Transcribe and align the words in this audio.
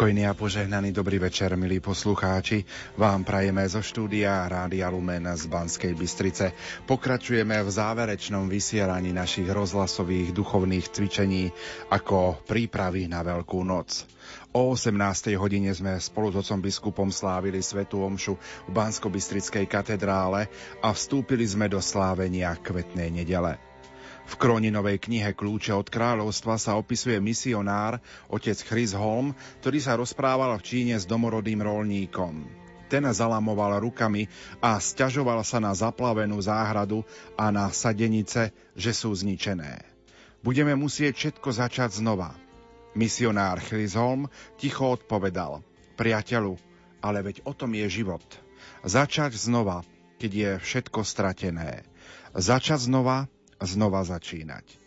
Pokojný 0.00 0.24
a 0.24 0.32
požehnaný 0.32 0.96
dobrý 0.96 1.20
večer, 1.20 1.52
milí 1.60 1.76
poslucháči. 1.76 2.64
Vám 2.96 3.20
prajeme 3.20 3.68
zo 3.68 3.84
štúdia 3.84 4.48
Rádia 4.48 4.88
Lumen 4.88 5.28
z 5.28 5.44
Banskej 5.44 5.92
Bystrice. 5.92 6.56
Pokračujeme 6.88 7.60
v 7.60 7.68
záverečnom 7.68 8.48
vysielaní 8.48 9.12
našich 9.12 9.44
rozhlasových 9.44 10.32
duchovných 10.32 10.88
cvičení 10.88 11.52
ako 11.92 12.40
prípravy 12.48 13.12
na 13.12 13.20
Veľkú 13.20 13.60
noc. 13.60 14.08
O 14.56 14.72
18. 14.72 15.36
hodine 15.36 15.68
sme 15.76 16.00
spolu 16.00 16.32
s 16.32 16.48
otcom 16.48 16.64
biskupom 16.64 17.12
slávili 17.12 17.60
Svetú 17.60 18.00
Omšu 18.00 18.40
v 18.40 18.70
Bansko-Bystrickej 18.72 19.68
katedrále 19.68 20.48
a 20.80 20.96
vstúpili 20.96 21.44
sme 21.44 21.68
do 21.68 21.76
slávenia 21.76 22.56
Kvetnej 22.56 23.12
nedele. 23.12 23.69
V 24.30 24.38
Kroninovej 24.38 25.02
knihe 25.02 25.34
Kľúče 25.34 25.74
od 25.74 25.90
kráľovstva 25.90 26.54
sa 26.54 26.78
opisuje 26.78 27.18
misionár, 27.18 27.98
otec 28.30 28.54
Chris 28.62 28.94
Holm, 28.94 29.34
ktorý 29.58 29.82
sa 29.82 29.98
rozprával 29.98 30.54
v 30.54 30.62
Číne 30.62 30.94
s 30.94 31.02
domorodým 31.02 31.58
rolníkom. 31.58 32.46
Ten 32.86 33.10
zalamoval 33.10 33.82
rukami 33.82 34.30
a 34.62 34.78
stiažoval 34.78 35.42
sa 35.42 35.58
na 35.58 35.74
zaplavenú 35.74 36.38
záhradu 36.38 37.02
a 37.34 37.50
na 37.50 37.74
sadenice, 37.74 38.54
že 38.78 38.94
sú 38.94 39.10
zničené. 39.10 39.82
Budeme 40.46 40.78
musieť 40.78 41.18
všetko 41.18 41.50
začať 41.50 41.98
znova. 41.98 42.30
Misionár 42.94 43.58
Holm 43.66 44.30
ticho 44.54 44.94
odpovedal. 44.94 45.66
Priateľu, 45.98 46.54
ale 47.02 47.18
veď 47.26 47.42
o 47.42 47.52
tom 47.54 47.74
je 47.74 47.90
život. 47.90 48.22
Začať 48.86 49.34
znova, 49.34 49.82
keď 50.22 50.30
je 50.30 50.50
všetko 50.62 51.02
stratené. 51.02 51.82
Začať 52.30 52.86
znova, 52.86 53.26
znova 53.62 54.02
začínať. 54.02 54.80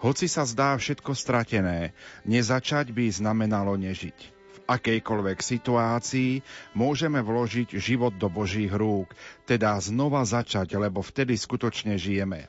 Hoci 0.00 0.26
sa 0.26 0.48
zdá 0.48 0.74
všetko 0.80 1.12
stratené, 1.12 1.92
nezačať 2.24 2.88
by 2.90 3.12
znamenalo 3.12 3.76
nežiť. 3.76 4.18
V 4.50 4.58
akejkoľvek 4.64 5.38
situácii 5.44 6.40
môžeme 6.72 7.20
vložiť 7.20 7.76
život 7.76 8.16
do 8.16 8.32
Božích 8.32 8.72
rúk, 8.72 9.12
teda 9.44 9.76
znova 9.78 10.24
začať, 10.24 10.72
lebo 10.80 11.04
vtedy 11.04 11.36
skutočne 11.36 12.00
žijeme. 12.00 12.48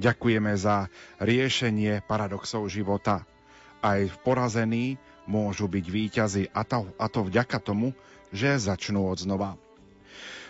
Ďakujeme 0.00 0.52
za 0.56 0.88
riešenie 1.20 2.02
paradoxov 2.08 2.66
života. 2.72 3.28
Aj 3.84 4.00
porazení 4.24 4.96
môžu 5.28 5.70
byť 5.70 5.86
výťazy 5.86 6.44
a 6.50 6.66
to, 6.66 6.88
a 6.98 7.06
to 7.06 7.20
vďaka 7.28 7.62
tomu, 7.62 7.94
že 8.34 8.58
začnú 8.58 9.06
od 9.06 9.20
znova. 9.22 9.61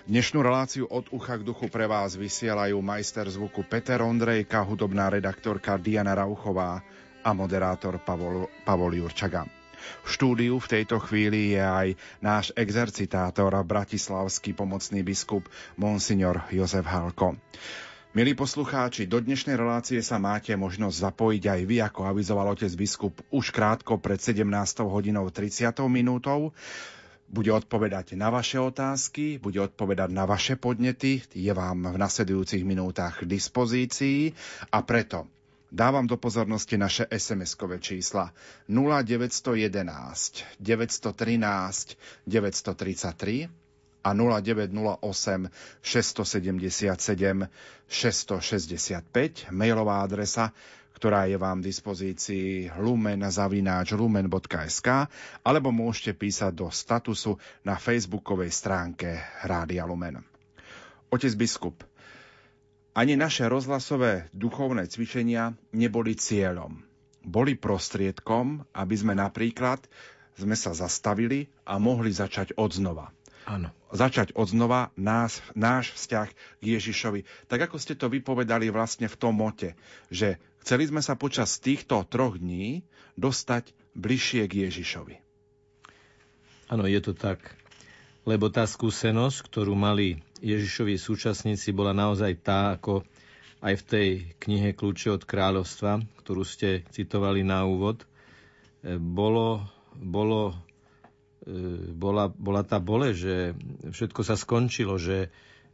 Dnešnú 0.03 0.43
reláciu 0.43 0.91
od 0.91 1.15
ucha 1.15 1.39
k 1.39 1.47
duchu 1.47 1.71
pre 1.71 1.87
vás 1.87 2.19
vysielajú 2.19 2.75
majster 2.83 3.23
zvuku 3.31 3.63
Peter 3.63 4.03
Ondrejka, 4.03 4.59
hudobná 4.67 5.07
redaktorka 5.07 5.79
Diana 5.79 6.19
Rauchová 6.19 6.83
a 7.23 7.31
moderátor 7.31 8.03
Pavol, 8.03 8.51
Pavol 8.67 8.99
Jurčaga. 8.99 9.47
V 10.03 10.09
štúdiu 10.11 10.59
v 10.59 10.71
tejto 10.75 10.99
chvíli 11.07 11.55
je 11.55 11.63
aj 11.63 11.89
náš 12.19 12.51
exercitátor 12.59 13.55
bratislavský 13.63 14.59
pomocný 14.59 15.07
biskup 15.07 15.47
Monsignor 15.79 16.51
Jozef 16.51 16.83
Halko. 16.83 17.39
Milí 18.13 18.35
poslucháči, 18.35 19.07
do 19.07 19.23
dnešnej 19.23 19.55
relácie 19.55 20.03
sa 20.03 20.19
máte 20.19 20.51
možnosť 20.59 20.99
zapojiť 20.99 21.45
aj 21.47 21.61
vy, 21.63 21.77
ako 21.79 22.11
avizoval 22.11 22.59
otec 22.59 22.75
biskup 22.75 23.23
už 23.31 23.55
krátko 23.55 24.03
pred 24.03 24.19
17 24.19 24.51
hodinou 24.83 25.31
30 25.31 25.79
minútou 25.87 26.51
bude 27.33 27.49
odpovedať 27.49 28.13
na 28.13 28.29
vaše 28.29 28.61
otázky, 28.61 29.41
bude 29.41 29.57
odpovedať 29.57 30.13
na 30.13 30.29
vaše 30.29 30.61
podnety, 30.61 31.25
je 31.33 31.53
vám 31.57 31.89
v 31.89 31.97
nasledujúcich 31.97 32.61
minútach 32.61 33.25
k 33.25 33.27
dispozícii. 33.27 34.37
A 34.69 34.85
preto 34.85 35.25
dávam 35.73 36.05
do 36.05 36.21
pozornosti 36.21 36.77
naše 36.77 37.09
SMS-kové 37.09 37.81
čísla. 37.81 38.37
0911 38.69 40.45
913 40.61 41.97
933 42.29 43.49
a 44.05 44.11
0908 44.13 45.49
677 45.81 47.49
665, 47.89 49.47
mailová 49.51 50.03
adresa 50.05 50.53
ktorá 50.97 51.27
je 51.29 51.37
vám 51.41 51.61
v 51.61 51.67
dispozícii 51.69 52.71
lumen.lumen.sk 52.79 54.89
alebo 55.43 55.73
môžete 55.73 56.15
písať 56.17 56.55
do 56.55 56.71
statusu 56.71 57.39
na 57.67 57.77
facebookovej 57.81 58.51
stránke 58.55 59.21
Rádia 59.45 59.87
Lumen. 59.89 60.25
Otec 61.13 61.37
biskup, 61.37 61.85
ani 62.93 63.17
naše 63.17 63.49
rozhlasové 63.49 64.29
duchovné 64.37 64.85
cvičenia 64.85 65.57
neboli 65.73 66.13
cieľom. 66.13 66.85
Boli 67.25 67.57
prostriedkom, 67.57 68.69
aby 68.77 68.97
sme 68.97 69.17
napríklad 69.17 69.81
sme 70.37 70.57
sa 70.57 70.73
zastavili 70.77 71.49
a 71.69 71.77
mohli 71.77 72.13
začať 72.13 72.57
od 72.57 72.73
znova. 72.73 73.13
Áno. 73.49 73.75
Začať 73.91 74.33
od 74.39 74.49
znova 74.49 74.95
nás, 74.95 75.43
náš 75.53 75.93
vzťah 75.99 76.29
k 76.33 76.63
Ježišovi. 76.63 77.27
Tak 77.51 77.69
ako 77.69 77.77
ste 77.77 77.99
to 77.99 78.07
vypovedali 78.07 78.71
vlastne 78.71 79.11
v 79.11 79.19
tom 79.19 79.41
mote, 79.41 79.75
že 80.09 80.39
Chceli 80.63 80.87
sme 80.87 81.03
sa 81.03 81.19
počas 81.19 81.59
týchto 81.59 82.07
troch 82.07 82.39
dní 82.39 82.87
dostať 83.19 83.75
bližšie 83.99 84.47
k 84.47 84.71
Ježišovi. 84.71 85.17
Áno, 86.71 86.87
je 86.87 87.01
to 87.03 87.13
tak. 87.13 87.59
Lebo 88.23 88.47
tá 88.49 88.63
skúsenosť, 88.63 89.51
ktorú 89.51 89.75
mali 89.75 90.23
Ježišovi 90.39 90.95
súčasníci, 90.95 91.75
bola 91.75 91.91
naozaj 91.91 92.33
tá, 92.41 92.79
ako 92.79 93.03
aj 93.63 93.75
v 93.79 93.85
tej 93.87 94.09
knihe 94.39 94.71
Kľúče 94.75 95.11
od 95.11 95.23
kráľovstva, 95.27 96.03
ktorú 96.23 96.43
ste 96.47 96.87
citovali 96.95 97.43
na 97.43 97.67
úvod, 97.67 98.03
e, 98.03 98.99
bolo, 98.99 99.67
bolo, 99.95 100.55
e, 101.47 101.91
bola, 101.95 102.31
bola 102.31 102.63
tá 102.63 102.79
bole, 102.79 103.15
že 103.15 103.55
všetko 103.87 104.21
sa 104.23 104.39
skončilo, 104.39 104.99
že 104.99 105.31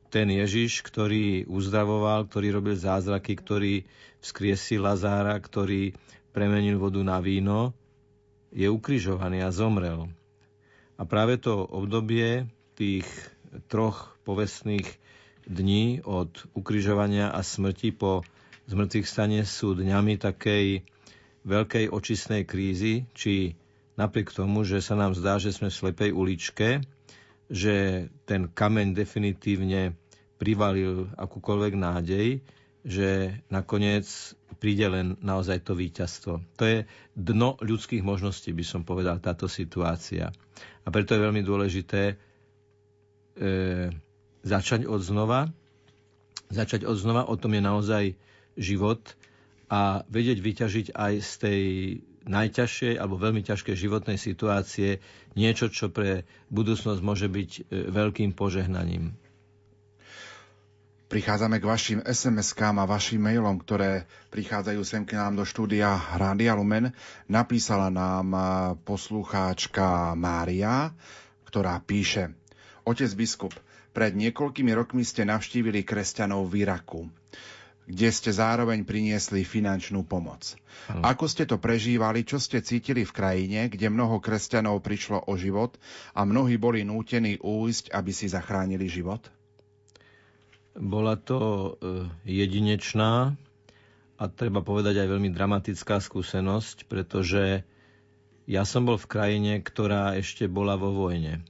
ten 0.08 0.32
Ježiš, 0.32 0.80
ktorý 0.84 1.44
uzdravoval, 1.48 2.28
ktorý 2.28 2.56
robil 2.56 2.76
zázraky, 2.76 3.36
ktorý 3.36 3.74
vzkriesil 4.24 4.82
Lazára, 4.82 5.36
ktorý 5.36 5.92
premenil 6.32 6.80
vodu 6.80 7.00
na 7.04 7.20
víno, 7.20 7.76
je 8.52 8.64
ukrižovaný 8.68 9.44
a 9.44 9.52
zomrel. 9.52 10.08
A 10.98 11.04
práve 11.04 11.36
to 11.38 11.62
obdobie 11.62 12.48
tých 12.74 13.06
troch 13.68 14.16
povestných 14.24 14.88
dní 15.48 16.04
od 16.04 16.28
ukrižovania 16.52 17.32
a 17.32 17.40
smrti 17.40 17.92
po 17.96 18.24
zmrtvých 18.68 19.06
stane 19.08 19.40
sú 19.48 19.72
dňami 19.72 20.20
takej 20.20 20.84
veľkej 21.48 21.84
očistnej 21.88 22.44
krízy, 22.44 23.08
či 23.16 23.56
napriek 23.96 24.28
tomu, 24.32 24.68
že 24.68 24.84
sa 24.84 24.98
nám 24.98 25.16
zdá, 25.16 25.40
že 25.40 25.56
sme 25.56 25.72
v 25.72 25.78
slepej 25.80 26.10
uličke, 26.12 26.84
že 27.48 28.06
ten 28.28 28.52
kameň 28.52 28.92
definitívne 28.92 29.96
privalil 30.36 31.08
akúkoľvek 31.16 31.72
nádej, 31.74 32.44
že 32.86 33.40
nakoniec 33.50 34.06
príde 34.62 34.86
len 34.86 35.18
naozaj 35.20 35.66
to 35.66 35.74
víťazstvo. 35.74 36.40
To 36.56 36.64
je 36.64 36.78
dno 37.12 37.58
ľudských 37.58 38.00
možností, 38.00 38.54
by 38.54 38.64
som 38.64 38.82
povedal, 38.86 39.18
táto 39.18 39.50
situácia. 39.50 40.30
A 40.84 40.88
preto 40.88 41.12
je 41.12 41.24
veľmi 41.24 41.42
dôležité 41.42 42.14
e, 42.14 42.14
začať 44.46 44.86
od 44.86 45.00
znova. 45.02 45.50
Začať 46.48 46.88
od 46.88 46.96
znova, 46.96 47.28
o 47.28 47.36
tom 47.36 47.52
je 47.54 47.62
naozaj 47.62 48.04
život 48.56 49.02
a 49.68 50.02
vedieť 50.08 50.38
vyťažiť 50.40 50.86
aj 50.96 51.14
z 51.20 51.32
tej 51.38 51.62
najťažšej 52.28 53.00
alebo 53.00 53.16
veľmi 53.16 53.40
ťažkej 53.42 53.74
životnej 53.74 54.20
situácie 54.20 55.00
niečo, 55.34 55.72
čo 55.72 55.88
pre 55.88 56.28
budúcnosť 56.52 57.00
môže 57.00 57.26
byť 57.26 57.50
e, 57.56 57.60
veľkým 57.88 58.36
požehnaním. 58.36 59.16
Prichádzame 61.08 61.56
k 61.56 61.64
vašim 61.64 61.98
SMS-kám 62.04 62.76
a 62.76 62.84
vašim 62.84 63.16
mailom, 63.24 63.56
ktoré 63.56 64.04
prichádzajú 64.28 64.80
sem 64.84 65.08
k 65.08 65.16
nám 65.16 65.40
do 65.40 65.44
štúdia 65.48 65.96
Rádia 66.20 66.52
Lumen. 66.52 66.92
Napísala 67.32 67.88
nám 67.88 68.28
e, 68.30 68.40
poslucháčka 68.84 70.12
Mária, 70.12 70.92
ktorá 71.48 71.80
píše 71.80 72.36
Otec 72.84 73.08
biskup, 73.16 73.56
pred 73.96 74.12
niekoľkými 74.12 74.70
rokmi 74.76 75.00
ste 75.02 75.24
navštívili 75.24 75.82
kresťanov 75.82 76.44
v 76.52 76.68
Iraku 76.68 77.08
kde 77.88 78.08
ste 78.12 78.28
zároveň 78.36 78.84
priniesli 78.84 79.48
finančnú 79.48 80.04
pomoc. 80.04 80.52
Ako 80.92 81.24
ste 81.24 81.48
to 81.48 81.56
prežívali, 81.56 82.20
čo 82.20 82.36
ste 82.36 82.60
cítili 82.60 83.08
v 83.08 83.16
krajine, 83.16 83.72
kde 83.72 83.88
mnoho 83.88 84.20
kresťanov 84.20 84.84
prišlo 84.84 85.24
o 85.24 85.34
život 85.40 85.80
a 86.12 86.28
mnohí 86.28 86.60
boli 86.60 86.84
nútení 86.84 87.40
újsť, 87.40 87.96
aby 87.96 88.12
si 88.12 88.28
zachránili 88.28 88.84
život? 88.92 89.24
Bola 90.76 91.16
to 91.16 91.40
e, 91.40 91.70
jedinečná 92.28 93.34
a 94.20 94.24
treba 94.28 94.60
povedať 94.60 95.00
aj 95.00 95.08
veľmi 95.08 95.32
dramatická 95.32 95.98
skúsenosť, 95.98 96.86
pretože 96.86 97.64
ja 98.44 98.62
som 98.68 98.84
bol 98.84 99.00
v 99.00 99.10
krajine, 99.10 99.52
ktorá 99.64 100.12
ešte 100.14 100.44
bola 100.44 100.76
vo 100.76 100.92
vojne 100.92 101.40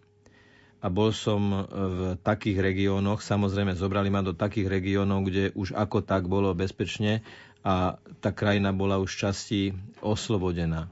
a 0.79 0.87
bol 0.87 1.11
som 1.11 1.67
v 1.67 1.99
takých 2.23 2.63
regiónoch, 2.63 3.19
samozrejme 3.19 3.75
zobrali 3.75 4.15
ma 4.15 4.23
do 4.23 4.31
takých 4.31 4.71
regiónov, 4.71 5.27
kde 5.27 5.51
už 5.59 5.75
ako 5.75 6.07
tak 6.07 6.31
bolo 6.31 6.55
bezpečne 6.55 7.27
a 7.67 7.99
tá 8.23 8.31
krajina 8.31 8.71
bola 8.71 9.03
už 9.03 9.11
časti 9.11 9.75
oslobodená. 9.99 10.87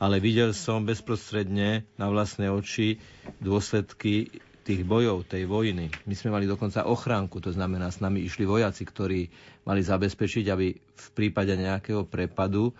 ale 0.00 0.16
videl 0.16 0.56
som 0.56 0.88
bezprostredne 0.88 1.84
na 2.00 2.06
vlastné 2.08 2.48
oči 2.48 2.96
dôsledky 3.38 4.32
tých 4.64 4.80
bojov, 4.84 5.28
tej 5.28 5.44
vojny. 5.44 5.92
My 6.08 6.14
sme 6.16 6.32
mali 6.32 6.48
dokonca 6.48 6.88
ochránku, 6.88 7.40
to 7.44 7.52
znamená, 7.52 7.92
s 7.92 8.00
nami 8.00 8.24
išli 8.24 8.48
vojaci, 8.48 8.82
ktorí 8.88 9.28
mali 9.68 9.80
zabezpečiť, 9.84 10.44
aby 10.48 10.66
v 10.72 11.08
prípade 11.12 11.52
nejakého 11.52 12.08
prepadu 12.08 12.72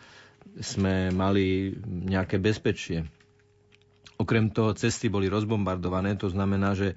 sme 0.60 1.12
mali 1.12 1.76
nejaké 1.84 2.40
bezpečie. 2.40 3.04
Okrem 4.20 4.52
toho 4.52 4.76
cesty 4.76 5.08
boli 5.08 5.32
rozbombardované, 5.32 6.20
to 6.20 6.28
znamená, 6.28 6.76
že 6.76 6.92
e, 6.92 6.96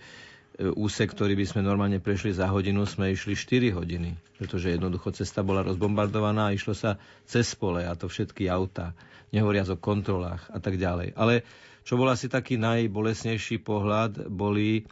úsek, 0.76 1.16
ktorý 1.16 1.40
by 1.40 1.46
sme 1.48 1.62
normálne 1.64 2.04
prešli 2.04 2.36
za 2.36 2.52
hodinu, 2.52 2.84
sme 2.84 3.16
išli 3.16 3.32
4 3.32 3.80
hodiny, 3.80 4.12
pretože 4.36 4.76
jednoducho 4.76 5.16
cesta 5.16 5.40
bola 5.40 5.64
rozbombardovaná 5.64 6.52
a 6.52 6.56
išlo 6.56 6.76
sa 6.76 7.00
cez 7.24 7.56
pole 7.56 7.88
a 7.88 7.96
to 7.96 8.12
všetky 8.12 8.52
auta 8.52 8.92
nehovoriac 9.32 9.72
o 9.72 9.80
kontrolách 9.80 10.52
a 10.52 10.60
tak 10.60 10.76
ďalej. 10.76 11.16
Ale 11.16 11.48
čo 11.88 11.96
bol 11.96 12.12
asi 12.12 12.28
taký 12.28 12.60
najbolesnejší 12.60 13.64
pohľad, 13.64 14.28
boli 14.28 14.84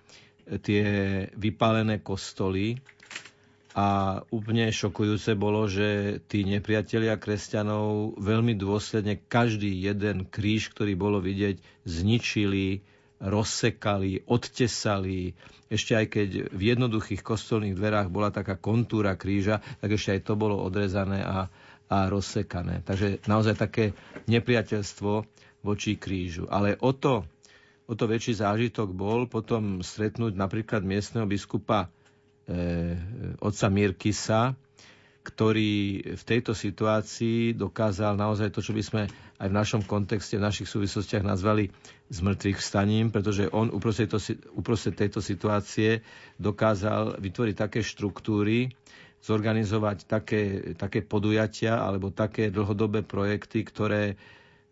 tie 0.64 0.84
vypálené 1.36 2.00
kostoly 2.00 2.80
a 3.72 4.20
úplne 4.30 4.68
šokujúce 4.68 5.36
bolo, 5.40 5.64
že 5.66 6.20
tí 6.28 6.44
nepriatelia 6.44 7.16
kresťanov 7.16 8.20
veľmi 8.20 8.60
dôsledne 8.60 9.20
každý 9.32 9.72
jeden 9.72 10.28
kríž, 10.28 10.76
ktorý 10.76 11.00
bolo 11.00 11.24
vidieť, 11.24 11.88
zničili, 11.88 12.84
rozsekali, 13.24 14.28
odtesali. 14.28 15.32
Ešte 15.72 15.96
aj 15.96 16.06
keď 16.12 16.30
v 16.52 16.62
jednoduchých 16.76 17.24
kostolných 17.24 17.78
dverách 17.80 18.12
bola 18.12 18.28
taká 18.28 18.60
kontúra 18.60 19.16
kríža, 19.16 19.64
tak 19.80 19.96
ešte 19.96 20.20
aj 20.20 20.22
to 20.28 20.34
bolo 20.36 20.60
odrezané 20.60 21.24
a 21.24 21.48
a 21.92 22.08
rozsekané. 22.08 22.88
Takže 22.88 23.28
naozaj 23.28 23.60
také 23.60 23.92
nepriateľstvo 24.32 25.28
voči 25.68 26.00
krížu. 26.00 26.48
Ale 26.48 26.80
o 26.80 26.96
to, 26.96 27.28
o 27.92 27.94
to 28.00 28.08
väčší 28.08 28.40
zážitok 28.40 28.96
bol 28.96 29.28
potom 29.28 29.84
stretnúť 29.84 30.40
napríklad 30.40 30.88
miestneho 30.88 31.28
biskupa 31.28 31.92
otca 33.40 33.68
Mirkisa, 33.70 34.56
ktorý 35.22 36.02
v 36.18 36.24
tejto 36.26 36.58
situácii 36.58 37.54
dokázal 37.54 38.18
naozaj 38.18 38.50
to, 38.50 38.66
čo 38.66 38.74
by 38.74 38.82
sme 38.82 39.02
aj 39.38 39.48
v 39.50 39.58
našom 39.58 39.82
kontexte, 39.86 40.38
v 40.38 40.46
našich 40.50 40.66
súvislostiach 40.66 41.22
nazvali 41.22 41.70
zmrtvých 42.10 42.58
vstaním, 42.58 43.14
pretože 43.14 43.46
on 43.54 43.70
uprostred 43.70 44.10
uprostred 44.58 44.98
tejto 44.98 45.22
situácie 45.22 46.02
dokázal 46.42 47.22
vytvoriť 47.22 47.56
také 47.56 47.86
štruktúry, 47.86 48.74
zorganizovať 49.22 49.98
také, 50.10 50.42
také 50.74 51.06
podujatia 51.06 51.78
alebo 51.78 52.10
také 52.10 52.50
dlhodobé 52.50 53.06
projekty, 53.06 53.62
ktoré 53.62 54.18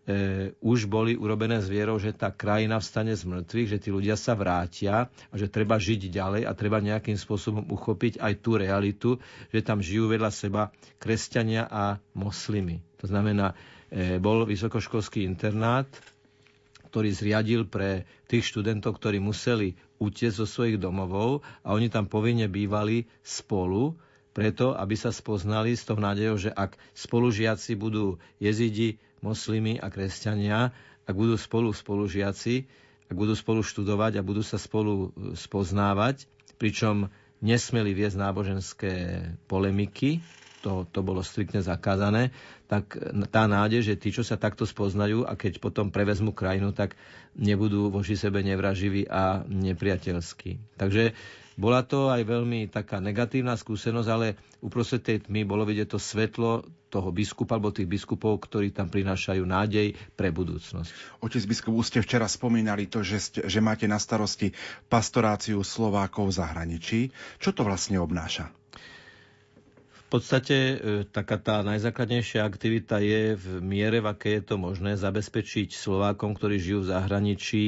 e, 0.10 0.58
už 0.66 0.90
boli 0.90 1.14
urobené 1.14 1.62
s 1.62 1.70
vierou, 1.70 2.02
že 2.02 2.18
tá 2.18 2.34
krajina 2.34 2.82
vstane 2.82 3.14
z 3.14 3.30
mŕtvych, 3.30 3.70
že 3.70 3.78
tí 3.78 3.90
ľudia 3.94 4.18
sa 4.18 4.34
vrátia 4.34 5.06
a 5.30 5.34
že 5.38 5.46
treba 5.46 5.78
žiť 5.78 6.10
ďalej 6.10 6.42
a 6.50 6.52
treba 6.58 6.82
nejakým 6.82 7.14
spôsobom 7.14 7.70
uchopiť 7.70 8.18
aj 8.18 8.34
tú 8.42 8.58
realitu, 8.58 9.10
že 9.54 9.62
tam 9.62 9.86
žijú 9.86 10.10
vedľa 10.10 10.34
seba 10.34 10.74
kresťania 10.98 11.70
a 11.70 12.02
moslimy. 12.18 12.82
To 12.98 13.06
znamená, 13.06 13.54
e, 13.94 14.18
bol 14.18 14.50
vysokoškolský 14.50 15.22
internát, 15.30 15.86
ktorý 16.90 17.14
zriadil 17.14 17.70
pre 17.70 18.10
tých 18.26 18.50
študentov, 18.50 18.98
ktorí 18.98 19.22
museli 19.22 19.78
utiecť 20.02 20.42
zo 20.42 20.50
svojich 20.50 20.82
domovov 20.82 21.46
a 21.62 21.78
oni 21.78 21.94
tam 21.94 22.10
povinne 22.10 22.50
bývali 22.50 23.06
spolu, 23.22 23.94
preto, 24.30 24.72
aby 24.72 24.96
sa 24.96 25.12
spoznali 25.12 25.76
s 25.76 25.84
tou 25.84 25.98
nádejou, 26.00 26.38
že 26.40 26.52
ak 26.54 26.78
spolužiaci 26.96 27.76
budú 27.76 28.22
jezidi, 28.40 29.02
moslimy 29.22 29.78
a 29.80 29.88
kresťania, 29.88 30.72
ak 31.06 31.16
budú 31.16 31.36
spolu 31.36 31.74
spolužiaci, 31.74 32.70
ak 33.10 33.16
budú 33.18 33.34
spolu 33.34 33.66
študovať 33.66 34.22
a 34.22 34.26
budú 34.26 34.46
sa 34.46 34.62
spolu 34.62 35.10
e, 35.10 35.34
spoznávať, 35.34 36.30
pričom 36.62 37.10
nesmeli 37.42 37.96
viesť 37.96 38.18
náboženské 38.20 38.94
polemiky, 39.50 40.22
to, 40.60 40.84
to 40.92 41.00
bolo 41.00 41.24
striktne 41.24 41.64
zakázané, 41.64 42.36
tak 42.68 43.00
tá 43.32 43.48
nádej, 43.48 43.82
že 43.82 43.94
tí, 43.96 44.12
čo 44.12 44.28
sa 44.28 44.36
takto 44.36 44.68
spoznajú 44.68 45.24
a 45.24 45.34
keď 45.34 45.64
potom 45.64 45.88
prevezmú 45.90 46.36
krajinu, 46.36 46.76
tak 46.76 47.00
nebudú 47.34 47.88
voči 47.90 48.20
sebe 48.20 48.44
nevraživí 48.44 49.08
a 49.08 49.42
nepriateľskí. 49.48 50.76
Takže 50.76 51.16
bola 51.60 51.84
to 51.84 52.08
aj 52.08 52.24
veľmi 52.24 52.72
taká 52.72 53.04
negatívna 53.04 53.60
skúsenosť, 53.60 54.10
ale 54.10 54.40
uprostred 54.64 55.04
tej 55.04 55.28
tmy 55.28 55.44
bolo 55.44 55.68
vidieť 55.68 55.92
to 55.92 56.00
svetlo 56.00 56.64
toho 56.88 57.12
biskupa 57.12 57.60
alebo 57.60 57.76
tých 57.76 57.92
biskupov, 57.92 58.40
ktorí 58.48 58.72
tam 58.72 58.88
prinášajú 58.88 59.44
nádej 59.44 59.94
pre 60.16 60.32
budúcnosť. 60.32 61.20
Otec 61.20 61.44
biskup, 61.44 61.76
už 61.76 61.86
ste 61.92 62.00
včera 62.00 62.32
spomínali 62.32 62.88
to, 62.88 63.04
že, 63.04 63.20
ste, 63.20 63.40
že 63.44 63.60
máte 63.60 63.92
na 63.92 64.00
starosti 64.00 64.56
pastoráciu 64.88 65.60
Slovákov 65.62 66.32
v 66.32 66.38
zahraničí. 66.40 67.00
Čo 67.38 67.52
to 67.52 67.68
vlastne 67.68 68.00
obnáša? 68.00 68.50
V 70.10 70.18
podstate 70.18 70.58
e, 70.58 70.76
taká 71.06 71.38
tá 71.38 71.62
najzákladnejšia 71.62 72.42
aktivita 72.42 72.98
je 72.98 73.38
v 73.38 73.62
miere, 73.62 74.02
v 74.02 74.10
aké 74.10 74.42
je 74.42 74.50
to 74.50 74.56
možné, 74.58 74.98
zabezpečiť 74.98 75.70
Slovákom, 75.70 76.34
ktorí 76.34 76.58
žijú 76.58 76.82
v 76.82 76.90
zahraničí, 76.98 77.66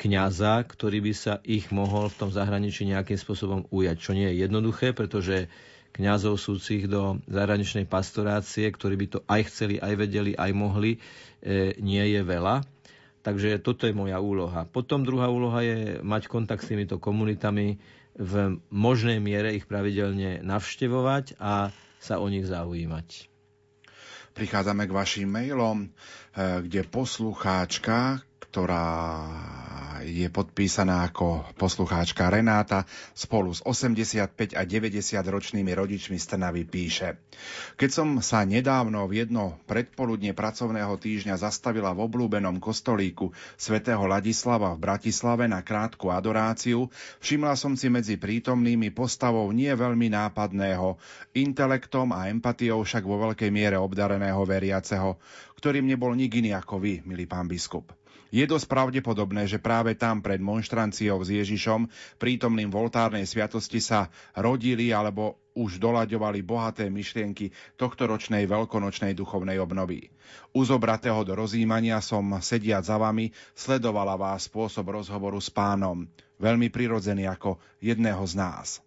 kňaza, 0.00 0.64
ktorý 0.64 1.04
by 1.04 1.12
sa 1.12 1.34
ich 1.44 1.68
mohol 1.68 2.08
v 2.08 2.18
tom 2.24 2.30
zahraničí 2.32 2.88
nejakým 2.88 3.20
spôsobom 3.20 3.68
ujať, 3.68 3.96
čo 4.00 4.16
nie 4.16 4.32
je 4.32 4.48
jednoduché, 4.48 4.96
pretože 4.96 5.52
kňazov 5.92 6.40
súcich 6.40 6.88
do 6.88 7.20
zahraničnej 7.28 7.84
pastorácie, 7.84 8.64
ktorí 8.72 8.96
by 8.96 9.06
to 9.12 9.18
aj 9.28 9.40
chceli, 9.52 9.76
aj 9.76 9.94
vedeli, 10.00 10.32
aj 10.32 10.50
mohli, 10.56 10.96
e, 10.96 11.76
nie 11.84 12.00
je 12.16 12.24
veľa. 12.24 12.64
Takže 13.20 13.60
toto 13.60 13.84
je 13.84 13.92
moja 13.92 14.16
úloha. 14.16 14.64
Potom 14.64 15.04
druhá 15.04 15.28
úloha 15.28 15.60
je 15.60 16.00
mať 16.00 16.32
kontakt 16.32 16.64
s 16.64 16.72
týmito 16.72 16.96
komunitami, 16.96 17.76
v 18.20 18.60
možnej 18.72 19.20
miere 19.22 19.54
ich 19.54 19.68
pravidelne 19.68 20.40
navštevovať 20.42 21.38
a 21.38 21.72
sa 22.00 22.18
o 22.18 22.26
nich 22.28 22.48
zaujímať. 22.48 23.28
Prichádzame 24.32 24.88
k 24.88 24.96
vašim 24.96 25.28
mailom, 25.28 25.84
e, 25.84 25.88
kde 26.64 26.88
poslucháčka, 26.88 28.24
ktorá 28.50 28.88
je 30.04 30.28
podpísaná 30.32 31.04
ako 31.08 31.44
poslucháčka 31.60 32.32
Renáta 32.32 32.88
spolu 33.12 33.52
s 33.52 33.60
85 33.62 34.56
a 34.56 34.62
90 34.64 35.00
ročnými 35.20 35.72
rodičmi 35.76 36.16
z 36.16 36.26
Trnavy 36.36 36.64
píše. 36.64 37.20
Keď 37.76 37.90
som 37.90 38.08
sa 38.24 38.42
nedávno 38.48 39.04
v 39.04 39.24
jedno 39.24 39.60
predpoludne 39.68 40.32
pracovného 40.32 40.96
týždňa 40.96 41.36
zastavila 41.36 41.92
v 41.92 42.08
oblúbenom 42.08 42.56
kostolíku 42.58 43.32
svätého 43.60 44.02
Ladislava 44.08 44.72
v 44.74 44.82
Bratislave 44.82 45.44
na 45.46 45.60
krátku 45.60 46.08
adoráciu, 46.08 46.88
všimla 47.20 47.54
som 47.54 47.76
si 47.76 47.92
medzi 47.92 48.16
prítomnými 48.16 48.90
postavou 48.90 49.48
nie 49.52 49.70
veľmi 49.70 50.12
nápadného, 50.12 50.96
intelektom 51.36 52.16
a 52.16 52.32
empatiou 52.32 52.82
však 52.82 53.04
vo 53.04 53.30
veľkej 53.30 53.50
miere 53.52 53.76
obdareného 53.76 54.40
veriaceho, 54.48 55.20
ktorým 55.60 55.84
nebol 55.84 56.16
nik 56.16 56.32
iný 56.32 56.56
ako 56.56 56.80
vy, 56.80 57.04
milý 57.04 57.28
pán 57.28 57.44
biskup. 57.44 57.99
Je 58.30 58.46
dosť 58.46 58.70
pravdepodobné, 58.70 59.50
že 59.50 59.58
práve 59.58 59.98
tam 59.98 60.22
pred 60.22 60.38
monštranciou 60.38 61.18
s 61.18 61.34
Ježišom, 61.34 61.90
prítomným 62.22 62.70
v 62.70 62.78
oltárnej 62.86 63.26
sviatosti 63.26 63.82
sa 63.82 64.06
rodili 64.38 64.94
alebo 64.94 65.42
už 65.58 65.82
doľaďovali 65.82 66.38
bohaté 66.46 66.86
myšlienky 66.94 67.50
tohto 67.74 68.06
ročnej 68.06 68.46
veľkonočnej 68.46 69.18
duchovnej 69.18 69.58
obnovy. 69.58 70.14
Uzobratého 70.54 71.26
do 71.26 71.34
rozjímania 71.34 71.98
som, 71.98 72.22
sediať 72.38 72.86
za 72.86 73.02
vami, 73.02 73.34
sledovala 73.58 74.14
vás 74.14 74.46
spôsob 74.46 74.94
rozhovoru 74.94 75.42
s 75.42 75.50
pánom, 75.50 76.06
veľmi 76.38 76.70
prirodzený 76.70 77.26
ako 77.26 77.58
jedného 77.82 78.22
z 78.30 78.34
nás. 78.38 78.78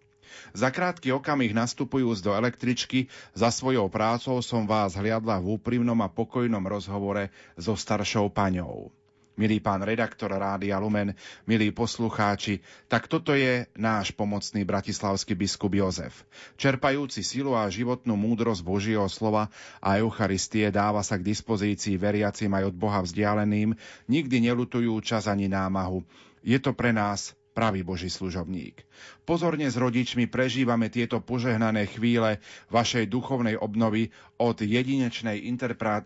Za 0.56 0.72
krátky 0.72 1.12
okamih 1.12 1.52
nastupujúc 1.52 2.24
do 2.24 2.32
električky, 2.32 3.12
za 3.36 3.52
svojou 3.52 3.92
prácou 3.92 4.40
som 4.40 4.64
vás 4.64 4.96
hliadla 4.96 5.44
v 5.44 5.60
úprimnom 5.60 6.00
a 6.00 6.08
pokojnom 6.08 6.64
rozhovore 6.64 7.28
so 7.60 7.76
staršou 7.76 8.32
paňou 8.32 8.88
milý 9.38 9.60
pán 9.60 9.82
redaktor 9.82 10.34
Rádia 10.34 10.78
Lumen, 10.78 11.18
milí 11.50 11.74
poslucháči, 11.74 12.62
tak 12.86 13.10
toto 13.10 13.34
je 13.34 13.66
náš 13.78 14.14
pomocný 14.14 14.62
bratislavský 14.66 15.34
biskup 15.34 15.74
Jozef. 15.74 16.26
Čerpajúci 16.58 17.26
silu 17.26 17.58
a 17.58 17.66
životnú 17.70 18.14
múdrosť 18.14 18.62
Božieho 18.62 19.06
slova 19.10 19.50
a 19.82 19.98
Eucharistie 19.98 20.70
dáva 20.70 21.02
sa 21.02 21.18
k 21.18 21.28
dispozícii 21.28 21.98
veriacim 21.98 22.50
aj 22.54 22.74
od 22.74 22.76
Boha 22.78 23.02
vzdialeným, 23.02 23.74
nikdy 24.08 24.38
nelutujú 24.50 24.94
čas 25.02 25.26
ani 25.26 25.50
námahu. 25.50 26.06
Je 26.44 26.60
to 26.60 26.76
pre 26.76 26.92
nás 26.92 27.38
pravý 27.54 27.86
Boží 27.86 28.10
služobník. 28.10 28.82
Pozorne 29.24 29.70
s 29.70 29.78
rodičmi 29.78 30.26
prežívame 30.28 30.90
tieto 30.90 31.22
požehnané 31.22 31.86
chvíle 31.86 32.42
vašej 32.74 33.08
duchovnej 33.08 33.56
obnovy 33.56 34.10
od 34.42 34.60
jedinečnej 34.60 35.46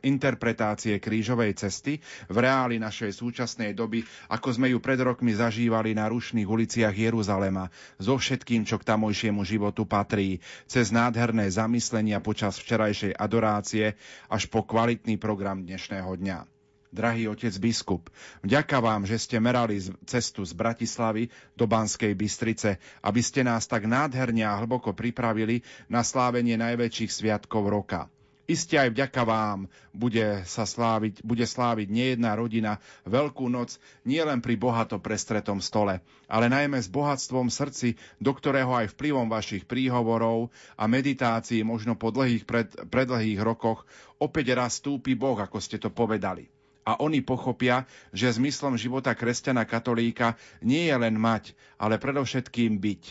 interpretácie 0.03 0.99
krížovej 0.99 1.57
cesty 1.57 2.03
v 2.27 2.37
reáli 2.37 2.77
našej 2.77 3.15
súčasnej 3.15 3.71
doby, 3.73 4.03
ako 4.29 4.47
sme 4.53 4.69
ju 4.75 4.77
pred 4.83 4.99
rokmi 4.99 5.33
zažívali 5.33 5.95
na 5.95 6.11
rušných 6.11 6.45
uliciach 6.45 6.93
Jeruzalema, 6.93 7.71
so 7.97 8.19
všetkým, 8.19 8.67
čo 8.67 8.77
k 8.77 8.87
tamojšiemu 8.93 9.41
životu 9.47 9.87
patrí, 9.87 10.43
cez 10.67 10.91
nádherné 10.91 11.47
zamyslenia 11.47 12.19
počas 12.19 12.59
včerajšej 12.59 13.15
adorácie 13.15 13.95
až 14.27 14.43
po 14.51 14.67
kvalitný 14.67 15.15
program 15.17 15.63
dnešného 15.63 16.11
dňa. 16.19 16.56
Drahý 16.87 17.27
otec 17.27 17.51
biskup, 17.59 18.07
vďaka 18.47 18.79
vám, 18.79 19.03
že 19.03 19.19
ste 19.19 19.43
merali 19.43 19.75
cestu 20.07 20.47
z 20.47 20.55
Bratislavy 20.55 21.27
do 21.59 21.67
Banskej 21.67 22.15
Bystrice, 22.15 22.79
aby 23.03 23.19
ste 23.19 23.43
nás 23.43 23.67
tak 23.67 23.83
nádherne 23.83 24.47
a 24.47 24.55
hlboko 24.55 24.95
pripravili 24.95 25.67
na 25.91 25.99
slávenie 25.99 26.55
najväčších 26.55 27.11
sviatkov 27.11 27.67
roka. 27.67 28.07
Isté 28.47 28.79
aj 28.79 28.95
vďaka 28.95 29.27
vám 29.27 29.67
bude 29.91 30.47
sa 30.47 30.63
sláviť, 30.63 31.19
bude 31.27 31.43
sláviť 31.43 31.91
nejedná 31.91 32.31
rodina 32.39 32.79
Veľkú 33.03 33.51
noc 33.51 33.75
nielen 34.07 34.39
pri 34.39 34.55
bohato 34.55 35.03
prestretom 35.03 35.59
stole, 35.59 35.99
ale 36.31 36.47
najmä 36.47 36.79
s 36.79 36.87
bohatstvom 36.87 37.51
srdci, 37.51 37.99
do 38.23 38.31
ktorého 38.31 38.71
aj 38.71 38.95
vplyvom 38.95 39.27
vašich 39.27 39.67
príhovorov 39.67 40.55
a 40.79 40.87
meditácií 40.87 41.67
možno 41.67 41.99
po 41.99 42.15
dlhých 42.15 42.47
pred, 42.47 42.71
predlhých 42.87 43.43
rokoch 43.43 43.83
opäť 44.23 44.55
raz 44.55 44.79
stúpi 44.79 45.19
Boh, 45.19 45.35
ako 45.35 45.59
ste 45.59 45.75
to 45.75 45.91
povedali 45.91 46.47
a 46.87 47.03
oni 47.03 47.19
pochopia, 47.19 47.83
že 48.15 48.31
zmyslom 48.31 48.79
života 48.79 49.11
kresťana 49.11 49.67
katolíka 49.67 50.39
nie 50.63 50.87
je 50.87 50.95
len 50.95 51.19
mať, 51.19 51.51
ale 51.75 51.99
predovšetkým 51.99 52.79
byť. 52.79 53.03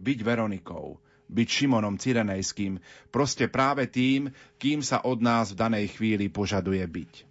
Byť 0.00 0.18
Veronikou, 0.24 0.96
byť 1.28 1.48
Šimonom 1.52 2.00
Cyrenejským, 2.00 2.80
proste 3.12 3.52
práve 3.52 3.84
tým, 3.84 4.32
kým 4.56 4.80
sa 4.80 5.04
od 5.04 5.20
nás 5.20 5.52
v 5.52 5.60
danej 5.60 5.92
chvíli 5.92 6.32
požaduje 6.32 6.80
byť. 6.80 7.27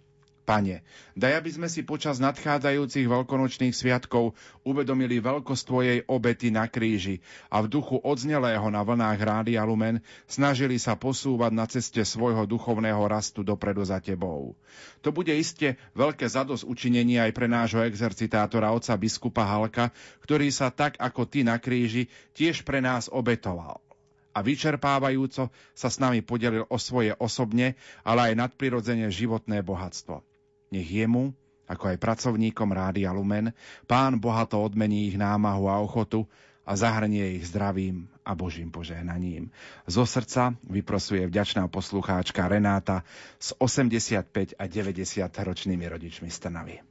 Pane, 0.48 0.80
daj, 1.12 1.44
aby 1.44 1.50
sme 1.52 1.68
si 1.68 1.84
počas 1.84 2.16
nadchádzajúcich 2.24 3.04
veľkonočných 3.04 3.76
sviatkov 3.76 4.32
uvedomili 4.64 5.20
veľkosť 5.20 5.62
Tvojej 5.68 5.98
obety 6.08 6.48
na 6.48 6.64
kríži 6.64 7.20
a 7.52 7.60
v 7.60 7.68
duchu 7.68 8.00
odznelého 8.00 8.64
na 8.72 8.80
vlnách 8.80 9.20
Rádia 9.20 9.60
Lumen 9.68 10.00
snažili 10.24 10.80
sa 10.80 10.96
posúvať 10.96 11.52
na 11.52 11.68
ceste 11.68 12.00
svojho 12.00 12.48
duchovného 12.48 13.04
rastu 13.04 13.44
dopredu 13.44 13.84
za 13.84 14.00
Tebou. 14.00 14.56
To 15.04 15.12
bude 15.12 15.36
iste 15.36 15.76
veľké 15.92 16.24
zados 16.24 16.64
učinenie 16.64 17.20
aj 17.20 17.36
pre 17.36 17.44
nášho 17.44 17.84
exercitátora 17.84 18.72
oca 18.72 18.96
biskupa 18.96 19.44
Halka, 19.44 19.92
ktorý 20.24 20.48
sa 20.48 20.72
tak 20.72 20.96
ako 20.96 21.28
Ty 21.28 21.44
na 21.44 21.60
kríži 21.60 22.08
tiež 22.32 22.64
pre 22.64 22.80
nás 22.80 23.12
obetoval 23.12 23.84
a 24.32 24.38
vyčerpávajúco 24.38 25.50
sa 25.74 25.88
s 25.90 25.98
nami 25.98 26.22
podelil 26.22 26.62
o 26.70 26.78
svoje 26.78 27.10
osobne, 27.18 27.74
ale 28.06 28.32
aj 28.32 28.38
nadprirodzene 28.38 29.10
životné 29.10 29.66
bohatstvo. 29.66 30.27
Nech 30.68 30.88
jemu, 30.88 31.32
ako 31.68 31.92
aj 31.92 32.00
pracovníkom 32.00 32.72
Rádia 32.72 33.12
Lumen, 33.12 33.52
pán 33.84 34.16
bohato 34.16 34.60
odmení 34.60 35.12
ich 35.12 35.16
námahu 35.20 35.68
a 35.68 35.80
ochotu 35.84 36.24
a 36.68 36.76
zahrnie 36.76 37.40
ich 37.40 37.48
zdravím 37.48 38.08
a 38.24 38.36
Božím 38.36 38.68
požehnaním. 38.68 39.48
Zo 39.88 40.04
srdca 40.04 40.52
vyprosuje 40.68 41.24
vďačná 41.24 41.64
poslucháčka 41.72 42.44
Renáta 42.44 43.04
s 43.40 43.56
85 43.56 44.56
a 44.60 44.64
90 44.68 45.28
ročnými 45.32 45.84
rodičmi 45.88 46.28
Strnavy. 46.28 46.84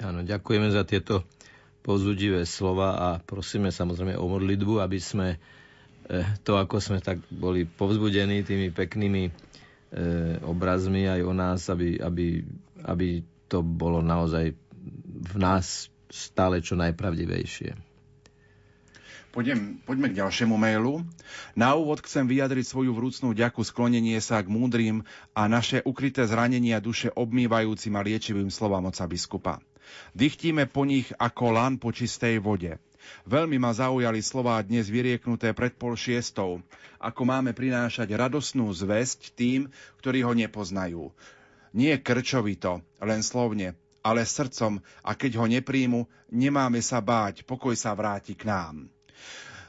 Áno, 0.00 0.24
ďakujeme 0.24 0.72
za 0.72 0.88
tieto 0.88 1.28
pozúdivé 1.84 2.48
slova 2.48 2.96
a 2.96 3.08
prosíme 3.20 3.68
samozrejme 3.68 4.16
o 4.16 4.24
modlitbu, 4.28 4.80
aby 4.80 4.96
sme 4.96 5.36
eh, 5.36 6.24
to, 6.40 6.56
ako 6.56 6.80
sme 6.80 7.04
tak 7.04 7.20
boli 7.28 7.68
povzbudení 7.68 8.44
tými 8.44 8.72
peknými 8.72 9.48
E, 9.88 10.36
obrazmi 10.44 11.08
aj 11.08 11.20
o 11.24 11.32
nás, 11.32 11.64
aby, 11.72 11.96
aby, 11.96 12.44
aby 12.84 13.24
to 13.48 13.64
bolo 13.64 14.04
naozaj 14.04 14.52
v 15.18 15.34
nás 15.40 15.88
stále 16.08 16.60
čo 16.64 16.76
najpravdivejšie. 16.76 17.88
Poďme, 19.28 19.78
poďme 19.84 20.08
k 20.08 20.18
ďalšiemu 20.24 20.56
mailu. 20.56 21.04
Na 21.52 21.76
úvod 21.76 22.00
chcem 22.00 22.24
vyjadriť 22.24 22.64
svoju 22.64 22.96
vrúcnú 22.96 23.36
ďaku 23.36 23.60
sklonenie 23.60 24.16
sa 24.24 24.40
k 24.40 24.48
múdrym 24.48 25.04
a 25.36 25.44
naše 25.46 25.84
ukryté 25.84 26.24
zranenia 26.24 26.80
duše 26.80 27.12
obmývajúcim 27.12 27.92
a 27.92 28.00
liečivým 28.00 28.48
slovám 28.48 28.88
oca 28.88 29.04
biskupa. 29.04 29.54
Dychtíme 30.16 30.64
po 30.64 30.88
nich 30.88 31.12
ako 31.20 31.54
lan 31.54 31.76
po 31.76 31.92
čistej 31.92 32.40
vode. 32.40 32.80
Veľmi 33.28 33.60
ma 33.60 33.72
zaujali 33.72 34.20
slová 34.24 34.60
dnes 34.64 34.88
vyrieknuté 34.88 35.52
pred 35.52 35.76
pol 35.76 35.96
šiestou, 35.96 36.64
ako 36.96 37.22
máme 37.24 37.52
prinášať 37.52 38.08
radosnú 38.16 38.68
zväzť 38.72 39.32
tým, 39.36 39.68
ktorí 40.00 40.24
ho 40.24 40.32
nepoznajú. 40.32 41.12
Nie 41.76 42.00
krčovito, 42.00 42.80
len 43.02 43.20
slovne, 43.20 43.76
ale 44.00 44.24
srdcom 44.24 44.80
a 45.04 45.10
keď 45.12 45.42
ho 45.42 45.46
nepríjmu, 45.46 46.06
nemáme 46.32 46.80
sa 46.80 47.02
báť, 47.04 47.44
pokoj 47.44 47.76
sa 47.76 47.92
vráti 47.92 48.32
k 48.32 48.48
nám. 48.48 48.88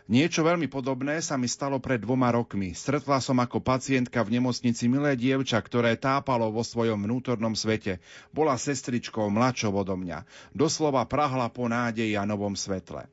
Niečo 0.09 0.41
veľmi 0.41 0.65
podobné 0.65 1.21
sa 1.21 1.37
mi 1.37 1.45
stalo 1.45 1.77
pred 1.77 2.01
dvoma 2.01 2.33
rokmi. 2.33 2.73
Stretla 2.73 3.21
som 3.21 3.37
ako 3.37 3.61
pacientka 3.61 4.25
v 4.25 4.41
nemocnici 4.41 4.89
milé 4.89 5.13
dievča, 5.13 5.61
ktoré 5.61 5.93
tápalo 6.01 6.49
vo 6.49 6.65
svojom 6.65 6.97
vnútornom 7.05 7.53
svete. 7.53 8.01
Bola 8.33 8.57
sestričkou 8.57 9.29
mladšou 9.29 9.69
odo 9.69 9.93
mňa. 9.93 10.25
Doslova 10.49 11.05
prahla 11.05 11.53
po 11.53 11.69
nádeji 11.69 12.17
a 12.17 12.25
novom 12.25 12.57
svetle. 12.57 13.05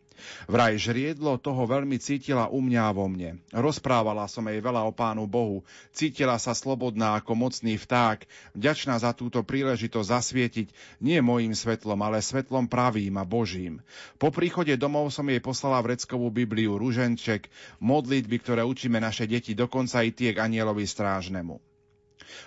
Vraj 0.50 0.80
žriedlo 0.80 1.36
toho 1.40 1.64
veľmi 1.68 2.00
cítila 2.00 2.48
u 2.50 2.60
mňa 2.60 2.84
vo 2.92 3.06
mne. 3.06 3.40
Rozprávala 3.52 4.26
som 4.26 4.46
jej 4.48 4.60
veľa 4.60 4.84
o 4.88 4.92
Pánu 4.92 5.24
Bohu. 5.30 5.62
Cítila 5.92 6.36
sa 6.36 6.56
slobodná 6.56 7.18
ako 7.20 7.32
mocný 7.36 7.76
vták, 7.80 8.24
vďačná 8.56 8.96
za 9.00 9.14
túto 9.16 9.40
príležitosť 9.44 10.08
zasvietiť 10.08 10.68
nie 11.04 11.18
mojim 11.20 11.52
svetlom, 11.52 12.00
ale 12.02 12.24
svetlom 12.24 12.66
pravým 12.66 13.14
a 13.16 13.24
Božím. 13.24 13.84
Po 14.16 14.34
príchode 14.34 14.74
domov 14.76 15.12
som 15.12 15.28
jej 15.28 15.40
poslala 15.40 15.80
vreckovú 15.80 16.28
Bibliu, 16.32 16.76
ruženček, 16.76 17.48
modlitby, 17.80 18.36
ktoré 18.42 18.62
učíme 18.66 19.00
naše 19.00 19.24
deti, 19.24 19.52
dokonca 19.54 20.02
i 20.02 20.10
tie 20.10 20.32
k 20.32 20.42
anielovi 20.42 20.84
strážnemu. 20.84 21.60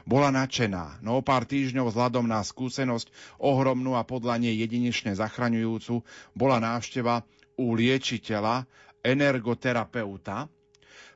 Bola 0.03 0.29
nadšená, 0.33 0.99
no 1.05 1.19
o 1.19 1.21
pár 1.23 1.47
týždňov 1.47 1.91
vzhľadom 1.91 2.25
na 2.27 2.43
skúsenosť 2.43 3.09
ohromnú 3.39 3.95
a 3.95 4.03
podľa 4.03 4.41
nej 4.41 4.55
jedinečne 4.59 5.15
zachraňujúcu 5.15 6.03
bola 6.35 6.59
návšteva 6.59 7.23
u 7.59 7.75
liečiteľa, 7.75 8.63
energoterapeuta, 9.03 10.47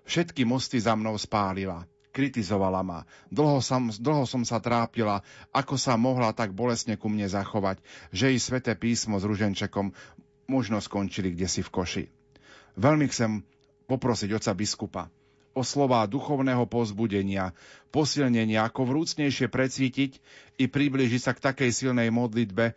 všetky 0.03 0.43
mosty 0.43 0.83
za 0.83 0.99
mnou 0.99 1.15
spálila. 1.15 1.87
Kritizovala 2.13 2.85
ma. 2.85 2.99
Dlho 3.33 3.57
som, 3.57 3.89
dlho 3.89 4.29
som 4.29 4.45
sa 4.45 4.61
trápila, 4.61 5.25
ako 5.49 5.79
sa 5.81 5.97
mohla 5.97 6.29
tak 6.29 6.53
bolesne 6.53 6.93
ku 6.93 7.09
mne 7.09 7.25
zachovať, 7.25 7.81
že 8.13 8.29
jej 8.29 8.37
sveté 8.37 8.77
písmo 8.77 9.17
s 9.17 9.25
ruženčekom 9.25 9.95
možno 10.45 10.77
skončili 10.77 11.33
kde 11.33 11.49
si 11.49 11.65
v 11.65 11.73
koši. 11.73 12.05
Veľmi 12.77 13.09
chcem 13.09 13.41
poprosiť 13.89 14.29
oca 14.29 14.53
biskupa 14.53 15.03
o 15.53 15.61
slová 15.61 16.03
duchovného 16.09 16.65
pozbudenia, 16.65 17.53
posilnenia, 17.93 18.65
ako 18.65 18.89
vrúcnejšie 18.89 19.47
precítiť 19.53 20.17
i 20.57 20.65
priblížiť 20.65 21.21
sa 21.21 21.31
k 21.37 21.43
takej 21.45 21.69
silnej 21.69 22.09
modlitbe, 22.09 22.73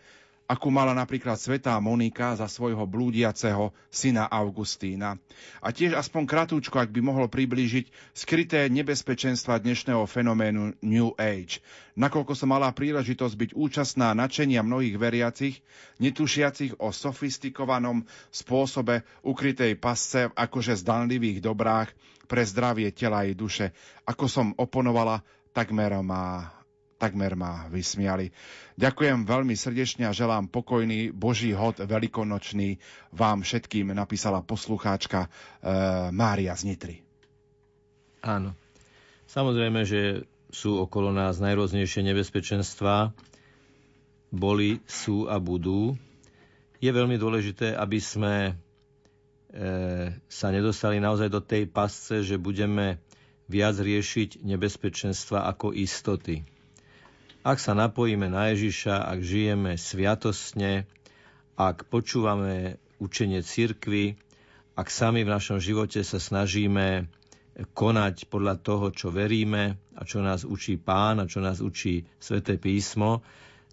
ako 0.47 0.71
mala 0.71 0.95
napríklad 0.95 1.35
svetá 1.35 1.75
Monika 1.83 2.39
za 2.39 2.47
svojho 2.47 2.87
blúdiaceho 2.87 3.75
syna 3.91 4.31
Augustína. 4.31 5.19
A 5.59 5.75
tiež 5.75 5.99
aspoň 5.99 6.23
kratúčko, 6.23 6.79
ak 6.79 6.95
by 6.95 7.03
mohol 7.03 7.27
priblížiť 7.27 8.15
skryté 8.15 8.71
nebezpečenstva 8.71 9.59
dnešného 9.59 10.07
fenoménu 10.07 10.79
New 10.87 11.11
Age. 11.19 11.59
Nakoľko 11.99 12.39
som 12.39 12.55
mala 12.55 12.71
príležitosť 12.71 13.35
byť 13.35 13.51
účastná 13.59 14.15
načenia 14.15 14.63
mnohých 14.63 14.95
veriacich, 14.95 15.59
netušiacich 15.99 16.79
o 16.79 16.95
sofistikovanom 16.95 18.07
spôsobe 18.31 19.03
ukrytej 19.27 19.75
pasce 19.75 20.31
akože 20.31 20.79
zdanlivých 20.79 21.43
dobrách 21.43 21.91
pre 22.31 22.47
zdravie 22.47 22.95
tela 22.95 23.27
i 23.27 23.35
duše. 23.35 23.75
Ako 24.07 24.31
som 24.31 24.55
oponovala, 24.55 25.23
takmer 25.51 25.99
ma 26.07 26.56
takmer 26.97 27.37
ma 27.37 27.69
vysmiali. 27.69 28.33
Ďakujem 28.77 29.29
veľmi 29.29 29.53
srdečne 29.53 30.09
a 30.09 30.17
želám 30.17 30.49
pokojný 30.49 31.13
Boží 31.13 31.53
hod 31.53 31.85
veľkonočný 31.85 32.81
vám 33.13 33.45
všetkým, 33.45 33.93
napísala 33.93 34.41
poslucháčka 34.41 35.25
e, 35.25 35.29
Mária 36.13 36.57
z 36.57 36.63
Nitry. 36.73 36.97
Áno. 38.25 38.57
Samozrejme, 39.29 39.85
že 39.85 40.25
sú 40.49 40.81
okolo 40.81 41.13
nás 41.13 41.37
najrôznejšie 41.37 42.01
nebezpečenstvá. 42.13 43.13
Boli, 44.33 44.81
sú 44.89 45.29
a 45.29 45.37
budú. 45.37 45.95
Je 46.81 46.89
veľmi 46.93 47.17
dôležité, 47.17 47.77
aby 47.77 48.01
sme 48.01 48.35
e, 48.45 48.53
sa 50.27 50.49
nedostali 50.49 50.97
naozaj 50.97 51.29
do 51.29 51.41
tej 51.45 51.69
pasce, 51.69 52.25
že 52.25 52.41
budeme 52.41 53.01
viac 53.47 53.79
riešiť 53.79 54.43
nebezpečenstva 54.43 55.45
ako 55.47 55.77
istoty 55.77 56.56
ak 57.47 57.63
sa 57.63 57.79
napojíme 57.79 58.27
na 58.27 58.51
Ježiša, 58.51 59.07
ak 59.07 59.23
žijeme 59.23 59.79
sviatostne, 59.79 60.83
ak 61.55 61.87
počúvame 61.87 62.83
učenie 62.99 63.47
cirkvy, 63.47 64.19
ak 64.75 64.91
sami 64.91 65.23
v 65.23 65.31
našom 65.31 65.63
živote 65.63 66.03
sa 66.03 66.19
snažíme 66.19 67.07
konať 67.71 68.27
podľa 68.27 68.59
toho, 68.59 68.91
čo 68.91 69.15
veríme 69.15 69.79
a 69.95 70.03
čo 70.03 70.27
nás 70.27 70.43
učí 70.43 70.75
Pán 70.75 71.23
a 71.23 71.31
čo 71.31 71.39
nás 71.39 71.63
učí 71.63 72.03
Sveté 72.19 72.59
písmo, 72.59 73.23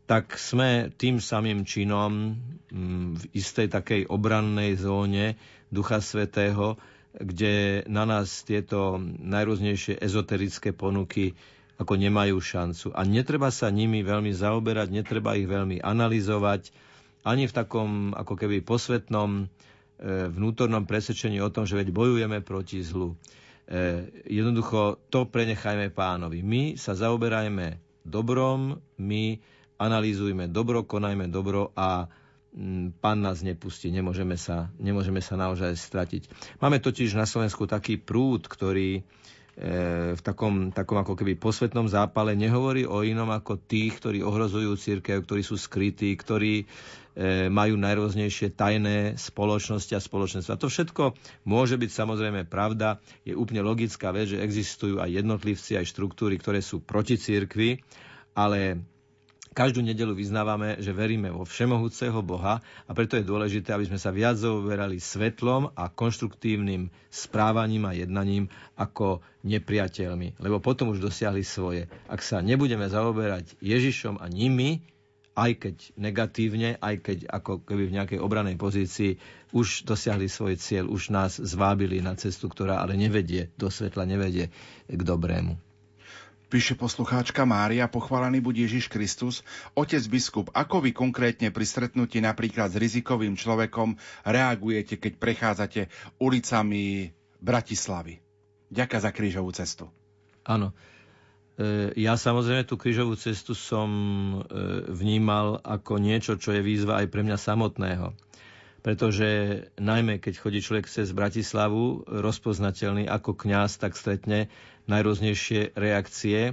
tak 0.06 0.38
sme 0.38 0.94
tým 0.94 1.18
samým 1.18 1.66
činom 1.66 2.38
mm, 2.70 3.10
v 3.18 3.24
istej 3.34 3.74
takej 3.74 4.02
obrannej 4.06 4.78
zóne 4.78 5.34
Ducha 5.74 5.98
Svetého, 5.98 6.78
kde 7.18 7.82
na 7.90 8.06
nás 8.06 8.46
tieto 8.46 9.02
najrôznejšie 9.02 9.98
ezoterické 9.98 10.78
ponuky 10.78 11.34
ako 11.78 11.94
nemajú 11.98 12.38
šancu. 12.38 12.94
A 12.94 13.02
netreba 13.04 13.50
sa 13.50 13.74
nimi 13.74 14.06
veľmi 14.06 14.30
zaoberať, 14.30 14.94
netreba 14.94 15.34
ich 15.34 15.50
veľmi 15.50 15.82
analyzovať, 15.82 16.70
ani 17.24 17.48
v 17.48 17.56
takom 17.56 18.12
ako 18.14 18.36
keby 18.36 18.62
posvetnom 18.62 19.44
e, 19.44 19.46
vnútornom 20.30 20.84
presvedčení 20.84 21.40
o 21.40 21.50
tom, 21.50 21.64
že 21.64 21.80
veď 21.80 21.96
bojujeme 21.96 22.44
proti 22.44 22.84
zlu. 22.84 23.16
E, 23.66 24.12
jednoducho 24.28 25.00
to 25.08 25.26
prenechajme 25.26 25.90
pánovi. 25.90 26.44
My 26.44 26.76
sa 26.76 26.94
zaoberajme 26.94 27.80
dobrom, 28.04 28.84
my 29.00 29.40
analýzujme 29.80 30.52
dobro, 30.52 30.84
konajme 30.84 31.32
dobro 31.32 31.72
a 31.74 32.12
pán 33.02 33.20
nás 33.26 33.42
nepustí, 33.42 33.90
nemôžeme 33.90 34.38
sa, 34.38 34.70
nemôžeme 34.78 35.20
sa 35.26 35.34
naozaj 35.34 35.74
stratiť. 35.74 36.30
Máme 36.62 36.78
totiž 36.78 37.18
na 37.18 37.26
Slovensku 37.26 37.66
taký 37.66 37.98
prúd, 37.98 38.46
ktorý 38.46 39.02
v 39.54 40.22
takom, 40.26 40.74
takom 40.74 40.98
ako 40.98 41.14
keby 41.14 41.38
posvetnom 41.38 41.86
zápale 41.86 42.34
nehovorí 42.34 42.90
o 42.90 43.06
inom 43.06 43.30
ako 43.30 43.62
tých, 43.62 44.02
ktorí 44.02 44.26
ohrozujú 44.26 44.74
církev, 44.74 45.22
ktorí 45.22 45.46
sú 45.46 45.62
skrytí, 45.62 46.10
ktorí 46.18 46.66
e, 46.66 46.66
majú 47.54 47.78
najrôznejšie 47.78 48.58
tajné 48.58 49.14
spoločnosti 49.14 49.94
a 49.94 50.02
spoločenstva. 50.02 50.58
To 50.58 50.74
všetko 50.74 51.14
môže 51.46 51.78
byť 51.78 51.92
samozrejme 51.94 52.50
pravda. 52.50 52.98
Je 53.22 53.38
úplne 53.38 53.62
logická 53.62 54.10
vec, 54.10 54.34
že 54.34 54.42
existujú 54.42 54.98
aj 54.98 55.22
jednotlivci, 55.22 55.78
aj 55.78 55.86
štruktúry, 55.86 56.42
ktoré 56.42 56.58
sú 56.58 56.82
proti 56.82 57.22
církvi, 57.22 57.78
ale 58.34 58.82
Každú 59.54 59.86
nedelu 59.86 60.18
vyznávame, 60.18 60.82
že 60.82 60.90
veríme 60.90 61.30
vo 61.30 61.46
všemohúceho 61.46 62.26
Boha 62.26 62.58
a 62.90 62.92
preto 62.98 63.22
je 63.22 63.30
dôležité, 63.30 63.70
aby 63.70 63.86
sme 63.86 64.02
sa 64.02 64.10
viac 64.10 64.34
zaoberali 64.42 64.98
svetlom 64.98 65.70
a 65.78 65.94
konštruktívnym 65.94 66.90
správaním 67.14 67.86
a 67.86 67.94
jednaním 67.94 68.50
ako 68.74 69.22
nepriateľmi, 69.46 70.42
lebo 70.42 70.58
potom 70.58 70.90
už 70.90 71.06
dosiahli 71.06 71.46
svoje. 71.46 71.86
Ak 72.10 72.26
sa 72.26 72.42
nebudeme 72.42 72.90
zaoberať 72.90 73.54
Ježišom 73.62 74.18
a 74.18 74.26
nimi, 74.26 74.82
aj 75.34 75.52
keď 75.58 75.76
negatívne, 75.98 76.70
aj 76.78 76.96
keď 77.06 77.18
ako 77.30 77.62
keby 77.66 77.90
v 77.90 77.96
nejakej 78.02 78.20
obranej 78.22 78.58
pozícii 78.58 79.18
už 79.54 79.86
dosiahli 79.86 80.30
svoj 80.30 80.58
cieľ, 80.58 80.90
už 80.90 81.14
nás 81.14 81.38
zvábili 81.38 82.02
na 82.02 82.18
cestu, 82.18 82.50
ktorá 82.50 82.82
ale 82.82 82.98
nevedie 82.98 83.54
do 83.58 83.70
svetla, 83.70 84.10
nevedie 84.10 84.50
k 84.90 85.02
dobrému. 85.02 85.73
Píše 86.54 86.78
poslucháčka 86.78 87.50
Mária, 87.50 87.90
pochválený 87.90 88.38
buď 88.38 88.70
Ježiš 88.70 88.86
Kristus. 88.86 89.42
Otec 89.74 90.06
biskup, 90.06 90.54
ako 90.54 90.86
vy 90.86 90.94
konkrétne 90.94 91.50
pri 91.50 91.66
stretnutí 91.66 92.22
napríklad 92.22 92.70
s 92.70 92.78
rizikovým 92.78 93.34
človekom 93.34 93.98
reagujete, 94.22 95.02
keď 95.02 95.18
prechádzate 95.18 95.82
ulicami 96.22 97.10
Bratislavy? 97.42 98.22
Ďaká 98.70 99.02
za 99.02 99.10
krížovú 99.10 99.50
cestu. 99.50 99.90
Áno. 100.46 100.78
E, 101.58 101.90
ja 101.98 102.14
samozrejme 102.14 102.70
tú 102.70 102.78
krížovú 102.78 103.18
cestu 103.18 103.58
som 103.58 103.90
e, 103.90 104.94
vnímal 104.94 105.58
ako 105.58 105.98
niečo, 105.98 106.38
čo 106.38 106.54
je 106.54 106.62
výzva 106.62 107.02
aj 107.02 107.10
pre 107.10 107.26
mňa 107.26 107.38
samotného 107.42 108.14
pretože 108.84 109.28
najmä 109.80 110.20
keď 110.20 110.34
chodí 110.44 110.60
človek 110.60 110.92
cez 110.92 111.16
Bratislavu, 111.16 112.04
rozpoznateľný 112.04 113.08
ako 113.08 113.34
kňaz, 113.34 113.80
tak 113.80 113.96
stretne 113.96 114.52
najrôznejšie 114.92 115.74
reakcie 115.74 116.52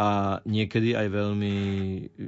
a 0.00 0.40
niekedy 0.48 0.96
aj 0.96 1.12
veľmi, 1.12 1.56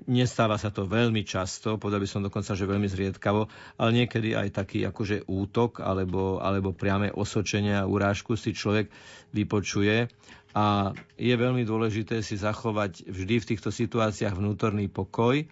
nestáva 0.05 0.61
sa 0.61 0.69
to 0.69 0.85
veľmi 0.85 1.25
často, 1.25 1.81
povedal 1.81 2.05
by 2.05 2.09
som 2.13 2.21
dokonca, 2.21 2.53
že 2.53 2.69
veľmi 2.69 2.85
zriedkavo, 2.85 3.49
ale 3.81 3.91
niekedy 3.97 4.37
aj 4.37 4.53
taký 4.53 4.85
akože 4.85 5.25
útok 5.25 5.81
alebo, 5.81 6.37
alebo 6.45 6.77
priame 6.77 7.09
osočenie 7.09 7.73
a 7.73 7.89
urážku 7.89 8.37
si 8.37 8.53
človek 8.53 8.93
vypočuje 9.33 10.13
a 10.53 10.93
je 11.17 11.33
veľmi 11.33 11.65
dôležité 11.65 12.21
si 12.21 12.37
zachovať 12.37 13.09
vždy 13.09 13.41
v 13.41 13.49
týchto 13.57 13.73
situáciách 13.73 14.37
vnútorný 14.37 14.93
pokoj. 14.93 15.49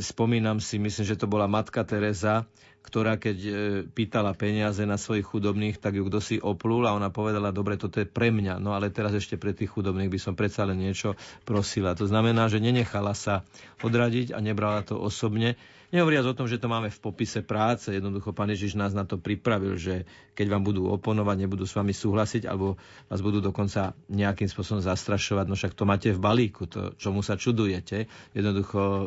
Spomínam 0.00 0.56
si, 0.56 0.80
myslím, 0.80 1.04
že 1.04 1.20
to 1.20 1.28
bola 1.28 1.44
matka 1.44 1.84
Teresa, 1.84 2.48
ktorá 2.86 3.18
keď 3.18 3.38
e, 3.42 3.52
pýtala 3.90 4.30
peniaze 4.38 4.86
na 4.86 4.94
svojich 4.94 5.26
chudobných, 5.26 5.82
tak 5.82 5.98
ju 5.98 6.06
kto 6.06 6.22
si 6.22 6.38
oplul 6.38 6.86
a 6.86 6.94
ona 6.94 7.10
povedala, 7.10 7.50
dobre, 7.50 7.74
toto 7.74 7.98
je 7.98 8.06
pre 8.06 8.30
mňa, 8.30 8.62
no 8.62 8.78
ale 8.78 8.94
teraz 8.94 9.10
ešte 9.10 9.34
pre 9.34 9.50
tých 9.50 9.74
chudobných 9.74 10.06
by 10.06 10.18
som 10.22 10.38
predsa 10.38 10.62
len 10.62 10.78
niečo 10.78 11.18
prosila. 11.42 11.98
To 11.98 12.06
znamená, 12.06 12.46
že 12.46 12.62
nenechala 12.62 13.18
sa 13.18 13.42
odradiť 13.82 14.30
a 14.30 14.38
nebrala 14.38 14.86
to 14.86 14.94
osobne, 14.94 15.58
Nehovoriac 15.94 16.26
o 16.26 16.34
tom, 16.34 16.50
že 16.50 16.58
to 16.58 16.66
máme 16.66 16.90
v 16.90 16.98
popise 16.98 17.46
práce, 17.46 17.94
jednoducho 17.94 18.34
Pán 18.34 18.50
Ježiš 18.50 18.74
nás 18.74 18.90
na 18.90 19.06
to 19.06 19.22
pripravil, 19.22 19.78
že 19.78 20.02
keď 20.34 20.46
vám 20.50 20.66
budú 20.66 20.90
oponovať, 20.90 21.46
nebudú 21.46 21.62
s 21.62 21.78
vami 21.78 21.94
súhlasiť, 21.94 22.42
alebo 22.50 22.74
vás 23.06 23.22
budú 23.22 23.38
dokonca 23.38 23.94
nejakým 24.10 24.50
spôsobom 24.50 24.82
zastrašovať, 24.82 25.46
no 25.46 25.54
však 25.54 25.78
to 25.78 25.86
máte 25.86 26.10
v 26.10 26.18
balíku, 26.18 26.66
to, 26.66 26.98
čomu 26.98 27.22
sa 27.22 27.38
čudujete. 27.38 28.10
Jednoducho 28.34 28.82
e, 28.82 29.06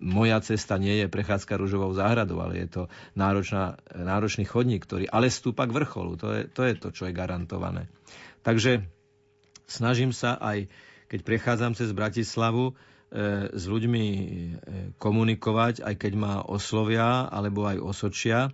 moja 0.00 0.40
cesta 0.40 0.80
nie 0.80 1.04
je 1.04 1.12
prechádzka 1.12 1.60
rúžovou 1.60 1.92
záhradou, 1.92 2.40
ale 2.40 2.64
je 2.64 2.68
to 2.72 2.82
náročná, 3.12 3.76
náročný 3.92 4.48
chodník, 4.48 4.88
ktorý 4.88 5.04
ale 5.12 5.28
stúpa 5.28 5.68
k 5.68 5.76
vrcholu. 5.76 6.16
To 6.16 6.32
je, 6.32 6.42
to 6.48 6.64
je 6.64 6.74
to, 6.80 6.88
čo 6.96 7.04
je 7.04 7.12
garantované. 7.12 7.92
Takže 8.40 8.88
snažím 9.68 10.16
sa 10.16 10.40
aj, 10.40 10.72
keď 11.12 11.20
prechádzam 11.28 11.76
cez 11.76 11.92
Bratislavu, 11.92 12.72
s 13.56 13.64
ľuďmi 13.64 14.04
e, 14.04 14.22
komunikovať, 15.00 15.80
aj 15.80 15.94
keď 15.96 16.12
ma 16.12 16.34
oslovia 16.44 17.24
alebo 17.32 17.64
aj 17.64 17.80
osočia 17.80 18.52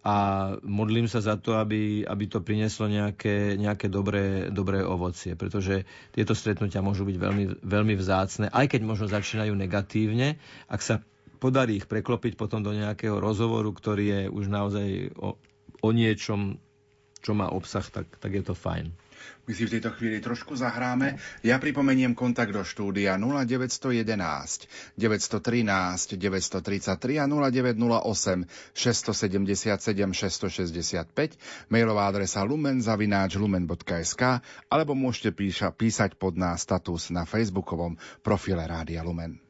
a 0.00 0.16
modlím 0.64 1.04
sa 1.12 1.20
za 1.20 1.36
to, 1.36 1.60
aby, 1.60 2.08
aby 2.08 2.24
to 2.24 2.40
prinieslo 2.40 2.88
nejaké, 2.88 3.60
nejaké 3.60 3.92
dobré, 3.92 4.48
dobré 4.48 4.80
ovocie, 4.80 5.36
pretože 5.36 5.84
tieto 6.16 6.32
stretnutia 6.32 6.80
môžu 6.80 7.04
byť 7.04 7.16
veľmi, 7.20 7.44
veľmi 7.60 7.94
vzácne, 8.00 8.48
aj 8.48 8.66
keď 8.72 8.80
možno 8.80 9.12
začínajú 9.12 9.52
negatívne, 9.52 10.40
ak 10.72 10.80
sa 10.80 10.94
podarí 11.36 11.84
ich 11.84 11.88
preklopiť 11.88 12.40
potom 12.40 12.64
do 12.64 12.72
nejakého 12.72 13.20
rozhovoru, 13.20 13.68
ktorý 13.76 14.04
je 14.08 14.20
už 14.32 14.44
naozaj 14.48 14.88
o, 15.20 15.36
o 15.84 15.90
niečom, 15.92 16.56
čo 17.20 17.36
má 17.36 17.52
obsah, 17.52 17.84
tak, 17.84 18.08
tak 18.16 18.32
je 18.32 18.44
to 18.44 18.56
fajn. 18.56 18.92
My 19.50 19.52
si 19.58 19.66
v 19.66 19.76
tejto 19.76 19.90
chvíli 19.98 20.22
trošku 20.22 20.54
zahráme. 20.54 21.18
Ja 21.42 21.58
pripomeniem 21.58 22.14
kontakt 22.14 22.54
do 22.54 22.62
štúdia 22.62 23.18
0911 23.18 24.06
913 24.94 26.14
933 26.14 27.18
a 27.18 27.26
0908 27.26 28.46
677 28.78 30.14
665, 30.14 31.72
mailová 31.72 32.06
adresa 32.06 32.46
lumenzavináč 32.46 33.34
lumen.sk 33.42 34.22
alebo 34.70 34.92
môžete 34.94 35.34
píša, 35.34 35.74
písať 35.74 36.14
pod 36.14 36.38
nás 36.38 36.62
status 36.62 37.10
na 37.10 37.26
facebookovom 37.26 37.98
profile 38.22 38.62
Rádia 38.62 39.02
Lumen. 39.02 39.49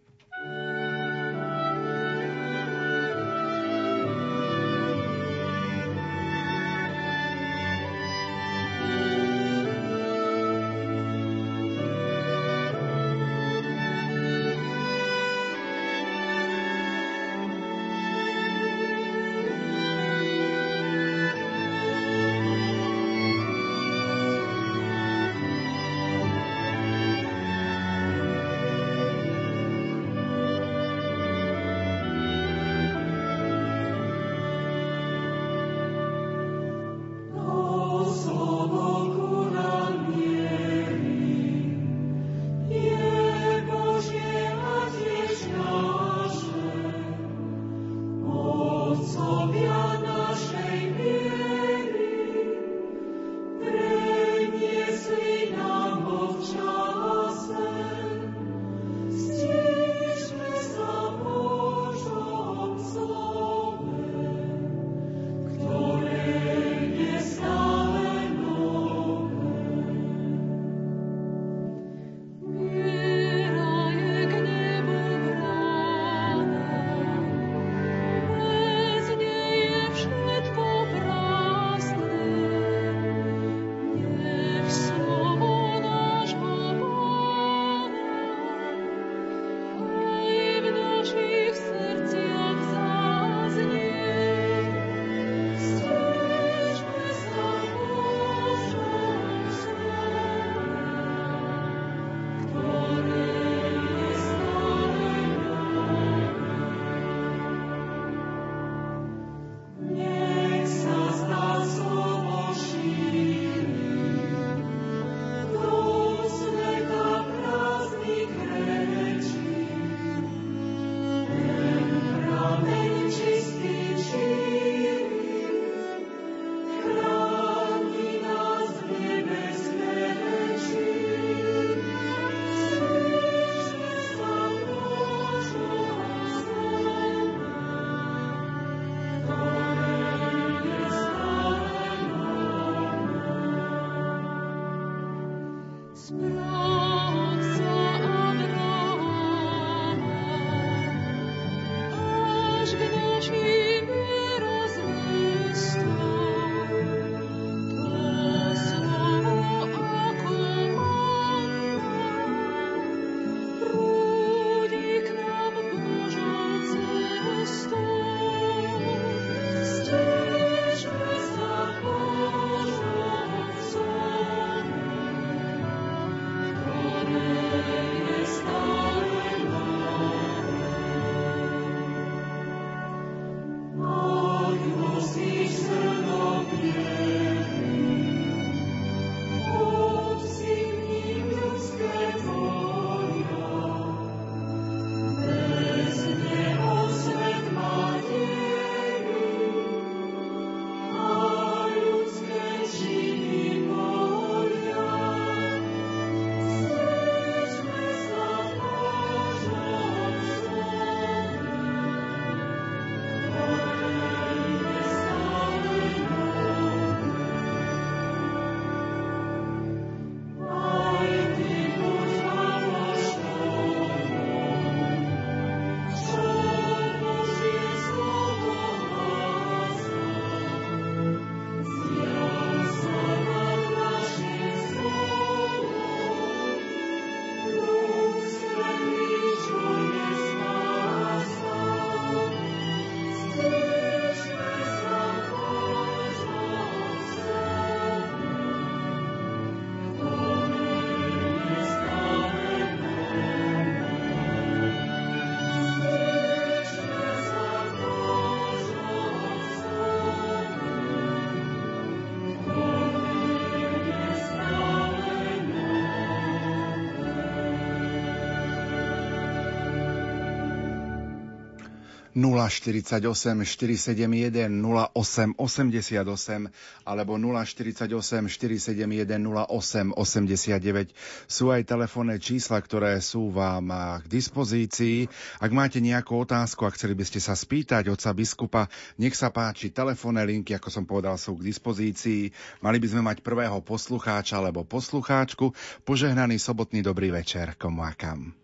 048 272.21 273.01
471 273.49 274.53
08 274.61 275.41
88 275.41 276.53
alebo 276.85 277.17
048 277.17 278.29
471 278.29 279.09
08 279.25 279.97
89 279.97 280.93
sú 281.25 281.49
aj 281.49 281.65
telefónne 281.65 282.21
čísla, 282.21 282.61
ktoré 282.61 283.01
sú 283.01 283.33
vám 283.33 283.73
k 284.05 284.07
dispozícii. 284.07 285.09
Ak 285.41 285.49
máte 285.51 285.81
nejakú 285.81 286.21
otázku 286.21 286.69
a 286.69 286.75
chceli 286.77 286.93
by 286.93 287.05
ste 287.09 287.25
sa 287.25 287.33
spýtať 287.33 287.89
otca 287.89 288.13
biskupa, 288.13 288.63
nech 289.01 289.17
sa 289.17 289.33
páči, 289.33 289.73
telefónne 289.73 290.21
linky, 290.29 290.53
ako 290.53 290.69
som 290.69 290.85
povedal, 290.85 291.17
sú 291.17 291.41
k 291.41 291.49
dispozícii. 291.49 292.29
Mali 292.61 292.77
by 292.77 292.87
sme 292.93 293.03
mať 293.03 293.25
prvého 293.25 293.65
poslucháča 293.65 294.37
alebo 294.37 294.69
poslucháčku. 294.69 295.57
Požehnaný 295.89 296.37
sobotný 296.37 296.85
dobrý 296.85 297.09
večer, 297.09 297.57
komu 297.57 297.81
a 297.81 297.97
kam. 297.97 298.37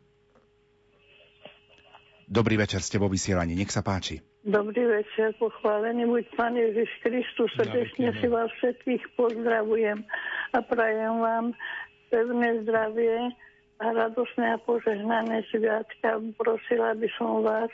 Dobrý 2.26 2.58
večer, 2.58 2.82
ste 2.82 2.98
vo 2.98 3.06
vysielaní, 3.06 3.54
nech 3.54 3.70
sa 3.70 3.86
páči. 3.86 4.18
Dobrý 4.42 4.82
večer, 4.82 5.30
pochválený 5.38 6.10
buď 6.10 6.24
Pán 6.34 6.58
Ježiš 6.58 6.90
Kristus, 6.98 7.54
srdečne 7.54 8.10
si 8.18 8.26
vás 8.26 8.50
všetkých 8.58 9.14
pozdravujem 9.14 10.02
a 10.50 10.58
prajem 10.58 11.22
vám 11.22 11.46
pevné 12.10 12.66
zdravie 12.66 13.30
a 13.78 13.86
radosné 13.94 14.54
a 14.54 14.58
požehnané 14.58 15.46
sviatka. 15.54 16.18
Prosila 16.34 16.98
by 16.98 17.08
som 17.14 17.46
vás, 17.46 17.70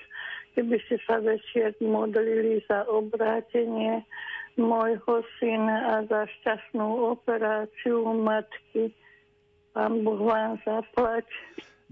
keby 0.53 0.77
ste 0.85 1.01
sa 1.09 1.17
večer 1.25 1.73
modlili 1.81 2.61
za 2.69 2.85
obrátenie 2.93 4.05
môjho 4.61 5.25
syna 5.41 5.97
a 5.97 6.05
za 6.05 6.29
šťastnú 6.29 7.17
operáciu 7.17 8.05
matky. 8.21 8.93
Pán 9.73 10.05
Boh 10.05 10.21
vám 10.21 10.61
zaplať. 10.69 11.25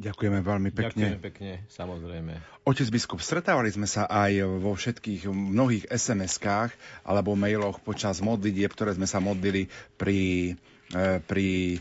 Ďakujeme 0.00 0.40
veľmi 0.40 0.70
pekne. 0.72 1.12
Ďakujeme 1.12 1.20
pekne, 1.20 1.52
samozrejme. 1.68 2.32
Otec 2.64 2.88
biskup, 2.88 3.20
stretávali 3.20 3.68
sme 3.68 3.84
sa 3.84 4.08
aj 4.08 4.48
vo 4.48 4.72
všetkých 4.72 5.28
mnohých 5.28 5.92
SMS-kách 5.92 6.72
alebo 7.04 7.36
mailoch 7.36 7.84
počas 7.84 8.24
modlitieb, 8.24 8.72
ktoré 8.72 8.96
sme 8.96 9.04
sa 9.04 9.20
modlili 9.20 9.68
pri, 10.00 10.56
e, 10.96 11.20
pri 11.20 11.76
e, 11.76 11.78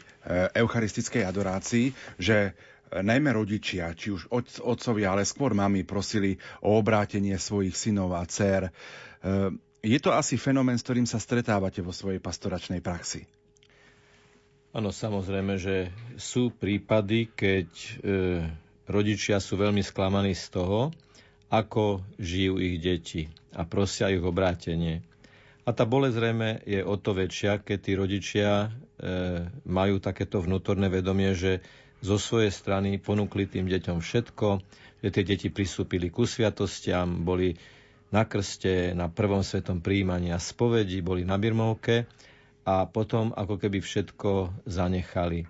eucharistickej 0.51 1.23
adorácii, 1.23 1.95
že 2.19 2.51
e, 2.91 2.99
najmä 2.99 3.31
rodičia, 3.31 3.95
či 3.95 4.11
už 4.11 4.27
otcovia, 4.67 5.15
ale 5.15 5.23
skôr 5.23 5.55
mami, 5.55 5.87
prosili 5.87 6.35
o 6.59 6.75
obrátenie 6.75 7.39
svojich 7.39 7.79
synov 7.79 8.19
a 8.19 8.27
dcer. 8.27 8.67
Je 9.79 9.99
to 10.03 10.11
asi 10.11 10.35
fenomén, 10.35 10.75
s 10.75 10.83
ktorým 10.83 11.07
sa 11.07 11.23
stretávate 11.23 11.79
vo 11.79 11.95
svojej 11.95 12.19
pastoračnej 12.19 12.83
praxi? 12.83 13.23
Áno, 14.69 14.93
samozrejme, 14.93 15.57
že 15.57 15.89
sú 16.13 16.53
prípady, 16.53 17.33
keď 17.33 17.69
e, 17.73 17.91
rodičia 18.85 19.41
sú 19.41 19.57
veľmi 19.57 19.81
sklamaní 19.81 20.37
z 20.37 20.45
toho, 20.53 20.93
ako 21.49 22.05
žijú 22.21 22.61
ich 22.61 22.77
deti 22.77 23.25
a 23.57 23.65
prosia 23.65 24.13
ich 24.13 24.21
obrátenie. 24.21 25.01
A 25.65 25.73
tá 25.73 25.89
bolesť 25.89 26.15
zrejme 26.21 26.49
je 26.69 26.85
o 26.85 26.93
to 27.01 27.17
väčšia, 27.17 27.65
keď 27.65 27.77
tí 27.81 27.91
rodičia 27.97 28.49
e, 28.61 28.69
majú 29.65 29.97
takéto 29.97 30.37
vnútorné 30.37 30.85
vedomie, 30.85 31.33
že 31.33 31.65
zo 32.05 32.21
svojej 32.21 32.53
strany 32.53 33.01
ponúkli 33.01 33.49
tým 33.49 33.65
deťom 33.65 34.05
všetko, 34.05 34.61
že 35.01 35.09
tie 35.09 35.23
deti 35.25 35.49
pristúpili 35.49 36.13
ku 36.13 36.29
sviatostiam, 36.29 37.25
boli 37.25 37.57
na 38.13 38.21
krste, 38.21 38.93
na 38.93 39.09
prvom 39.09 39.41
svetom 39.41 39.81
príjmaní 39.81 40.29
a 40.29 40.37
spovedi, 40.37 41.01
boli 41.01 41.25
na 41.25 41.41
birmovke 41.41 42.05
a 42.69 42.85
potom 42.85 43.33
ako 43.33 43.57
keby 43.57 43.81
všetko 43.81 44.53
zanechali. 44.69 45.49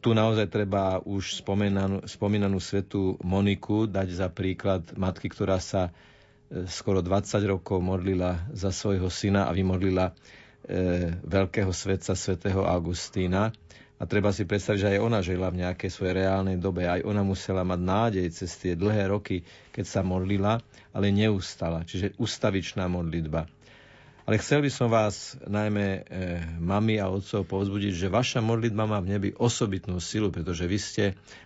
Tu 0.00 0.10
naozaj 0.16 0.48
treba 0.48 1.04
už 1.04 1.44
spomínanú, 1.44 2.08
spomínanú 2.08 2.56
svetu 2.56 3.20
Moniku 3.20 3.84
dať 3.84 4.08
za 4.24 4.28
príklad 4.32 4.88
matky, 4.96 5.28
ktorá 5.28 5.60
sa 5.60 5.92
e, 5.92 6.64
skoro 6.64 7.04
20 7.04 7.44
rokov 7.44 7.84
modlila 7.84 8.48
za 8.56 8.72
svojho 8.72 9.12
syna 9.12 9.44
a 9.44 9.52
vymodlila 9.52 10.16
e, 10.64 11.12
veľkého 11.20 11.68
svetca 11.76 12.16
svätého 12.16 12.64
Augustína. 12.64 13.52
A 14.00 14.08
treba 14.08 14.32
si 14.32 14.48
predstaviť, 14.48 14.80
že 14.80 14.90
aj 14.96 15.04
ona 15.04 15.20
žila 15.20 15.52
v 15.52 15.60
nejakej 15.68 15.92
svojej 15.92 16.24
reálnej 16.24 16.56
dobe. 16.56 16.88
Aj 16.88 17.04
ona 17.04 17.20
musela 17.20 17.60
mať 17.60 17.80
nádej 17.84 18.26
cez 18.32 18.56
tie 18.56 18.72
dlhé 18.72 19.12
roky, 19.12 19.44
keď 19.76 19.84
sa 19.84 20.00
modlila, 20.00 20.64
ale 20.96 21.12
neustala. 21.12 21.84
Čiže 21.84 22.16
ustavičná 22.16 22.88
modlitba. 22.88 23.48
Ale 24.26 24.42
chcel 24.42 24.58
by 24.58 24.70
som 24.74 24.90
vás, 24.90 25.38
najmä 25.46 25.86
e, 25.86 26.00
mami 26.58 26.98
a 26.98 27.06
otcov, 27.06 27.46
povzbudiť, 27.46 27.94
že 27.94 28.10
vaša 28.10 28.42
modlitba 28.42 28.82
má 28.82 28.98
v 28.98 29.14
nebi 29.14 29.30
osobitnú 29.30 30.02
silu, 30.02 30.34
pretože 30.34 30.66
vy 30.66 30.78
ste 30.82 31.04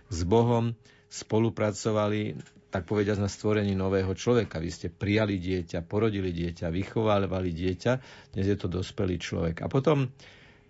s 0.09 0.25
Bohom 0.25 0.73
spolupracovali, 1.05 2.41
tak 2.73 2.89
povediať, 2.89 3.21
na 3.21 3.29
stvorení 3.29 3.77
nového 3.77 4.17
človeka. 4.17 4.57
Vy 4.57 4.69
ste 4.73 4.87
prijali 4.89 5.37
dieťa, 5.37 5.85
porodili 5.85 6.33
dieťa, 6.33 6.73
vychovávali 6.73 7.53
dieťa, 7.53 7.91
dnes 8.33 8.49
je 8.49 8.57
to 8.57 8.65
dospelý 8.65 9.21
človek. 9.21 9.61
A 9.61 9.69
potom 9.69 10.09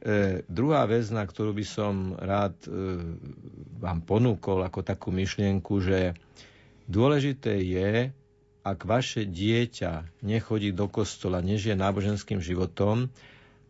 e, 0.03 0.43
druhá 0.51 0.83
vec, 0.91 1.07
na 1.15 1.23
ktorú 1.23 1.55
by 1.55 1.63
som 1.63 2.11
rád 2.19 2.59
e, 2.67 2.69
vám 3.79 4.03
ponúkol 4.03 4.67
ako 4.67 4.83
takú 4.83 5.15
myšlienku, 5.15 5.79
že 5.79 6.11
dôležité 6.91 7.55
je, 7.55 8.11
ak 8.61 8.85
vaše 8.85 9.25
dieťa 9.25 10.21
nechodí 10.21 10.69
do 10.69 10.85
kostola, 10.85 11.41
nežije 11.41 11.73
náboženským 11.73 12.37
životom, 12.41 13.09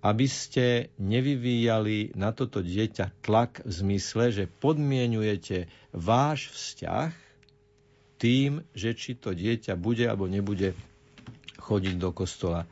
aby 0.02 0.26
ste 0.26 0.90
nevyvíjali 0.98 2.18
na 2.18 2.34
toto 2.34 2.60
dieťa 2.60 3.22
tlak 3.22 3.62
v 3.64 3.72
zmysle, 3.72 4.34
že 4.34 4.50
podmienujete 4.50 5.70
váš 5.94 6.50
vzťah 6.52 7.14
tým, 8.18 8.66
že 8.74 8.98
či 8.98 9.14
to 9.14 9.32
dieťa 9.32 9.78
bude 9.78 10.06
alebo 10.10 10.26
nebude 10.26 10.74
chodiť 11.62 11.96
do 12.02 12.10
kostola. 12.12 12.66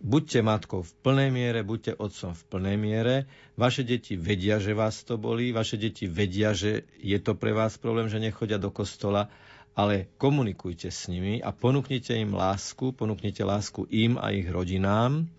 Buďte 0.00 0.40
matkou 0.40 0.80
v 0.80 0.92
plnej 1.04 1.28
miere, 1.28 1.60
buďte 1.60 1.92
otcom 2.00 2.32
v 2.32 2.42
plnej 2.48 2.76
miere. 2.80 3.14
Vaše 3.60 3.84
deti 3.84 4.16
vedia, 4.16 4.56
že 4.56 4.72
vás 4.72 5.04
to 5.04 5.20
bolí, 5.20 5.52
vaše 5.52 5.76
deti 5.76 6.08
vedia, 6.08 6.56
že 6.56 6.88
je 6.98 7.20
to 7.20 7.36
pre 7.36 7.52
vás 7.52 7.76
problém, 7.76 8.08
že 8.08 8.16
nechodia 8.16 8.56
do 8.56 8.72
kostola, 8.72 9.28
ale 9.74 10.10
komunikujte 10.18 10.90
s 10.90 11.06
nimi 11.06 11.38
a 11.40 11.54
ponúknite 11.54 12.12
im 12.18 12.34
lásku, 12.34 12.92
ponúknite 12.92 13.46
lásku 13.46 13.86
im 13.88 14.18
a 14.18 14.34
ich 14.34 14.46
rodinám. 14.50 15.30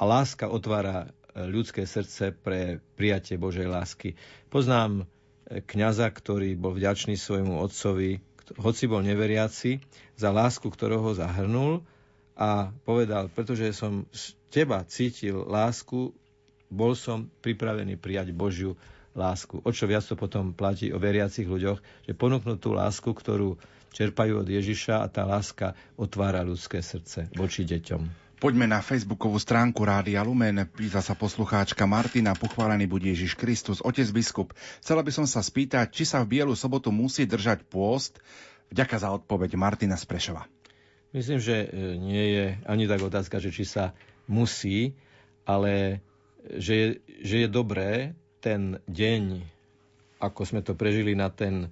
A 0.00 0.02
láska 0.08 0.48
otvára 0.48 1.12
ľudské 1.36 1.86
srdce 1.86 2.34
pre 2.34 2.82
prijatie 2.98 3.38
Božej 3.38 3.70
lásky. 3.70 4.18
Poznám 4.50 5.04
e, 5.04 5.62
kňaza, 5.62 6.10
ktorý 6.10 6.58
bol 6.58 6.74
vďačný 6.74 7.14
svojmu 7.14 7.60
otcovi, 7.62 8.18
hoci 8.58 8.90
bol 8.90 9.04
neveriaci, 9.06 9.78
za 10.18 10.34
lásku, 10.34 10.66
ktorého 10.66 11.00
ho 11.00 11.14
zahrnul 11.14 11.86
a 12.34 12.74
povedal, 12.82 13.30
pretože 13.30 13.70
som 13.70 14.04
z 14.10 14.34
teba 14.50 14.82
cítil 14.84 15.46
lásku, 15.46 16.10
bol 16.70 16.98
som 16.98 17.30
pripravený 17.42 17.98
prijať 17.98 18.34
Božiu 18.34 18.74
lásku. 19.14 19.58
O 19.62 19.70
čo 19.74 19.90
viac 19.90 20.06
to 20.06 20.14
potom 20.14 20.54
platí 20.54 20.94
o 20.94 21.02
veriacich 21.02 21.46
ľuďoch, 21.46 21.78
že 22.06 22.12
ponúknú 22.14 22.58
tú 22.58 22.74
lásku, 22.74 23.10
ktorú 23.10 23.58
čerpajú 23.90 24.46
od 24.46 24.48
Ježiša 24.48 25.02
a 25.02 25.10
tá 25.10 25.26
láska 25.26 25.74
otvára 25.98 26.46
ľudské 26.46 26.78
srdce 26.78 27.26
voči 27.34 27.66
deťom. 27.66 28.30
Poďme 28.40 28.64
na 28.64 28.80
facebookovú 28.80 29.36
stránku 29.36 29.84
Rádia 29.84 30.24
Lumen. 30.24 30.64
Pýta 30.64 31.04
sa 31.04 31.12
poslucháčka 31.12 31.84
Martina, 31.84 32.32
pochválený 32.32 32.88
bude 32.88 33.12
Ježiš 33.12 33.36
Kristus, 33.36 33.84
otec 33.84 34.08
biskup. 34.16 34.56
Chcela 34.80 35.04
by 35.04 35.12
som 35.12 35.26
sa 35.28 35.44
spýtať, 35.44 35.92
či 35.92 36.08
sa 36.08 36.24
v 36.24 36.40
Bielu 36.40 36.56
sobotu 36.56 36.88
musí 36.88 37.28
držať 37.28 37.68
pôst. 37.68 38.16
Vďaka 38.72 38.96
za 38.96 39.12
odpoveď 39.12 39.60
Martina 39.60 40.00
Sprešova. 40.00 40.48
Myslím, 41.12 41.36
že 41.36 41.68
e, 41.68 42.00
nie 42.00 42.24
je 42.32 42.44
ani 42.64 42.88
tak 42.88 43.04
otázka, 43.04 43.42
že 43.44 43.52
či 43.52 43.68
sa 43.68 43.92
musí, 44.24 44.96
ale 45.44 46.00
že 46.48 46.72
je, 46.72 46.88
že 47.20 47.36
je 47.44 47.48
dobré 47.50 48.16
ten 48.40 48.80
deň, 48.88 49.44
ako 50.18 50.40
sme 50.42 50.60
to 50.64 50.72
prežili 50.72 51.12
na 51.12 51.28
ten 51.28 51.68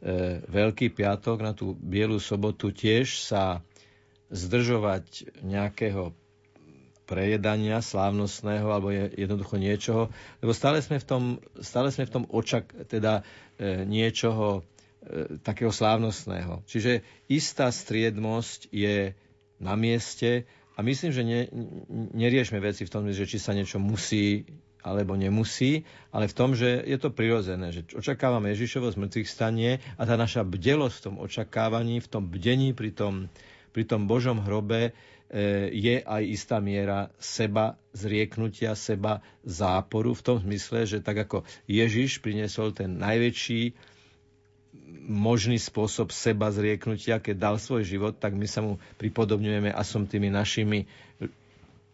e, 0.00 0.40
Veľký 0.46 0.94
piatok, 0.94 1.42
na 1.42 1.52
tú 1.52 1.74
Bielu 1.74 2.18
sobotu, 2.22 2.70
tiež 2.70 3.22
sa 3.22 3.60
zdržovať 4.32 5.36
nejakého 5.44 6.14
prejedania 7.04 7.84
slávnostného 7.84 8.70
alebo 8.72 8.88
je, 8.88 9.12
jednoducho 9.18 9.60
niečoho, 9.60 10.02
lebo 10.40 10.56
stále 10.56 10.80
sme 10.80 10.96
v 10.96 11.04
tom, 11.04 11.22
stále 11.60 11.92
sme 11.92 12.08
v 12.08 12.14
tom 12.14 12.24
očak, 12.30 12.70
teda 12.88 13.20
e, 13.60 13.84
niečoho 13.84 14.64
E, 15.02 15.34
takého 15.42 15.74
slávnostného. 15.74 16.62
Čiže 16.70 17.02
istá 17.26 17.74
striednosť 17.74 18.70
je 18.70 19.18
na 19.58 19.74
mieste 19.74 20.46
a 20.78 20.86
myslím, 20.86 21.10
že 21.10 21.22
ne, 21.26 21.40
neriešme 22.14 22.62
veci 22.62 22.86
v 22.86 22.92
tom, 22.94 23.10
že 23.10 23.26
či 23.26 23.42
sa 23.42 23.50
niečo 23.50 23.82
musí 23.82 24.46
alebo 24.82 25.14
nemusí, 25.14 25.86
ale 26.10 26.26
v 26.26 26.36
tom, 26.36 26.58
že 26.58 26.82
je 26.82 26.98
to 26.98 27.14
prirodzené, 27.14 27.70
že 27.70 27.86
očakávame 27.94 28.50
Ježišovo 28.52 28.90
zmrtvých 28.90 29.30
stanie 29.30 29.78
a 29.94 30.02
tá 30.02 30.18
naša 30.18 30.42
bdelosť 30.42 30.96
v 30.98 31.04
tom 31.06 31.16
očakávaní, 31.22 32.02
v 32.02 32.10
tom 32.10 32.26
bdení 32.26 32.74
pri 32.74 32.90
tom, 32.90 33.30
pri 33.70 33.86
tom 33.86 34.10
Božom 34.10 34.42
hrobe 34.42 34.90
e, 34.90 34.92
je 35.70 36.02
aj 36.02 36.22
istá 36.26 36.58
miera 36.58 37.14
seba 37.22 37.78
zrieknutia, 37.94 38.74
seba 38.74 39.22
záporu 39.46 40.18
v 40.18 40.22
tom 40.26 40.36
zmysle, 40.42 40.84
že 40.84 40.98
tak 40.98 41.30
ako 41.30 41.46
Ježiš 41.70 42.18
priniesol 42.18 42.74
ten 42.74 42.98
najväčší 42.98 43.92
možný 45.02 45.58
spôsob 45.58 46.14
seba 46.14 46.54
zrieknutia, 46.54 47.18
keď 47.18 47.36
dal 47.36 47.56
svoj 47.58 47.82
život, 47.82 48.14
tak 48.16 48.38
my 48.38 48.46
sa 48.46 48.62
mu 48.62 48.78
pripodobňujeme 49.02 49.74
a 49.74 49.82
som 49.82 50.06
tými 50.06 50.30
našimi 50.30 50.86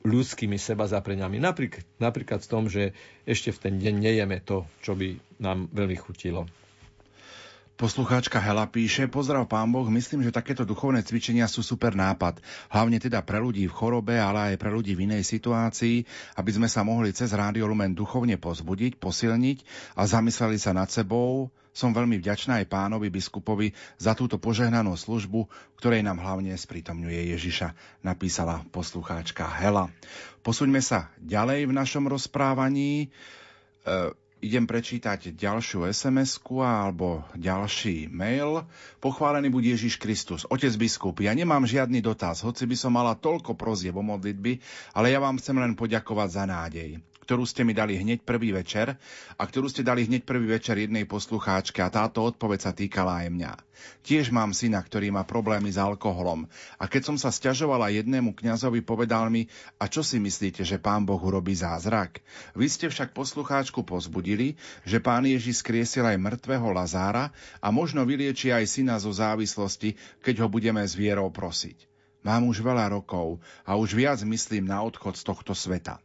ľudskými 0.06 0.58
seba 0.60 0.86
zapreňami. 0.86 1.42
Napríklad, 1.42 1.84
napríklad 1.98 2.40
v 2.44 2.50
tom, 2.50 2.64
že 2.70 2.94
ešte 3.26 3.50
v 3.50 3.58
ten 3.58 3.74
deň 3.78 3.94
nejeme 3.98 4.38
to, 4.42 4.66
čo 4.82 4.94
by 4.94 5.18
nám 5.42 5.66
veľmi 5.74 5.96
chutilo. 5.98 6.46
Poslucháčka 7.78 8.42
Hela 8.42 8.66
píše, 8.66 9.06
pozdrav 9.06 9.46
pán 9.46 9.70
Boh, 9.70 9.86
myslím, 9.86 10.26
že 10.26 10.34
takéto 10.34 10.66
duchovné 10.66 10.98
cvičenia 11.06 11.46
sú 11.46 11.62
super 11.62 11.94
nápad. 11.94 12.42
Hlavne 12.74 12.98
teda 12.98 13.22
pre 13.22 13.38
ľudí 13.38 13.70
v 13.70 13.76
chorobe, 13.78 14.18
ale 14.18 14.50
aj 14.50 14.56
pre 14.58 14.74
ľudí 14.74 14.98
v 14.98 15.06
inej 15.06 15.22
situácii, 15.22 16.02
aby 16.34 16.50
sme 16.50 16.66
sa 16.66 16.82
mohli 16.82 17.14
cez 17.14 17.30
Rádio 17.30 17.70
Lumen 17.70 17.94
duchovne 17.94 18.34
pozbudiť, 18.34 18.98
posilniť 18.98 19.58
a 19.94 20.10
zamysleli 20.10 20.58
sa 20.58 20.74
nad 20.74 20.90
sebou. 20.90 21.54
Som 21.78 21.94
veľmi 21.94 22.18
vďačná 22.18 22.58
aj 22.58 22.66
pánovi 22.66 23.06
biskupovi 23.06 23.70
za 24.02 24.18
túto 24.18 24.34
požehnanú 24.34 24.98
službu, 24.98 25.46
ktorej 25.78 26.02
nám 26.02 26.18
hlavne 26.18 26.50
sprítomňuje 26.58 27.38
Ježiša, 27.38 28.02
napísala 28.02 28.66
poslucháčka 28.74 29.46
Hela. 29.46 29.86
Posuňme 30.42 30.82
sa 30.82 31.14
ďalej 31.22 31.70
v 31.70 31.76
našom 31.78 32.10
rozprávaní. 32.10 33.06
E, 33.06 33.08
idem 34.42 34.66
prečítať 34.66 35.30
ďalšiu 35.38 35.86
sms 35.86 36.42
alebo 36.58 37.22
ďalší 37.38 38.10
mail. 38.10 38.66
Pochválený 38.98 39.46
bude 39.46 39.70
Ježiš 39.70 40.02
Kristus. 40.02 40.50
Otec 40.50 40.74
biskup, 40.74 41.22
ja 41.22 41.30
nemám 41.30 41.62
žiadny 41.62 42.02
dotaz, 42.02 42.42
hoci 42.42 42.66
by 42.66 42.74
som 42.74 42.90
mala 42.90 43.14
toľko 43.14 43.54
prozieb 43.54 43.94
o 43.94 44.02
modlitby, 44.02 44.58
ale 44.98 45.14
ja 45.14 45.22
vám 45.22 45.38
chcem 45.38 45.54
len 45.54 45.78
poďakovať 45.78 46.28
za 46.42 46.42
nádej 46.42 46.98
ktorú 47.28 47.44
ste 47.44 47.60
mi 47.60 47.76
dali 47.76 48.00
hneď 48.00 48.24
prvý 48.24 48.56
večer 48.56 48.96
a 49.36 49.42
ktorú 49.44 49.68
ste 49.68 49.84
dali 49.84 50.08
hneď 50.08 50.24
prvý 50.24 50.48
večer 50.48 50.80
jednej 50.80 51.04
poslucháčke 51.04 51.84
a 51.84 51.92
táto 51.92 52.24
odpoveď 52.24 52.60
sa 52.64 52.72
týkala 52.72 53.20
aj 53.20 53.28
mňa. 53.28 53.52
Tiež 54.00 54.32
mám 54.32 54.56
syna, 54.56 54.80
ktorý 54.80 55.12
má 55.12 55.28
problémy 55.28 55.68
s 55.68 55.76
alkoholom 55.76 56.48
a 56.80 56.88
keď 56.88 57.12
som 57.12 57.20
sa 57.20 57.28
stiažovala 57.28 57.92
jednému 57.92 58.32
kňazovi, 58.32 58.80
povedal 58.80 59.28
mi, 59.28 59.44
a 59.76 59.92
čo 59.92 60.00
si 60.00 60.16
myslíte, 60.16 60.64
že 60.64 60.80
pán 60.80 61.04
Boh 61.04 61.20
urobí 61.20 61.52
zázrak? 61.52 62.24
Vy 62.56 62.64
ste 62.64 62.88
však 62.88 63.12
poslucháčku 63.12 63.84
pozbudili, 63.84 64.56
že 64.88 64.96
pán 64.96 65.28
Ježiš 65.28 65.60
skriesil 65.60 66.08
aj 66.08 66.16
mŕtvého 66.16 66.72
Lazára 66.72 67.28
a 67.60 67.68
možno 67.68 68.08
vylieči 68.08 68.56
aj 68.56 68.64
syna 68.64 68.96
zo 68.96 69.12
závislosti, 69.12 70.00
keď 70.24 70.40
ho 70.40 70.48
budeme 70.48 70.80
s 70.80 70.96
vierou 70.96 71.28
prosiť. 71.28 71.76
Mám 72.24 72.48
už 72.48 72.64
veľa 72.64 72.88
rokov 72.96 73.36
a 73.68 73.76
už 73.76 73.92
viac 73.92 74.24
myslím 74.24 74.64
na 74.64 74.80
odchod 74.80 75.20
z 75.20 75.28
tohto 75.28 75.52
sveta. 75.52 76.00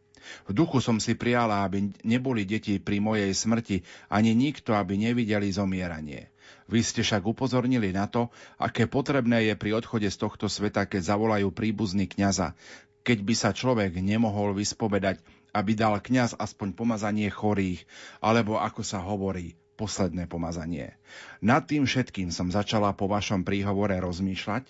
V 0.48 0.56
duchu 0.56 0.78
som 0.80 1.00
si 1.00 1.16
prijala, 1.16 1.64
aby 1.64 1.92
neboli 2.02 2.44
deti 2.44 2.78
pri 2.78 3.00
mojej 3.00 3.32
smrti, 3.32 3.82
ani 4.10 4.32
nikto, 4.32 4.76
aby 4.76 4.96
nevideli 4.96 5.50
zomieranie. 5.50 6.34
Vy 6.64 6.80
ste 6.80 7.04
však 7.04 7.24
upozornili 7.28 7.92
na 7.92 8.08
to, 8.08 8.32
aké 8.56 8.88
potrebné 8.88 9.52
je 9.52 9.54
pri 9.56 9.76
odchode 9.76 10.08
z 10.08 10.16
tohto 10.16 10.48
sveta, 10.48 10.88
keď 10.88 11.12
zavolajú 11.12 11.52
príbuzný 11.52 12.08
kňaza. 12.08 12.56
Keď 13.04 13.18
by 13.20 13.34
sa 13.36 13.52
človek 13.52 14.00
nemohol 14.00 14.56
vyspovedať, 14.56 15.20
aby 15.52 15.76
dal 15.76 16.00
kňaz 16.00 16.40
aspoň 16.40 16.72
pomazanie 16.72 17.28
chorých, 17.28 17.84
alebo 18.24 18.56
ako 18.56 18.80
sa 18.80 19.04
hovorí, 19.04 19.54
posledné 19.76 20.30
pomazanie. 20.30 20.96
Nad 21.42 21.66
tým 21.68 21.84
všetkým 21.84 22.30
som 22.30 22.48
začala 22.48 22.94
po 22.94 23.10
vašom 23.10 23.42
príhovore 23.42 23.98
rozmýšľať 23.98 24.64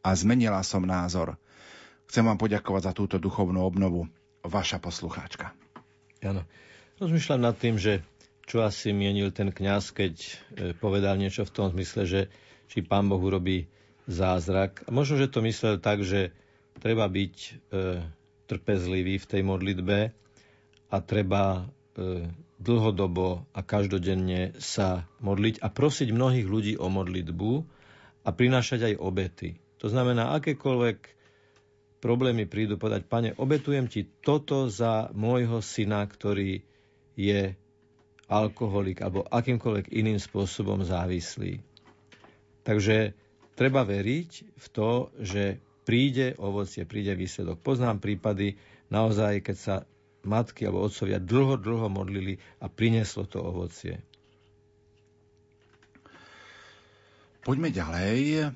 a 0.00 0.14
zmenila 0.16 0.62
som 0.64 0.86
názor. 0.86 1.36
Chcem 2.08 2.26
vám 2.26 2.38
poďakovať 2.40 2.90
za 2.90 2.92
túto 2.94 3.16
duchovnú 3.20 3.62
obnovu 3.62 4.10
vaša 4.44 4.80
poslucháčka. 4.80 5.52
Áno. 6.20 6.44
Rozmýšľam 7.00 7.40
nad 7.40 7.56
tým, 7.56 7.80
že 7.80 8.04
čo 8.44 8.60
asi 8.60 8.92
mienil 8.92 9.32
ten 9.32 9.54
kňaz, 9.54 9.94
keď 9.94 10.14
e, 10.20 10.30
povedal 10.76 11.16
niečo 11.16 11.46
v 11.46 11.54
tom 11.54 11.66
zmysle, 11.72 12.02
že 12.04 12.20
či 12.68 12.82
pán 12.84 13.08
Boh 13.08 13.22
urobí 13.22 13.70
zázrak. 14.10 14.84
Možno, 14.90 15.16
že 15.16 15.30
to 15.30 15.40
myslel 15.46 15.78
tak, 15.78 16.02
že 16.02 16.34
treba 16.82 17.06
byť 17.06 17.34
e, 17.40 17.50
trpezlivý 18.50 19.22
v 19.22 19.28
tej 19.30 19.42
modlitbe 19.46 19.98
a 20.90 20.96
treba 20.98 21.62
e, 21.94 22.26
dlhodobo 22.60 23.48
a 23.54 23.60
každodenne 23.64 24.52
sa 24.58 25.08
modliť 25.24 25.64
a 25.64 25.70
prosiť 25.72 26.12
mnohých 26.12 26.44
ľudí 26.50 26.74
o 26.76 26.90
modlitbu 26.92 27.52
a 28.26 28.28
prinášať 28.34 28.92
aj 28.92 29.00
obety. 29.00 29.56
To 29.80 29.88
znamená, 29.88 30.36
akékoľvek 30.36 31.19
problémy 32.00 32.48
prídu 32.48 32.80
povedať, 32.80 33.04
pane, 33.06 33.30
obetujem 33.36 33.86
ti 33.86 34.08
toto 34.24 34.66
za 34.66 35.12
môjho 35.12 35.60
syna, 35.60 36.02
ktorý 36.04 36.64
je 37.14 37.54
alkoholik 38.26 39.04
alebo 39.04 39.26
akýmkoľvek 39.28 39.92
iným 39.92 40.16
spôsobom 40.16 40.80
závislý. 40.80 41.60
Takže 42.64 43.12
treba 43.58 43.84
veriť 43.84 44.30
v 44.56 44.66
to, 44.72 44.90
že 45.20 45.58
príde 45.84 46.38
ovocie, 46.38 46.86
príde 46.86 47.12
výsledok. 47.12 47.60
Poznám 47.60 47.98
prípady 47.98 48.56
naozaj, 48.88 49.44
keď 49.44 49.56
sa 49.56 49.74
matky 50.24 50.68
alebo 50.68 50.84
otcovia 50.84 51.18
dlho, 51.18 51.56
dlho 51.56 51.88
modlili 51.88 52.36
a 52.60 52.68
prinieslo 52.68 53.24
to 53.26 53.40
ovocie. 53.40 54.00
Poďme 57.40 57.72
ďalej. 57.72 58.52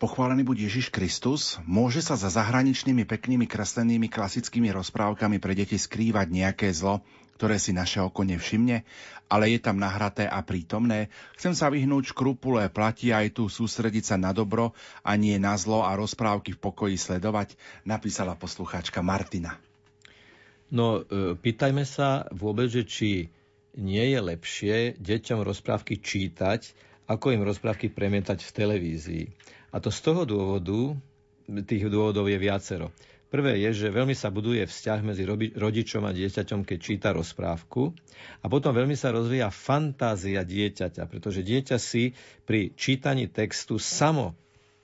Pochválený 0.00 0.48
buď 0.48 0.64
Ježiš 0.64 0.88
Kristus, 0.88 1.60
môže 1.68 2.00
sa 2.00 2.16
za 2.16 2.32
zahraničnými 2.32 3.04
peknými 3.04 3.44
kreslenými 3.44 4.08
klasickými 4.08 4.72
rozprávkami 4.72 5.36
pre 5.36 5.52
deti 5.52 5.76
skrývať 5.76 6.32
nejaké 6.32 6.72
zlo, 6.72 7.04
ktoré 7.36 7.60
si 7.60 7.76
naše 7.76 8.00
oko 8.00 8.24
nevšimne, 8.24 8.80
ale 9.28 9.52
je 9.52 9.60
tam 9.60 9.76
nahraté 9.76 10.24
a 10.24 10.40
prítomné. 10.40 11.12
Chcem 11.36 11.52
sa 11.52 11.68
vyhnúť 11.68 12.16
škrupule, 12.16 12.72
platí 12.72 13.12
aj 13.12 13.36
tu 13.36 13.52
sústrediť 13.52 14.08
sa 14.08 14.16
na 14.16 14.32
dobro 14.32 14.72
a 15.04 15.20
nie 15.20 15.36
na 15.36 15.52
zlo 15.60 15.84
a 15.84 15.92
rozprávky 15.92 16.56
v 16.56 16.62
pokoji 16.64 16.96
sledovať, 16.96 17.60
napísala 17.84 18.40
poslucháčka 18.40 19.04
Martina. 19.04 19.60
No, 20.72 21.04
e, 21.04 21.36
pýtajme 21.36 21.84
sa 21.84 22.24
vôbec, 22.32 22.72
že 22.72 22.88
či 22.88 23.28
nie 23.76 24.16
je 24.16 24.20
lepšie 24.24 24.76
deťom 24.96 25.44
rozprávky 25.44 26.00
čítať, 26.00 26.88
ako 27.04 27.36
im 27.36 27.44
rozprávky 27.44 27.92
premietať 27.92 28.48
v 28.48 28.54
televízii. 28.56 29.24
A 29.70 29.78
to 29.78 29.90
z 29.94 30.00
toho 30.02 30.22
dôvodu, 30.26 30.98
tých 31.66 31.86
dôvodov 31.90 32.26
je 32.26 32.38
viacero. 32.38 32.90
Prvé 33.30 33.62
je, 33.62 33.86
že 33.86 33.94
veľmi 33.94 34.10
sa 34.10 34.26
buduje 34.26 34.66
vzťah 34.66 35.00
medzi 35.06 35.22
rodičom 35.54 36.02
a 36.02 36.10
dieťaťom, 36.10 36.66
keď 36.66 36.78
číta 36.82 37.08
rozprávku. 37.14 37.94
A 38.42 38.50
potom 38.50 38.74
veľmi 38.74 38.98
sa 38.98 39.14
rozvíja 39.14 39.54
fantázia 39.54 40.42
dieťaťa, 40.42 41.06
pretože 41.06 41.46
dieťa 41.46 41.78
si 41.78 42.10
pri 42.42 42.74
čítaní 42.74 43.30
textu 43.30 43.78
samo 43.78 44.34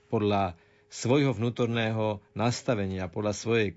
podľa 0.07 0.55
svojho 0.87 1.35
vnútorného 1.35 2.23
nastavenia, 2.39 3.11
podľa 3.11 3.35
svojej 3.35 3.69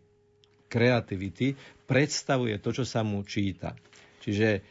kreativity 0.69 1.57
predstavuje 1.89 2.61
to, 2.61 2.69
čo 2.69 2.85
sa 2.85 3.01
mu 3.01 3.25
číta. 3.25 3.73
Čiže 4.21 4.61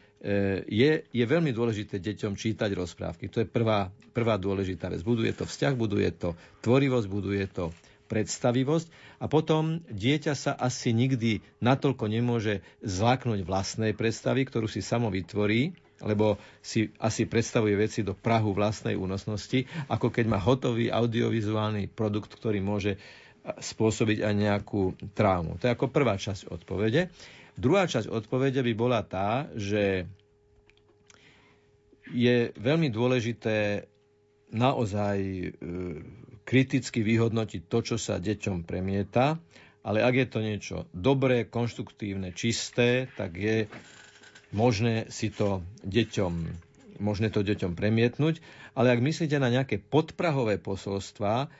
je, 0.67 0.91
je 1.07 1.25
veľmi 1.25 1.55
dôležité 1.55 2.03
deťom 2.03 2.35
čítať 2.35 2.69
rozprávky. 2.75 3.31
To 3.31 3.39
je 3.43 3.47
prvá, 3.47 3.87
prvá 4.11 4.35
dôležitá 4.35 4.91
vec. 4.91 4.99
Buduje 4.99 5.31
to 5.31 5.47
vzťah, 5.47 5.73
buduje 5.79 6.11
to 6.11 6.35
tvorivosť, 6.59 7.07
buduje 7.07 7.45
to 7.47 7.71
predstavivosť 8.09 8.89
a 9.21 9.29
potom 9.29 9.85
dieťa 9.85 10.33
sa 10.33 10.51
asi 10.57 10.91
nikdy 10.91 11.45
natoľko 11.61 12.09
nemôže 12.09 12.65
zláknuť 12.81 13.45
vlastnej 13.45 13.93
predstavy, 13.93 14.49
ktorú 14.49 14.65
si 14.65 14.81
samo 14.81 15.13
vytvorí, 15.13 15.77
lebo 16.01 16.41
si 16.59 16.89
asi 16.97 17.29
predstavuje 17.29 17.77
veci 17.77 18.01
do 18.01 18.17
prahu 18.17 18.51
vlastnej 18.51 18.97
únosnosti, 18.97 19.69
ako 19.87 20.09
keď 20.09 20.25
má 20.25 20.39
hotový 20.41 20.89
audiovizuálny 20.89 21.91
produkt, 21.93 22.33
ktorý 22.33 22.59
môže 22.59 22.97
spôsobiť 23.45 24.25
aj 24.25 24.33
nejakú 24.35 24.97
traumu. 25.15 25.55
To 25.61 25.69
je 25.69 25.73
ako 25.73 25.93
prvá 25.93 26.19
časť 26.19 26.51
odpovede. 26.51 27.13
Druhá 27.59 27.91
časť 27.91 28.07
odpovede 28.07 28.63
by 28.63 28.73
bola 28.73 29.03
tá, 29.03 29.51
že 29.51 30.07
je 32.07 32.55
veľmi 32.55 32.87
dôležité 32.87 33.83
naozaj 34.55 35.17
e, 35.19 35.47
kriticky 36.47 37.03
vyhodnotiť 37.03 37.61
to, 37.67 37.79
čo 37.83 37.95
sa 37.99 38.17
deťom 38.17 38.63
premieta, 38.63 39.37
ale 39.83 39.99
ak 39.99 40.13
je 40.15 40.27
to 40.31 40.39
niečo 40.39 40.77
dobré, 40.95 41.45
konštruktívne, 41.51 42.31
čisté, 42.31 43.11
tak 43.19 43.35
je 43.35 43.67
možné 44.55 45.11
si 45.11 45.27
to 45.29 45.59
deťom, 45.83 46.33
možné 47.03 47.27
to 47.29 47.45
deťom 47.45 47.75
premietnúť. 47.75 48.41
Ale 48.73 48.95
ak 48.95 49.03
myslíte 49.03 49.35
na 49.35 49.51
nejaké 49.51 49.83
podprahové 49.83 50.57
posolstvá, 50.57 51.51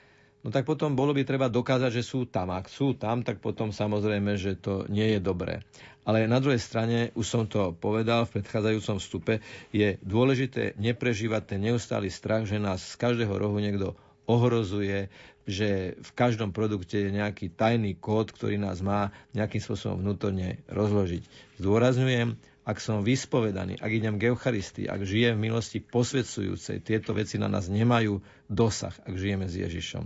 no 0.43 0.49
tak 0.49 0.63
potom 0.63 0.95
bolo 0.95 1.11
by 1.11 1.23
treba 1.27 1.51
dokázať, 1.51 1.91
že 1.99 2.03
sú 2.03 2.27
tam. 2.27 2.53
Ak 2.55 2.71
sú 2.71 2.95
tam, 2.95 3.23
tak 3.23 3.43
potom 3.43 3.75
samozrejme, 3.75 4.39
že 4.39 4.59
to 4.59 4.87
nie 4.87 5.17
je 5.17 5.19
dobré. 5.19 5.63
Ale 6.07 6.25
na 6.25 6.41
druhej 6.41 6.57
strane, 6.57 7.13
už 7.13 7.25
som 7.27 7.43
to 7.45 7.75
povedal 7.75 8.25
v 8.25 8.39
predchádzajúcom 8.39 8.97
vstupe, 8.97 9.33
je 9.69 9.99
dôležité 10.01 10.73
neprežívať 10.79 11.55
ten 11.55 11.59
neustály 11.61 12.09
strach, 12.09 12.49
že 12.49 12.57
nás 12.57 12.81
z 12.81 12.95
každého 12.97 13.29
rohu 13.35 13.61
niekto 13.61 13.93
ohrozuje, 14.25 15.09
že 15.49 15.97
v 15.97 16.11
každom 16.13 16.53
produkte 16.53 16.97
je 16.97 17.09
nejaký 17.09 17.49
tajný 17.49 17.97
kód, 17.97 18.29
ktorý 18.29 18.61
nás 18.61 18.85
má 18.85 19.09
nejakým 19.33 19.61
spôsobom 19.61 20.01
vnútorne 20.01 20.61
rozložiť. 20.69 21.25
Zdôrazňujem, 21.57 22.37
ak 22.69 22.77
som 22.77 23.01
vyspovedaný, 23.01 23.81
ak 23.81 23.89
idem 23.89 24.21
k 24.21 24.29
Eucharistii, 24.29 24.85
ak 24.85 25.01
žijem 25.01 25.41
v 25.41 25.49
milosti 25.49 25.81
posvedcujúcej, 25.81 26.85
tieto 26.85 27.17
veci 27.17 27.41
na 27.41 27.49
nás 27.49 27.65
nemajú 27.65 28.21
dosah, 28.45 28.93
ak 29.09 29.17
žijeme 29.17 29.49
s 29.49 29.57
Ježišom. 29.57 30.05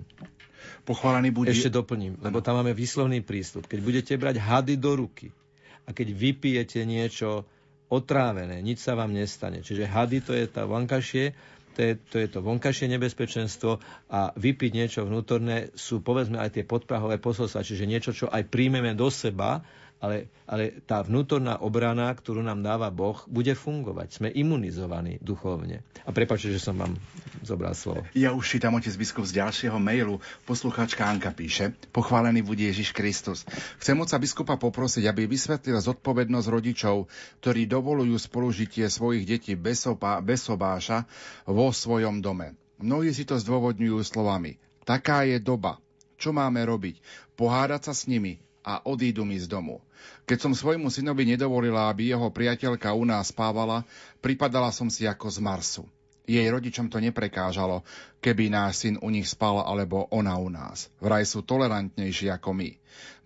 Pochválený 0.88 1.36
bude... 1.36 1.52
Ešte 1.52 1.67
doplním, 1.67 2.15
lebo 2.23 2.39
tam 2.39 2.63
máme 2.63 2.71
výslovný 2.71 3.19
prístup. 3.19 3.67
Keď 3.67 3.80
budete 3.84 4.13
brať 4.15 4.39
hady 4.39 4.80
do 4.80 4.95
ruky 4.95 5.36
a 5.84 5.91
keď 5.91 6.15
vypijete 6.15 6.88
niečo 6.88 7.43
otrávené, 7.91 8.63
nič 8.63 8.79
sa 8.79 8.96
vám 8.96 9.12
nestane. 9.12 9.60
Čiže 9.60 9.83
hady 9.83 10.23
to 10.23 10.31
je 10.31 10.48
tá 10.48 10.63
vonkajšie, 10.63 11.35
to 11.75 11.79
je, 11.83 11.94
to 12.00 12.15
je 12.21 12.27
to 12.31 12.40
vonkajšie 12.40 12.87
nebezpečenstvo 12.96 13.81
a 14.08 14.31
vypiť 14.40 14.71
niečo 14.71 15.04
vnútorné 15.04 15.73
sú 15.75 16.00
povedzme 16.00 16.40
aj 16.40 16.56
tie 16.56 16.63
podprahové 16.63 17.19
posolstva, 17.19 17.65
čiže 17.65 17.90
niečo, 17.90 18.15
čo 18.15 18.31
aj 18.31 18.48
príjmeme 18.48 18.96
do 18.96 19.10
seba 19.10 19.65
ale, 20.04 20.27
ale 20.43 20.83
tá 20.83 20.99
vnútorná 20.99 21.63
obrana, 21.63 22.12
ktorú 22.12 22.43
nám 22.43 22.60
dáva 22.60 22.91
Boh, 22.91 23.15
bude 23.31 23.56
fungovať. 23.56 24.19
Sme 24.19 24.29
imunizovaní 24.35 25.15
duchovne. 25.23 25.87
A 26.04 26.12
prepáčte, 26.12 26.51
že 26.51 26.60
som 26.60 26.75
vám 26.75 26.99
zobral 27.39 27.71
slovo. 27.71 28.04
Ja 28.12 28.35
už 28.35 28.43
čítam 28.43 28.75
otec 28.75 28.91
biskup 28.99 29.23
z 29.23 29.39
ďalšieho 29.39 29.79
mailu. 29.79 30.19
Poslucháčka 30.43 31.08
Anka 31.08 31.31
píše, 31.31 31.71
pochválený 31.95 32.43
bude 32.43 32.67
Ježiš 32.67 32.91
Kristus. 32.91 33.47
Chcem 33.79 33.95
oca 33.95 34.19
biskupa 34.19 34.60
poprosiť, 34.60 35.08
aby 35.08 35.23
vysvetlil 35.23 35.79
zodpovednosť 35.79 36.51
rodičov, 36.51 37.08
ktorí 37.39 37.63
dovolujú 37.71 38.19
spolužitie 38.19 38.91
svojich 38.91 39.23
detí 39.23 39.56
bez, 39.56 39.87
opa, 39.87 40.19
bez 40.19 40.43
obáša 40.51 41.08
vo 41.47 41.71
svojom 41.71 42.19
dome. 42.19 42.60
Mnohí 42.83 43.15
si 43.15 43.23
to 43.23 43.39
zdôvodňujú 43.39 44.04
slovami. 44.04 44.60
Taká 44.83 45.23
je 45.23 45.39
doba. 45.39 45.79
Čo 46.19 46.35
máme 46.35 46.60
robiť? 46.67 46.99
Pohádať 47.39 47.87
sa 47.87 47.93
s 47.95 48.12
nimi, 48.12 48.43
a 48.63 48.81
odídu 48.87 49.27
mi 49.27 49.35
z 49.35 49.45
domu. 49.51 49.83
Keď 50.23 50.37
som 50.39 50.53
svojmu 50.55 50.87
synovi 50.87 51.27
nedovolila, 51.27 51.91
aby 51.91 52.15
jeho 52.15 52.31
priateľka 52.31 52.95
u 52.95 53.03
nás 53.03 53.29
spávala, 53.29 53.83
pripadala 54.23 54.71
som 54.71 54.87
si 54.87 55.03
ako 55.03 55.27
z 55.27 55.39
Marsu. 55.43 55.83
Jej 56.23 56.47
rodičom 56.47 56.87
to 56.87 57.03
neprekážalo, 57.03 57.83
keby 58.23 58.47
náš 58.47 58.87
syn 58.87 58.95
u 59.03 59.11
nich 59.11 59.27
spal 59.27 59.59
alebo 59.59 60.07
ona 60.07 60.39
u 60.39 60.47
nás. 60.47 60.87
Vraj 61.03 61.27
sú 61.27 61.43
tolerantnejší 61.43 62.31
ako 62.31 62.55
my. 62.55 62.69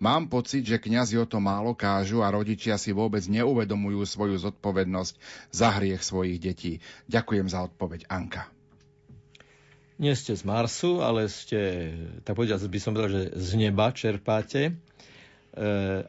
Mám 0.02 0.26
pocit, 0.26 0.66
že 0.66 0.82
kňazi 0.82 1.14
o 1.22 1.26
to 1.26 1.38
málo 1.38 1.78
kážu 1.78 2.26
a 2.26 2.34
rodičia 2.34 2.74
si 2.74 2.90
vôbec 2.90 3.22
neuvedomujú 3.30 4.02
svoju 4.02 4.42
zodpovednosť 4.42 5.14
za 5.54 5.78
hriech 5.78 6.02
svojich 6.02 6.42
detí. 6.42 6.82
Ďakujem 7.06 7.46
za 7.46 7.70
odpoveď, 7.70 8.10
Anka. 8.10 8.50
Nie 9.98 10.14
ste 10.18 10.34
z 10.34 10.42
Marsu, 10.46 10.98
ale 11.02 11.30
ste, 11.30 11.90
tak 12.22 12.34
povediať 12.34 12.66
by 12.66 12.78
som 12.82 12.94
povedal, 12.94 13.10
že 13.14 13.22
z 13.34 13.50
neba 13.58 13.90
čerpáte 13.94 14.74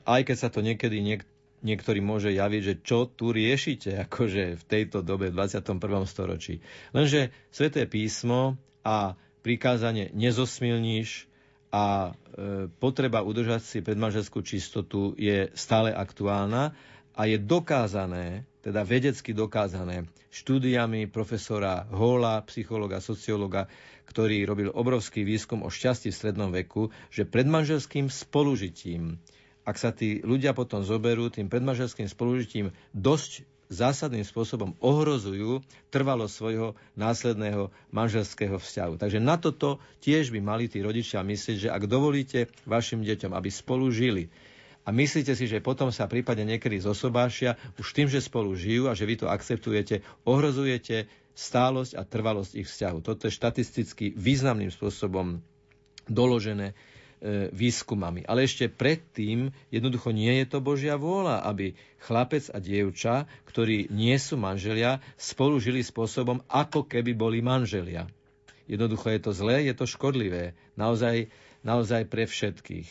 aj 0.03 0.21
keď 0.25 0.37
sa 0.37 0.49
to 0.51 0.59
niekedy 0.59 0.99
niek- 0.99 1.27
niektorý 1.61 1.99
môže 1.99 2.31
javiť, 2.31 2.61
že 2.63 2.75
čo 2.83 3.07
tu 3.07 3.31
riešite 3.35 3.95
akože 4.07 4.59
v 4.59 4.63
tejto 4.67 5.03
dobe, 5.03 5.31
v 5.31 5.37
21. 5.37 5.79
storočí. 6.07 6.63
Lenže 6.95 7.31
Sveté 7.51 7.85
písmo 7.85 8.55
a 8.83 9.15
prikázanie 9.43 10.11
nezosmilníš 10.11 11.27
a 11.69 12.09
e, 12.09 12.67
potreba 12.81 13.21
udržať 13.21 13.61
si 13.61 13.77
predmanželskú 13.85 14.41
čistotu 14.41 15.13
je 15.15 15.53
stále 15.53 15.93
aktuálna 15.93 16.73
a 17.13 17.21
je 17.29 17.37
dokázané, 17.37 18.47
teda 18.65 18.81
vedecky 18.81 19.37
dokázané, 19.37 20.09
štúdiami 20.33 21.09
profesora 21.09 21.85
Hola, 21.89 22.41
psychologa, 22.49 23.01
sociológa, 23.01 23.69
ktorý 24.09 24.49
robil 24.49 24.73
obrovský 24.73 25.21
výskum 25.21 25.61
o 25.61 25.69
šťastí 25.69 26.09
v 26.09 26.17
strednom 26.17 26.49
veku, 26.49 26.89
že 27.13 27.29
predmanželským 27.29 28.09
spolužitím 28.09 29.21
ak 29.69 29.77
sa 29.77 29.93
tí 29.93 30.25
ľudia 30.25 30.57
potom 30.57 30.81
zoberú 30.81 31.29
tým 31.29 31.45
predmaželským 31.45 32.09
spolužitím 32.09 32.73
dosť 32.89 33.45
zásadným 33.69 34.25
spôsobom 34.25 34.73
ohrozujú 34.81 35.61
trvalo 35.93 36.25
svojho 36.25 36.73
následného 36.97 37.69
manželského 37.93 38.57
vzťahu. 38.57 38.97
Takže 38.97 39.21
na 39.21 39.37
toto 39.37 39.77
tiež 40.01 40.33
by 40.33 40.41
mali 40.41 40.65
tí 40.65 40.81
rodičia 40.81 41.21
myslieť, 41.21 41.69
že 41.69 41.69
ak 41.69 41.85
dovolíte 41.85 42.49
vašim 42.65 43.05
deťom, 43.05 43.29
aby 43.37 43.49
spolu 43.53 43.93
žili, 43.93 44.33
a 44.83 44.89
myslíte 44.89 45.35
si, 45.37 45.45
že 45.45 45.61
potom 45.61 45.93
sa 45.93 46.09
prípadne 46.09 46.55
niekedy 46.55 46.81
zosobášia, 46.81 47.59
už 47.77 47.89
tým, 47.93 48.07
že 48.09 48.23
spolu 48.23 48.55
žijú 48.55 48.89
a 48.89 48.97
že 48.97 49.05
vy 49.05 49.15
to 49.21 49.27
akceptujete, 49.29 50.01
ohrozujete 50.25 51.05
stálosť 51.37 51.93
a 51.95 52.03
trvalosť 52.03 52.51
ich 52.57 52.67
vzťahu. 52.67 52.97
Toto 53.05 53.29
je 53.29 53.37
štatisticky 53.37 54.17
významným 54.17 54.73
spôsobom 54.73 55.39
doložené 56.09 56.73
E, 57.19 57.51
výskumami. 57.51 58.23
Ale 58.23 58.47
ešte 58.47 58.71
predtým 58.71 59.51
jednoducho 59.67 60.15
nie 60.15 60.39
je 60.39 60.55
to 60.55 60.63
Božia 60.63 60.95
vôľa, 60.95 61.43
aby 61.51 61.75
chlapec 61.99 62.47
a 62.47 62.63
dievča, 62.63 63.27
ktorí 63.43 63.91
nie 63.91 64.15
sú 64.15 64.39
manželia, 64.39 65.03
spolu 65.19 65.59
žili 65.59 65.83
spôsobom, 65.83 66.39
ako 66.47 66.87
keby 66.87 67.11
boli 67.11 67.43
manželia. 67.43 68.07
Jednoducho 68.71 69.11
je 69.11 69.19
to 69.19 69.31
zlé, 69.35 69.67
je 69.67 69.75
to 69.75 69.83
škodlivé. 69.83 70.55
Naozaj, 70.79 71.27
naozaj 71.59 72.07
pre 72.07 72.23
všetkých. 72.23 72.87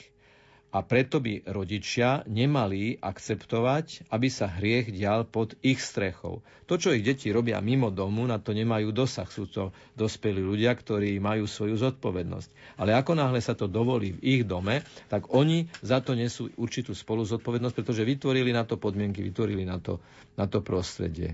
A 0.68 0.84
preto 0.84 1.16
by 1.16 1.48
rodičia 1.48 2.20
nemali 2.28 3.00
akceptovať, 3.00 4.12
aby 4.12 4.28
sa 4.28 4.52
hriech 4.52 4.92
dial 4.92 5.24
pod 5.24 5.56
ich 5.64 5.80
strechou. 5.80 6.44
To, 6.68 6.76
čo 6.76 6.92
ich 6.92 7.00
deti 7.00 7.32
robia 7.32 7.56
mimo 7.64 7.88
domu, 7.88 8.28
na 8.28 8.36
to 8.36 8.52
nemajú 8.52 8.92
dosah. 8.92 9.24
Sú 9.32 9.48
to 9.48 9.72
dospelí 9.96 10.44
ľudia, 10.44 10.76
ktorí 10.76 11.16
majú 11.24 11.48
svoju 11.48 11.80
zodpovednosť. 11.80 12.76
Ale 12.76 12.92
ako 12.92 13.16
náhle 13.16 13.40
sa 13.40 13.56
to 13.56 13.64
dovolí 13.64 14.20
v 14.20 14.20
ich 14.20 14.42
dome, 14.44 14.84
tak 15.08 15.32
oni 15.32 15.72
za 15.80 16.04
to 16.04 16.12
nesú 16.12 16.52
určitú 16.60 16.92
spolu 16.92 17.24
zodpovednosť, 17.24 17.72
pretože 17.72 18.04
vytvorili 18.04 18.52
na 18.52 18.68
to 18.68 18.76
podmienky, 18.76 19.24
vytvorili 19.24 19.64
na 19.64 19.80
to, 19.80 20.04
na 20.36 20.44
to 20.44 20.60
prostredie. 20.60 21.32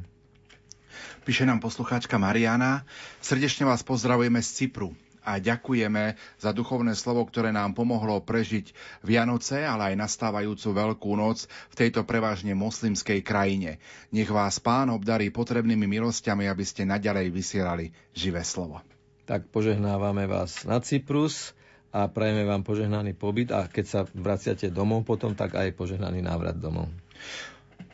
Píše 1.27 1.43
nám 1.43 1.59
poslucháčka 1.59 2.23
Mariana. 2.23 2.87
Srdečne 3.19 3.67
vás 3.67 3.83
pozdravujeme 3.83 4.39
z 4.39 4.51
Cypru 4.63 4.95
a 5.25 5.41
ďakujeme 5.41 6.21
za 6.37 6.53
duchovné 6.53 6.93
slovo, 6.93 7.25
ktoré 7.25 7.51
nám 7.51 7.73
pomohlo 7.73 8.21
prežiť 8.21 8.77
Vianoce, 9.01 9.65
ale 9.65 9.97
aj 9.97 10.05
nastávajúcu 10.05 10.69
Veľkú 10.77 11.11
noc 11.17 11.49
v 11.73 11.75
tejto 11.75 12.05
prevažne 12.05 12.53
moslimskej 12.53 13.25
krajine. 13.25 13.81
Nech 14.13 14.29
vás 14.29 14.61
Pán 14.61 14.93
obdarí 14.93 15.33
potrebnými 15.33 15.89
milosťami, 15.89 16.45
aby 16.47 16.65
ste 16.69 16.85
naďalej 16.85 17.33
vysielali 17.33 17.91
živé 18.13 18.45
slovo. 18.45 18.85
Tak 19.25 19.49
požehnávame 19.49 20.29
vás 20.29 20.69
na 20.69 20.85
Cyprus 20.85 21.57
a 21.97 22.05
prajeme 22.13 22.45
vám 22.45 22.61
požehnaný 22.61 23.17
pobyt 23.17 23.49
a 23.57 23.65
keď 23.65 23.85
sa 23.89 24.01
vraciate 24.05 24.69
domov 24.69 25.09
potom, 25.09 25.33
tak 25.33 25.57
aj 25.57 25.73
požehnaný 25.73 26.21
návrat 26.21 26.61
domov. 26.61 26.93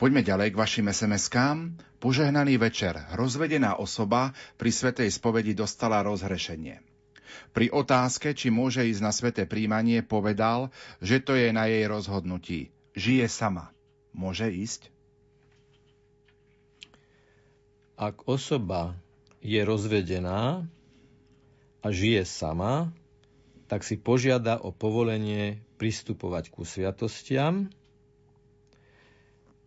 Poďme 0.01 0.25
ďalej 0.25 0.51
k 0.51 0.59
vašim 0.59 0.89
SMS-kám. 0.89 1.77
Požehnaný 2.01 2.57
večer. 2.57 2.97
Rozvedená 3.13 3.77
osoba 3.77 4.33
pri 4.57 4.73
Svetej 4.73 5.13
spovedi 5.13 5.53
dostala 5.53 6.01
rozhrešenie. 6.01 6.90
Pri 7.51 7.67
otázke, 7.67 8.31
či 8.31 8.47
môže 8.47 8.79
ísť 8.87 9.01
na 9.03 9.11
sveté 9.11 9.43
príjmanie, 9.43 9.99
povedal, 9.99 10.71
že 11.03 11.19
to 11.19 11.35
je 11.35 11.51
na 11.51 11.67
jej 11.67 11.83
rozhodnutí. 11.83 12.71
Žije 12.95 13.27
sama. 13.27 13.75
Môže 14.15 14.47
ísť? 14.47 14.87
Ak 17.99 18.23
osoba 18.23 18.95
je 19.43 19.59
rozvedená 19.67 20.63
a 21.83 21.87
žije 21.91 22.23
sama, 22.23 22.95
tak 23.67 23.83
si 23.83 23.99
požiada 23.99 24.55
o 24.59 24.71
povolenie 24.71 25.59
pristupovať 25.75 26.55
ku 26.55 26.63
sviatostiam, 26.63 27.67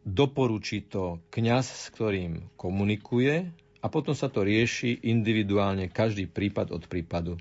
doporučí 0.05 0.85
to 0.85 1.21
kňaz, 1.33 1.65
s 1.69 1.85
ktorým 1.93 2.49
komunikuje 2.57 3.49
a 3.81 3.87
potom 3.93 4.17
sa 4.17 4.33
to 4.33 4.45
rieši 4.45 5.05
individuálne 5.05 5.89
každý 5.93 6.29
prípad 6.29 6.73
od 6.73 6.85
prípadu 6.89 7.37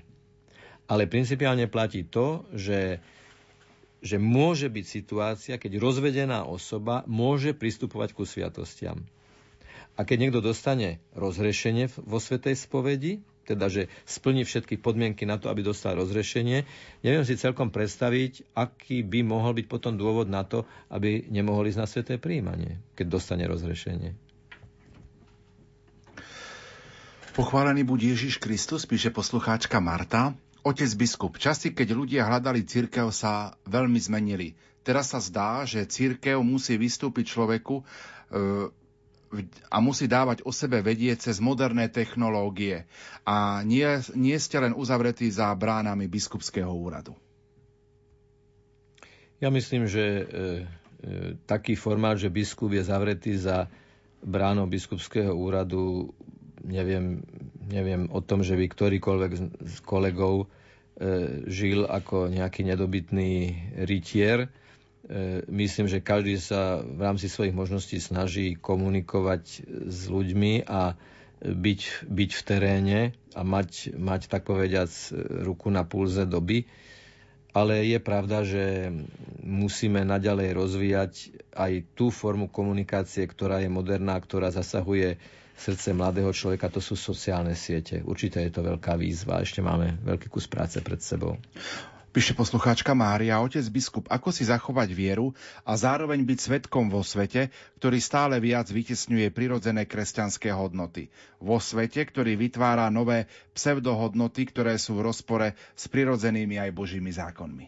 ale 0.84 1.08
principiálne 1.08 1.64
platí 1.70 2.04
to, 2.04 2.44
že, 2.52 3.00
že 4.04 4.16
môže 4.20 4.68
byť 4.68 4.84
situácia, 4.84 5.54
keď 5.56 5.80
rozvedená 5.80 6.44
osoba 6.44 7.02
môže 7.08 7.56
pristupovať 7.56 8.12
ku 8.12 8.28
sviatostiam. 8.28 9.00
A 9.94 10.02
keď 10.02 10.26
niekto 10.26 10.40
dostane 10.42 10.98
rozhrešenie 11.14 11.86
vo 12.02 12.18
Svetej 12.18 12.58
spovedi, 12.58 13.22
teda 13.44 13.68
že 13.68 13.92
splní 14.08 14.42
všetky 14.42 14.80
podmienky 14.80 15.28
na 15.28 15.36
to, 15.36 15.52
aby 15.52 15.60
dostal 15.62 15.94
rozrešenie, 15.94 16.64
neviem 17.04 17.24
si 17.28 17.38
celkom 17.38 17.68
predstaviť, 17.68 18.56
aký 18.56 19.04
by 19.04 19.20
mohol 19.22 19.54
byť 19.54 19.66
potom 19.68 19.94
dôvod 19.94 20.26
na 20.26 20.42
to, 20.42 20.64
aby 20.90 21.28
nemohol 21.28 21.68
ísť 21.68 21.78
na 21.78 21.86
sveté 21.86 22.14
príjmanie, 22.16 22.80
keď 22.96 23.06
dostane 23.20 23.44
rozrešenie. 23.46 24.16
Pochválený 27.34 27.82
buď 27.82 28.14
Ježiš 28.14 28.38
Kristus, 28.38 28.86
píše 28.86 29.10
poslucháčka 29.10 29.82
Marta. 29.82 30.38
Otec 30.64 30.90
biskup, 30.96 31.36
časy, 31.36 31.76
keď 31.76 31.92
ľudia 31.92 32.24
hľadali 32.24 32.64
církev, 32.64 33.12
sa 33.12 33.52
veľmi 33.68 34.00
zmenili. 34.00 34.56
Teraz 34.80 35.12
sa 35.12 35.20
zdá, 35.20 35.68
že 35.68 35.84
církev 35.84 36.40
musí 36.40 36.80
vystúpiť 36.80 37.36
človeku 37.36 37.80
e, 37.80 37.84
a 39.68 39.76
musí 39.84 40.08
dávať 40.08 40.40
o 40.48 40.52
sebe 40.56 40.80
vedieť 40.80 41.28
cez 41.28 41.36
moderné 41.36 41.92
technológie. 41.92 42.88
A 43.28 43.60
nie, 43.60 43.84
nie 44.16 44.36
ste 44.40 44.56
len 44.56 44.72
uzavretí 44.72 45.28
za 45.28 45.52
bránami 45.52 46.08
biskupského 46.08 46.72
úradu. 46.72 47.12
Ja 49.36 49.52
myslím, 49.52 49.84
že 49.84 50.00
e, 50.00 50.24
e, 50.24 50.24
taký 51.44 51.76
formát, 51.76 52.16
že 52.16 52.32
biskup 52.32 52.72
je 52.72 52.88
zavretý 52.88 53.36
za 53.36 53.68
bránou 54.24 54.64
biskupského 54.64 55.36
úradu, 55.36 56.08
neviem, 56.64 57.22
neviem 57.68 58.08
o 58.10 58.20
tom, 58.24 58.40
že 58.40 58.56
by 58.56 58.66
ktorýkoľvek 58.66 59.32
z 59.62 59.76
kolegov 59.84 60.44
e, 60.44 60.46
žil 61.46 61.84
ako 61.84 62.32
nejaký 62.32 62.64
nedobytný 62.64 63.30
rytier. 63.84 64.48
E, 64.48 64.48
myslím, 65.46 65.86
že 65.86 66.00
každý 66.04 66.40
sa 66.40 66.80
v 66.80 67.00
rámci 67.00 67.28
svojich 67.28 67.52
možností 67.54 68.00
snaží 68.00 68.56
komunikovať 68.56 69.68
s 69.88 70.00
ľuďmi 70.08 70.64
a 70.64 70.96
byť, 71.44 71.80
byť 72.08 72.30
v 72.32 72.42
teréne 72.42 73.00
a 73.36 73.40
mať, 73.44 73.92
mať 73.92 74.32
tak 74.32 74.48
povediac 74.48 74.88
ruku 75.44 75.68
na 75.68 75.84
pulze 75.84 76.24
doby. 76.24 76.64
Ale 77.54 77.86
je 77.86 77.98
pravda, 78.02 78.42
že 78.42 78.90
musíme 79.40 80.02
naďalej 80.02 80.48
rozvíjať 80.58 81.12
aj 81.54 81.72
tú 81.94 82.10
formu 82.10 82.50
komunikácie, 82.50 83.22
ktorá 83.24 83.62
je 83.62 83.70
moderná, 83.70 84.18
ktorá 84.18 84.50
zasahuje 84.50 85.22
srdce 85.54 85.94
mladého 85.94 86.34
človeka, 86.34 86.66
to 86.66 86.82
sú 86.82 86.98
sociálne 86.98 87.54
siete. 87.54 88.02
Určite 88.02 88.42
je 88.42 88.50
to 88.50 88.66
veľká 88.66 88.98
výzva. 88.98 89.38
Ešte 89.38 89.62
máme 89.62 90.02
veľký 90.02 90.26
kus 90.26 90.50
práce 90.50 90.82
pred 90.82 90.98
sebou. 90.98 91.38
Píše 92.14 92.38
poslucháčka 92.38 92.94
Mária, 92.94 93.42
otec 93.42 93.66
biskup, 93.74 94.06
ako 94.06 94.30
si 94.30 94.46
zachovať 94.46 94.94
vieru 94.94 95.34
a 95.66 95.74
zároveň 95.74 96.22
byť 96.22 96.38
svetkom 96.38 96.86
vo 96.86 97.02
svete, 97.02 97.50
ktorý 97.82 97.98
stále 97.98 98.38
viac 98.38 98.70
vytesňuje 98.70 99.34
prirodzené 99.34 99.82
kresťanské 99.82 100.54
hodnoty. 100.54 101.10
Vo 101.42 101.58
svete, 101.58 102.06
ktorý 102.06 102.38
vytvára 102.38 102.86
nové 102.94 103.26
pseudohodnoty, 103.58 104.46
ktoré 104.46 104.78
sú 104.78 104.94
v 105.02 105.10
rozpore 105.10 105.58
s 105.74 105.90
prirodzenými 105.90 106.54
aj 106.54 106.70
božími 106.70 107.10
zákonmi. 107.10 107.66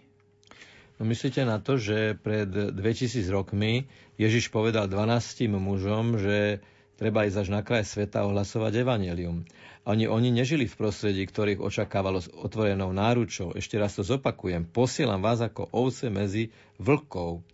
No 1.03 1.11
myslíte 1.11 1.43
na 1.43 1.59
to, 1.59 1.75
že 1.75 2.15
pred 2.15 2.47
2000 2.47 3.27
rokmi 3.35 3.91
Ježiš 4.15 4.55
povedal 4.55 4.87
12 4.87 5.51
mužom, 5.59 6.23
že 6.23 6.63
Treba 6.97 7.29
ísť 7.29 7.45
až 7.45 7.49
na 7.53 7.61
kraj 7.61 7.85
sveta 7.85 8.25
ohlasovať 8.25 8.81
evanelium. 8.81 9.45
Oni, 9.87 10.11
oni 10.11 10.35
nežili 10.35 10.67
v 10.67 10.75
prostredí, 10.75 11.23
ktorých 11.23 11.63
očakávalo 11.63 12.19
s 12.19 12.27
otvorenou 12.27 12.91
náručou. 12.91 13.55
Ešte 13.55 13.79
raz 13.79 13.95
to 13.95 14.03
zopakujem. 14.03 14.67
Posielam 14.67 15.23
vás 15.23 15.39
ako 15.39 15.71
ovce 15.71 16.11
medzi 16.11 16.51
vlkov 16.83 17.47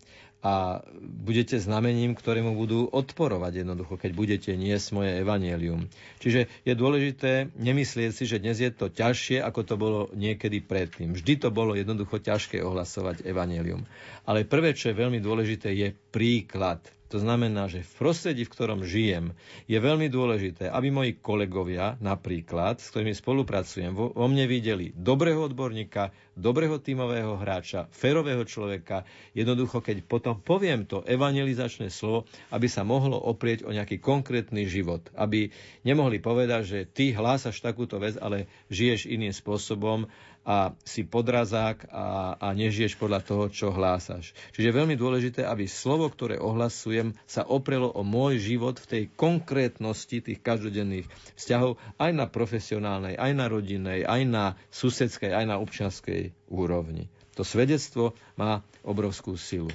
a 0.43 0.83
budete 0.99 1.55
znamením, 1.55 2.17
ktorému 2.17 2.57
budú 2.59 2.89
odporovať 2.91 3.63
jednoducho, 3.63 3.95
keď 3.95 4.11
budete 4.11 4.51
niesť 4.59 4.87
moje 4.91 5.11
evanielium. 5.23 5.87
Čiže 6.19 6.51
je 6.67 6.73
dôležité 6.75 7.53
nemyslieť 7.55 8.11
si, 8.11 8.27
že 8.27 8.43
dnes 8.43 8.59
je 8.59 8.67
to 8.67 8.91
ťažšie, 8.91 9.39
ako 9.39 9.61
to 9.63 9.75
bolo 9.79 9.99
niekedy 10.11 10.59
predtým. 10.59 11.15
Vždy 11.15 11.39
to 11.39 11.47
bolo 11.47 11.79
jednoducho 11.79 12.19
ťažké 12.19 12.59
ohlasovať 12.59 13.23
evanielium. 13.23 13.87
Ale 14.27 14.43
prvé, 14.43 14.75
čo 14.75 14.91
je 14.91 14.99
veľmi 14.99 15.23
dôležité, 15.23 15.71
je 15.71 15.95
príklad. 16.11 16.83
To 17.11 17.21
znamená, 17.21 17.69
že 17.69 17.85
v 17.85 17.93
prostredí, 17.99 18.41
v 18.47 18.53
ktorom 18.53 18.81
žijem, 18.81 19.37
je 19.69 19.77
veľmi 19.77 20.09
dôležité, 20.09 20.65
aby 20.65 20.89
moji 20.89 21.11
kolegovia 21.17 21.93
napríklad, 22.01 22.81
s 22.81 22.89
ktorými 22.89 23.13
spolupracujem, 23.13 23.93
vo, 23.93 24.09
mne 24.15 24.49
videli 24.49 24.89
dobrého 24.97 25.45
odborníka, 25.45 26.09
dobrého 26.33 26.81
tímového 26.81 27.37
hráča, 27.37 27.85
férového 27.93 28.41
človeka. 28.49 29.05
Jednoducho, 29.37 29.85
keď 29.85 30.01
potom 30.01 30.41
poviem 30.41 30.89
to 30.89 31.05
evangelizačné 31.05 31.93
slovo, 31.93 32.25
aby 32.49 32.65
sa 32.65 32.81
mohlo 32.81 33.21
oprieť 33.21 33.69
o 33.69 33.75
nejaký 33.75 34.01
konkrétny 34.01 34.65
život. 34.65 35.05
Aby 35.13 35.53
nemohli 35.85 36.17
povedať, 36.17 36.61
že 36.65 36.79
ty 36.89 37.13
hlásaš 37.13 37.61
takúto 37.61 38.01
vec, 38.01 38.17
ale 38.17 38.49
žiješ 38.73 39.05
iným 39.05 39.31
spôsobom 39.31 40.09
a 40.43 40.75
si 40.83 41.07
podrazák 41.07 41.87
a, 41.87 42.35
a 42.35 42.47
nežiješ 42.51 42.99
podľa 42.99 43.23
toho, 43.23 43.47
čo 43.47 43.71
hlásaš. 43.71 44.35
Čiže 44.51 44.69
je 44.69 44.79
veľmi 44.79 44.95
dôležité, 44.99 45.47
aby 45.47 45.67
slovo, 45.71 46.11
ktoré 46.11 46.35
ohlasujem, 46.35 47.15
sa 47.23 47.47
oprelo 47.47 47.91
o 47.95 48.03
môj 48.03 48.43
život 48.43 48.75
v 48.83 48.89
tej 48.91 49.03
konkrétnosti 49.15 50.19
tých 50.19 50.39
každodenných 50.43 51.07
vzťahov 51.39 51.79
aj 51.95 52.11
na 52.11 52.25
profesionálnej, 52.27 53.15
aj 53.15 53.31
na 53.31 53.45
rodinnej, 53.47 54.03
aj 54.03 54.21
na 54.27 54.45
susedskej, 54.69 55.31
aj 55.31 55.45
na 55.47 55.55
občianskej 55.63 56.35
úrovni. 56.51 57.07
To 57.33 57.41
svedectvo 57.41 58.13
má 58.37 58.61
obrovskú 58.85 59.33
silu. 59.39 59.73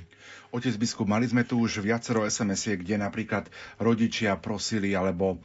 Otec 0.54 0.78
biskup, 0.78 1.10
mali 1.10 1.26
sme 1.26 1.42
tu 1.42 1.58
už 1.58 1.82
viacero 1.82 2.22
SMS-iek, 2.24 2.80
kde 2.80 3.02
napríklad 3.02 3.50
rodičia 3.82 4.38
prosili 4.38 4.94
alebo 4.94 5.36
e, 5.36 5.38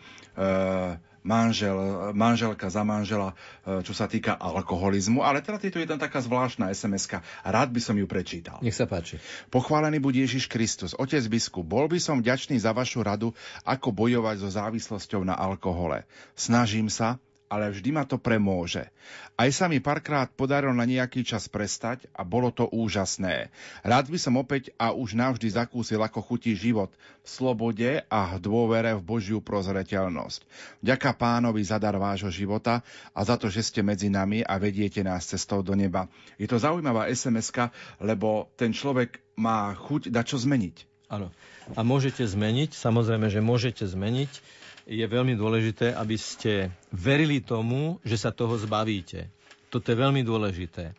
manžel, 1.24 2.12
manželka 2.14 2.70
za 2.70 2.84
manžela, 2.84 3.34
e, 3.64 3.82
čo 3.82 3.96
sa 3.96 4.06
týka 4.06 4.36
alkoholizmu. 4.36 5.24
Ale 5.24 5.40
teda 5.40 5.58
je 5.60 5.74
tu 5.74 5.80
jedna 5.80 5.96
taká 5.96 6.20
zvláštna 6.20 6.70
sms 6.76 7.20
Rád 7.44 7.70
by 7.72 7.82
som 7.82 7.96
ju 7.98 8.06
prečítal. 8.06 8.60
Nech 8.60 8.76
sa 8.76 8.86
páči. 8.86 9.18
Pochválený 9.50 10.04
buď 10.04 10.28
Ježiš 10.28 10.52
Kristus. 10.52 10.92
Otec 10.94 11.24
biskup, 11.32 11.66
bol 11.66 11.88
by 11.88 11.98
som 11.98 12.20
vďačný 12.20 12.60
za 12.60 12.76
vašu 12.76 13.02
radu, 13.02 13.32
ako 13.64 13.90
bojovať 13.96 14.44
so 14.44 14.50
závislosťou 14.52 15.24
na 15.26 15.34
alkohole. 15.34 16.04
Snažím 16.36 16.92
sa, 16.92 17.18
ale 17.54 17.70
vždy 17.70 17.94
ma 17.94 18.02
to 18.02 18.18
premôže. 18.18 18.90
Aj 19.38 19.46
sa 19.54 19.70
mi 19.70 19.78
párkrát 19.78 20.26
podarilo 20.34 20.74
na 20.74 20.90
nejaký 20.90 21.22
čas 21.22 21.46
prestať 21.46 22.10
a 22.18 22.26
bolo 22.26 22.50
to 22.50 22.66
úžasné. 22.66 23.54
Rád 23.86 24.10
by 24.10 24.18
som 24.18 24.42
opäť 24.42 24.74
a 24.82 24.90
už 24.90 25.14
navždy 25.14 25.54
zakúsil, 25.54 26.02
ako 26.02 26.26
chutí 26.26 26.58
život 26.58 26.90
v 27.22 27.28
slobode 27.30 28.02
a 28.10 28.20
v 28.34 28.40
dôvere 28.42 28.98
v 28.98 29.06
Božiu 29.06 29.38
prozreteľnosť. 29.46 30.42
Ďaká 30.82 31.14
pánovi 31.14 31.62
za 31.62 31.78
dar 31.78 31.94
vášho 31.94 32.34
života 32.34 32.82
a 33.14 33.22
za 33.22 33.38
to, 33.38 33.54
že 33.54 33.62
ste 33.62 33.86
medzi 33.86 34.10
nami 34.10 34.42
a 34.42 34.58
vediete 34.58 35.06
nás 35.06 35.30
cestou 35.30 35.62
do 35.62 35.78
neba. 35.78 36.10
Je 36.42 36.50
to 36.50 36.58
zaujímavá 36.58 37.06
sms 37.14 37.54
lebo 38.02 38.50
ten 38.58 38.74
človek 38.74 39.22
má 39.38 39.78
chuť 39.78 40.10
dať 40.10 40.26
čo 40.26 40.38
zmeniť. 40.42 40.90
Áno. 41.14 41.30
A 41.78 41.86
môžete 41.86 42.26
zmeniť, 42.26 42.74
samozrejme, 42.74 43.30
že 43.30 43.38
môžete 43.38 43.86
zmeniť 43.86 44.63
je 44.84 45.06
veľmi 45.06 45.40
dôležité, 45.40 45.96
aby 45.96 46.20
ste 46.20 46.72
verili 46.92 47.40
tomu, 47.40 48.04
že 48.04 48.20
sa 48.20 48.36
toho 48.36 48.60
zbavíte. 48.60 49.32
Toto 49.72 49.90
je 49.90 49.98
veľmi 49.98 50.22
dôležité. 50.22 50.92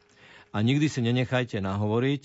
A 0.54 0.62
nikdy 0.62 0.86
si 0.88 1.04
nenechajte 1.04 1.60
nahovoriť, 1.60 2.22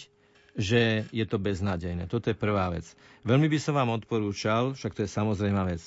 že 0.59 1.07
je 1.11 1.25
to 1.27 1.37
beznádejné. 1.39 2.07
Toto 2.07 2.31
je 2.31 2.37
prvá 2.37 2.71
vec. 2.73 2.85
Veľmi 3.23 3.47
by 3.51 3.59
som 3.59 3.77
vám 3.77 3.95
odporúčal, 3.95 4.75
však 4.75 4.95
to 4.95 5.03
je 5.05 5.09
samozrejmá 5.11 5.67
vec, 5.67 5.83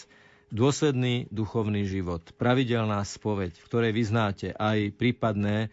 dôsledný 0.53 1.33
duchovný 1.33 1.89
život, 1.89 2.21
pravidelná 2.37 3.01
spoveď, 3.03 3.57
v 3.57 3.67
ktorej 3.69 3.93
vyznáte 3.97 4.53
aj 4.53 4.93
prípadné 4.97 5.73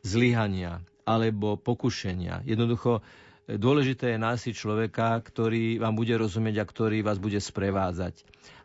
zlyhania 0.00 0.80
alebo 1.04 1.60
pokušenia. 1.60 2.44
Jednoducho 2.48 3.04
dôležité 3.44 4.16
je 4.16 4.24
násiť 4.24 4.52
človeka, 4.56 5.20
ktorý 5.20 5.76
vám 5.76 5.92
bude 5.92 6.16
rozumieť 6.16 6.64
a 6.64 6.68
ktorý 6.68 7.04
vás 7.04 7.20
bude 7.20 7.36
sprevádzať. 7.36 8.24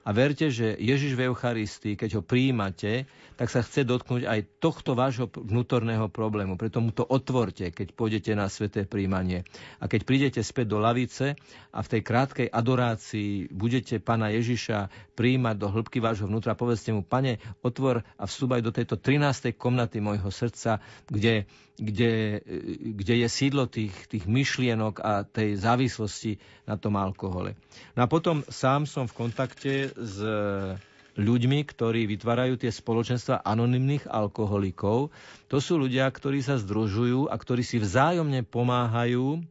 A 0.09 0.15
verte, 0.17 0.49
že 0.49 0.73
Ježiš 0.73 1.13
v 1.13 1.29
Eucharistii, 1.29 1.93
keď 1.93 2.17
ho 2.17 2.21
príjmate, 2.25 3.05
tak 3.37 3.53
sa 3.53 3.61
chce 3.61 3.85
dotknúť 3.85 4.25
aj 4.25 4.57
tohto 4.57 4.97
vášho 4.97 5.29
vnútorného 5.29 6.09
problému. 6.09 6.57
Preto 6.57 6.81
mu 6.81 6.89
to 6.89 7.05
otvorte, 7.05 7.69
keď 7.69 7.93
pôjdete 7.93 8.33
na 8.33 8.49
sveté 8.49 8.89
príjmanie. 8.89 9.45
A 9.77 9.85
keď 9.85 10.09
prídete 10.09 10.41
späť 10.41 10.73
do 10.73 10.81
lavice 10.81 11.37
a 11.69 11.79
v 11.85 11.91
tej 11.93 12.01
krátkej 12.01 12.47
adorácii 12.49 13.53
budete 13.53 14.01
pána 14.01 14.33
Ježiša 14.33 14.89
príjmať 15.13 15.55
do 15.61 15.69
hĺbky 15.69 16.01
vášho 16.01 16.25
vnútra, 16.25 16.57
povedzte 16.57 16.89
mu, 16.89 17.05
pane, 17.05 17.37
otvor 17.61 18.01
a 18.17 18.25
vstúpaj 18.25 18.65
do 18.65 18.73
tejto 18.73 18.97
13. 18.97 19.53
komnaty 19.53 20.01
môjho 20.01 20.33
srdca, 20.33 20.81
kde, 21.05 21.45
kde, 21.79 22.43
kde 22.97 23.13
je 23.23 23.27
sídlo 23.31 23.71
tých, 23.71 23.93
tých 24.11 24.27
myšlienok 24.27 24.99
a 24.99 25.23
tej 25.23 25.55
závislosti 25.55 26.41
na 26.67 26.75
tom 26.75 26.99
alkohole. 26.99 27.55
No 27.95 28.03
a 28.03 28.07
potom 28.11 28.43
sám 28.51 28.83
som 28.83 29.07
v 29.07 29.15
kontakte 29.15 29.71
s 29.99 30.17
ľuďmi, 31.19 31.59
ktorí 31.67 32.07
vytvárajú 32.07 32.55
tie 32.55 32.71
spoločenstva 32.71 33.43
anonymných 33.43 34.07
alkoholikov. 34.07 35.11
To 35.51 35.57
sú 35.59 35.75
ľudia, 35.75 36.07
ktorí 36.07 36.39
sa 36.39 36.55
združujú 36.55 37.27
a 37.27 37.35
ktorí 37.35 37.61
si 37.61 37.77
vzájomne 37.77 38.47
pomáhajú, 38.47 39.43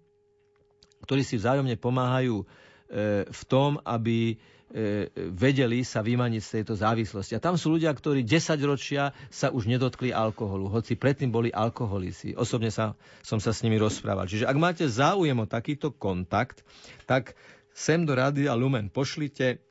ktorí 1.04 1.22
si 1.22 1.36
vzájomne 1.36 1.76
pomáhajú 1.76 2.42
e, 2.42 2.44
v 3.28 3.42
tom, 3.46 3.76
aby 3.84 4.34
e, 4.34 4.36
vedeli 5.12 5.84
sa 5.84 6.00
vymaniť 6.00 6.40
z 6.40 6.52
tejto 6.60 6.74
závislosti. 6.74 7.36
A 7.36 7.44
tam 7.44 7.60
sú 7.60 7.76
ľudia, 7.76 7.92
ktorí 7.92 8.24
10 8.24 8.58
ročia 8.64 9.12
sa 9.28 9.52
už 9.52 9.68
nedotkli 9.68 10.08
alkoholu, 10.10 10.72
hoci 10.72 10.96
predtým 10.96 11.28
boli 11.28 11.52
alkoholici. 11.52 12.32
Osobne 12.32 12.72
sa, 12.72 12.96
som 13.20 13.38
sa 13.38 13.52
s 13.52 13.60
nimi 13.60 13.76
rozprával. 13.76 14.24
Čiže 14.24 14.48
ak 14.48 14.56
máte 14.56 14.84
záujem 14.88 15.36
o 15.36 15.46
takýto 15.46 15.92
kontakt, 15.92 16.64
tak 17.04 17.36
sem 17.76 18.02
do 18.02 18.16
Rádia 18.16 18.56
Lumen 18.58 18.90
pošlite 18.90 19.67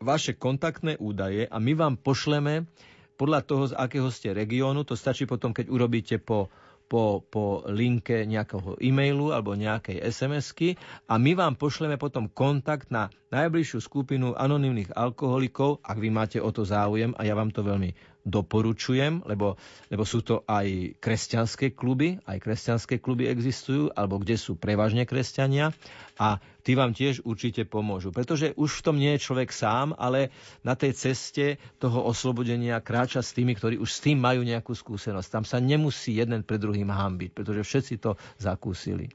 vaše 0.00 0.36
kontaktné 0.36 0.96
údaje 1.00 1.48
a 1.48 1.56
my 1.56 1.72
vám 1.76 1.94
pošleme 1.96 2.68
podľa 3.16 3.40
toho, 3.48 3.64
z 3.72 3.74
akého 3.74 4.08
ste 4.12 4.36
regiónu, 4.36 4.84
to 4.84 4.92
stačí 4.92 5.24
potom, 5.24 5.56
keď 5.56 5.72
urobíte 5.72 6.16
po, 6.20 6.52
po, 6.86 7.24
po 7.24 7.64
linke 7.66 8.28
nejakého 8.28 8.76
e-mailu 8.78 9.32
alebo 9.32 9.56
nejakej 9.56 10.04
SMS-ky 10.04 10.76
a 11.08 11.16
my 11.16 11.32
vám 11.32 11.56
pošleme 11.56 11.96
potom 11.96 12.28
kontakt 12.28 12.92
na 12.92 13.08
najbližšiu 13.32 13.80
skupinu 13.80 14.36
anonimných 14.36 14.92
alkoholikov, 14.92 15.80
ak 15.80 15.96
vy 15.96 16.08
máte 16.12 16.38
o 16.38 16.52
to 16.52 16.62
záujem 16.68 17.16
a 17.16 17.24
ja 17.24 17.32
vám 17.32 17.50
to 17.50 17.64
veľmi 17.64 18.15
doporučujem, 18.26 19.22
lebo, 19.22 19.54
lebo 19.86 20.02
sú 20.02 20.26
to 20.26 20.42
aj 20.50 20.98
kresťanské 20.98 21.72
kluby, 21.72 22.18
aj 22.26 22.42
kresťanské 22.42 22.98
kluby 22.98 23.30
existujú, 23.30 23.94
alebo 23.94 24.18
kde 24.18 24.34
sú 24.34 24.58
prevažne 24.58 25.06
kresťania 25.06 25.70
a 26.18 26.42
tí 26.66 26.74
vám 26.74 26.90
tiež 26.90 27.22
určite 27.22 27.62
pomôžu. 27.62 28.10
Pretože 28.10 28.50
už 28.58 28.82
v 28.82 28.84
tom 28.84 28.96
nie 28.98 29.14
je 29.14 29.24
človek 29.30 29.54
sám, 29.54 29.94
ale 29.94 30.34
na 30.66 30.74
tej 30.74 30.98
ceste 30.98 31.62
toho 31.78 32.02
oslobodenia 32.02 32.82
kráča 32.82 33.22
s 33.22 33.30
tými, 33.30 33.54
ktorí 33.54 33.78
už 33.78 33.90
s 33.94 34.02
tým 34.02 34.18
majú 34.18 34.42
nejakú 34.42 34.74
skúsenosť. 34.74 35.28
Tam 35.30 35.44
sa 35.46 35.62
nemusí 35.62 36.18
jeden 36.18 36.42
pred 36.42 36.58
druhým 36.58 36.90
hambiť, 36.90 37.30
pretože 37.30 37.62
všetci 37.62 37.94
to 38.02 38.18
zakúsili. 38.42 39.06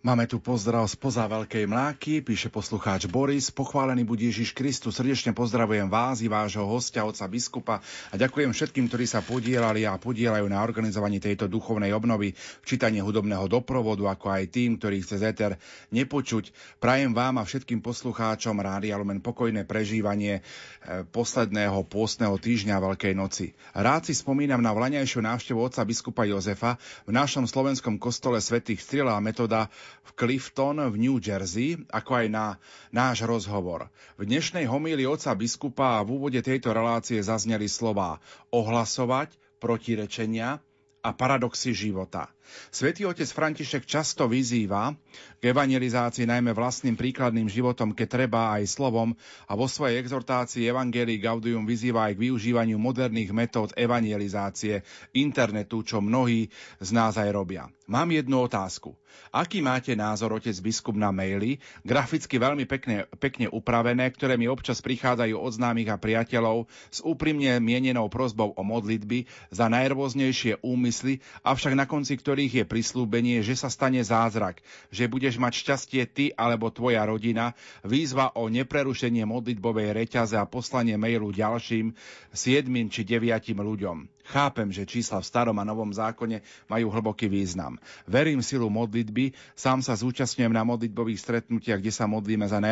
Máme 0.00 0.24
tu 0.24 0.40
pozdrav 0.40 0.88
spoza 0.88 1.28
Veľkej 1.28 1.68
Mláky, 1.68 2.24
píše 2.24 2.48
poslucháč 2.48 3.04
Boris. 3.04 3.52
Pochválený 3.52 4.08
buď 4.08 4.32
Ježiš 4.32 4.56
Kristus. 4.56 4.96
Srdečne 4.96 5.36
pozdravujem 5.36 5.92
vás 5.92 6.24
i 6.24 6.28
vášho 6.32 6.64
hostia, 6.64 7.04
otca 7.04 7.28
biskupa 7.28 7.84
a 8.08 8.14
ďakujem 8.16 8.48
všetkým, 8.48 8.88
ktorí 8.88 9.04
sa 9.04 9.20
podielali 9.20 9.84
a 9.84 10.00
podielajú 10.00 10.48
na 10.48 10.64
organizovaní 10.64 11.20
tejto 11.20 11.52
duchovnej 11.52 11.92
obnovy, 11.92 12.32
čítanie 12.64 13.04
hudobného 13.04 13.44
doprovodu, 13.44 14.08
ako 14.08 14.32
aj 14.32 14.48
tým, 14.48 14.80
ktorí 14.80 15.04
chce 15.04 15.20
Zeter 15.20 15.60
nepočuť. 15.92 16.48
Prajem 16.80 17.12
vám 17.12 17.36
a 17.36 17.44
všetkým 17.44 17.84
poslucháčom 17.84 18.56
Rádia 18.56 18.96
Lumen 18.96 19.20
pokojné 19.20 19.68
prežívanie 19.68 20.40
e, 20.40 21.04
posledného 21.12 21.76
pôstneho 21.84 22.40
týždňa 22.40 22.80
Veľkej 22.80 23.12
noci. 23.12 23.52
Rád 23.76 24.08
si 24.08 24.16
spomínam 24.16 24.64
na 24.64 24.72
vlaňajšiu 24.72 25.20
návštevu 25.20 25.60
otca 25.60 25.84
biskupa 25.84 26.24
Jozefa 26.24 26.80
v 27.04 27.12
našom 27.12 27.44
slovenskom 27.44 28.00
kostole 28.00 28.40
svätých 28.40 28.80
Strela 28.80 29.12
a 29.12 29.20
Metoda 29.20 29.68
v 30.06 30.10
Clifton 30.16 30.80
v 30.80 30.96
New 30.96 31.18
Jersey, 31.22 31.78
ako 31.90 32.24
aj 32.24 32.26
na 32.30 32.46
náš 32.90 33.22
rozhovor. 33.26 33.90
V 34.18 34.26
dnešnej 34.26 34.66
homílii 34.66 35.06
oca 35.06 35.34
biskupa 35.36 36.02
v 36.02 36.18
úvode 36.18 36.40
tejto 36.42 36.74
relácie 36.74 37.20
zazneli 37.22 37.70
slová 37.70 38.18
ohlasovať, 38.50 39.34
protirečenia 39.60 40.58
a 41.00 41.10
paradoxy 41.12 41.72
života. 41.72 42.32
Svetý 42.70 43.06
otec 43.06 43.26
František 43.26 43.86
často 43.86 44.30
vyzýva 44.30 44.94
k 45.40 45.42
evangelizácii 45.50 46.28
najmä 46.28 46.52
vlastným 46.52 46.94
príkladným 46.94 47.48
životom, 47.48 47.96
keď 47.96 48.08
treba 48.08 48.54
aj 48.54 48.68
slovom 48.70 49.16
a 49.48 49.52
vo 49.58 49.66
svojej 49.66 49.98
exhortácii 49.98 50.68
Evangelii 50.68 51.18
Gaudium 51.18 51.64
vyzýva 51.66 52.10
aj 52.10 52.18
k 52.18 52.22
využívaniu 52.30 52.78
moderných 52.78 53.34
metód 53.34 53.74
evangelizácie 53.74 54.86
internetu, 55.16 55.82
čo 55.82 55.98
mnohí 55.98 56.52
z 56.78 56.90
nás 56.94 57.18
aj 57.18 57.30
robia. 57.34 57.66
Mám 57.90 58.14
jednu 58.14 58.46
otázku. 58.46 58.94
Aký 59.34 59.58
máte 59.58 59.98
názor, 59.98 60.30
otec 60.38 60.54
biskup, 60.62 60.94
na 60.94 61.10
maily, 61.10 61.58
graficky 61.82 62.38
veľmi 62.38 62.62
pekne, 62.62 63.10
pekne 63.18 63.50
upravené, 63.50 64.06
ktoré 64.14 64.38
mi 64.38 64.46
občas 64.46 64.78
prichádzajú 64.78 65.34
od 65.34 65.50
známych 65.50 65.90
a 65.90 65.98
priateľov 65.98 66.70
s 66.86 67.02
úprimne 67.02 67.58
mienenou 67.58 68.06
prozbou 68.06 68.54
o 68.54 68.62
modlitby 68.62 69.26
za 69.50 69.66
najrôznejšie 69.66 70.62
úmysly, 70.62 71.18
avšak 71.42 71.74
na 71.74 71.90
konci 71.90 72.14
ktorých 72.14 72.29
ktorých 72.30 72.62
je 72.62 72.70
prislúbenie, 72.70 73.42
že 73.42 73.58
sa 73.58 73.66
stane 73.66 73.98
zázrak, 74.06 74.62
že 74.94 75.10
budeš 75.10 75.34
mať 75.42 75.66
šťastie 75.66 76.02
ty 76.06 76.24
alebo 76.38 76.70
tvoja 76.70 77.02
rodina, 77.02 77.58
výzva 77.82 78.30
o 78.38 78.46
neprerušenie 78.46 79.26
modlitbovej 79.26 79.90
reťaze 79.98 80.38
a 80.38 80.46
poslanie 80.46 80.94
mailu 80.94 81.34
ďalším, 81.34 81.90
siedmým 82.30 82.86
či 82.86 83.02
deviatim 83.02 83.58
ľuďom. 83.58 84.06
Chápem, 84.30 84.70
že 84.70 84.86
čísla 84.86 85.18
v 85.18 85.26
starom 85.26 85.58
a 85.58 85.66
novom 85.66 85.90
zákone 85.90 86.46
majú 86.70 86.94
hlboký 86.94 87.26
význam. 87.26 87.82
Verím 88.06 88.46
silu 88.46 88.70
modlitby, 88.70 89.34
sám 89.58 89.82
sa 89.82 89.98
zúčastňujem 89.98 90.54
na 90.54 90.62
modlitbových 90.62 91.18
stretnutiach, 91.18 91.82
kde 91.82 91.90
sa 91.90 92.06
modlíme 92.06 92.46
za 92.46 92.62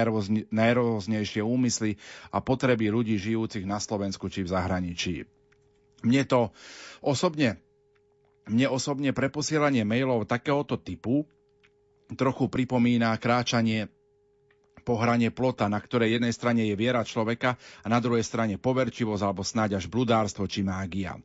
najrôznejšie 0.54 1.42
úmysly 1.42 1.98
a 2.30 2.38
potreby 2.38 2.94
ľudí 2.94 3.18
žijúcich 3.18 3.66
na 3.66 3.82
Slovensku 3.82 4.30
či 4.30 4.46
v 4.46 4.54
zahraničí. 4.54 5.26
Mne 6.06 6.22
to 6.30 6.54
osobne 7.02 7.58
mne 8.48 8.66
osobne 8.72 9.12
preposielanie 9.12 9.84
mailov 9.84 10.24
takéhoto 10.24 10.80
typu 10.80 11.24
trochu 12.16 12.48
pripomína 12.48 13.12
kráčanie 13.20 13.92
po 14.88 14.96
hrane 14.96 15.28
plota, 15.28 15.68
na 15.68 15.76
ktorej 15.76 16.16
jednej 16.16 16.32
strane 16.32 16.64
je 16.64 16.72
viera 16.72 17.04
človeka 17.04 17.60
a 17.84 17.86
na 17.92 18.00
druhej 18.00 18.24
strane 18.24 18.56
poverčivosť 18.56 19.20
alebo 19.20 19.44
snáď 19.44 19.76
až 19.76 19.84
bludárstvo 19.92 20.48
či 20.48 20.64
mágia. 20.64 21.20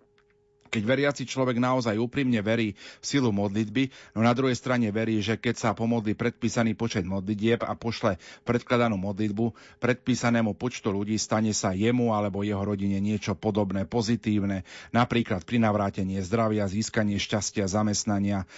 Keď 0.74 0.82
veriaci 0.90 1.30
človek 1.30 1.62
naozaj 1.62 2.02
úprimne 2.02 2.42
verí 2.42 2.74
v 2.74 3.06
silu 3.06 3.30
modlitby, 3.30 3.94
no 4.18 4.26
na 4.26 4.34
druhej 4.34 4.58
strane 4.58 4.90
verí, 4.90 5.22
že 5.22 5.38
keď 5.38 5.56
sa 5.62 5.70
pomodlí 5.78 6.18
predpísaný 6.18 6.74
počet 6.74 7.06
modlitieb 7.06 7.62
a 7.62 7.78
pošle 7.78 8.18
predkladanú 8.42 8.98
modlitbu 8.98 9.54
predpísanému 9.78 10.58
počtu 10.58 10.90
ľudí, 10.90 11.14
stane 11.22 11.54
sa 11.54 11.78
jemu 11.78 12.18
alebo 12.18 12.42
jeho 12.42 12.66
rodine 12.66 12.98
niečo 12.98 13.38
podobné, 13.38 13.86
pozitívne, 13.86 14.66
napríklad 14.90 15.46
pri 15.46 15.62
navrátenie 15.62 16.18
zdravia, 16.26 16.66
získanie 16.66 17.22
šťastia, 17.22 17.70
zamestnania, 17.70 18.50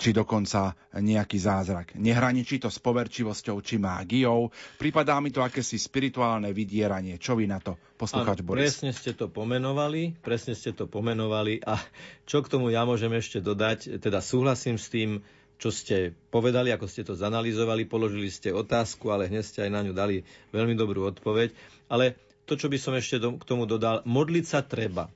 či 0.00 0.16
dokonca 0.16 0.72
nejaký 0.96 1.36
zázrak. 1.36 1.92
Nehraničí 2.00 2.56
to 2.56 2.72
s 2.72 2.80
poverčivosťou 2.80 3.60
či 3.60 3.76
mágiou, 3.76 4.48
pripadá 4.80 5.20
mi 5.20 5.28
to 5.28 5.44
akési 5.44 5.76
spirituálne 5.76 6.48
vydieranie. 6.56 7.20
Čo 7.20 7.36
vy 7.36 7.44
na 7.44 7.60
to, 7.60 7.76
posluchač 8.00 8.40
Boris? 8.40 8.80
Presne 8.80 8.96
ste 8.96 9.12
to 9.12 9.28
pomenovali, 9.28 10.16
presne 10.24 10.56
ste 10.56 10.72
to 10.72 10.88
pomenovali 10.88 11.60
a 11.60 11.76
čo 12.24 12.40
k 12.40 12.48
tomu 12.48 12.72
ja 12.72 12.88
môžem 12.88 13.12
ešte 13.12 13.44
dodať, 13.44 14.00
teda 14.00 14.24
súhlasím 14.24 14.80
s 14.80 14.88
tým, 14.88 15.20
čo 15.60 15.68
ste 15.68 16.16
povedali, 16.32 16.72
ako 16.72 16.88
ste 16.88 17.04
to 17.04 17.12
zanalizovali, 17.12 17.84
položili 17.84 18.32
ste 18.32 18.48
otázku, 18.56 19.12
ale 19.12 19.28
hneď 19.28 19.44
ste 19.44 19.60
aj 19.68 19.70
na 19.76 19.84
ňu 19.84 19.92
dali 19.92 20.24
veľmi 20.56 20.72
dobrú 20.72 21.04
odpoveď. 21.12 21.52
Ale 21.92 22.16
to, 22.48 22.56
čo 22.56 22.72
by 22.72 22.80
som 22.80 22.96
ešte 22.96 23.20
k 23.20 23.44
tomu 23.44 23.68
dodal, 23.68 24.00
modliť 24.08 24.44
sa 24.48 24.64
treba. 24.64 25.12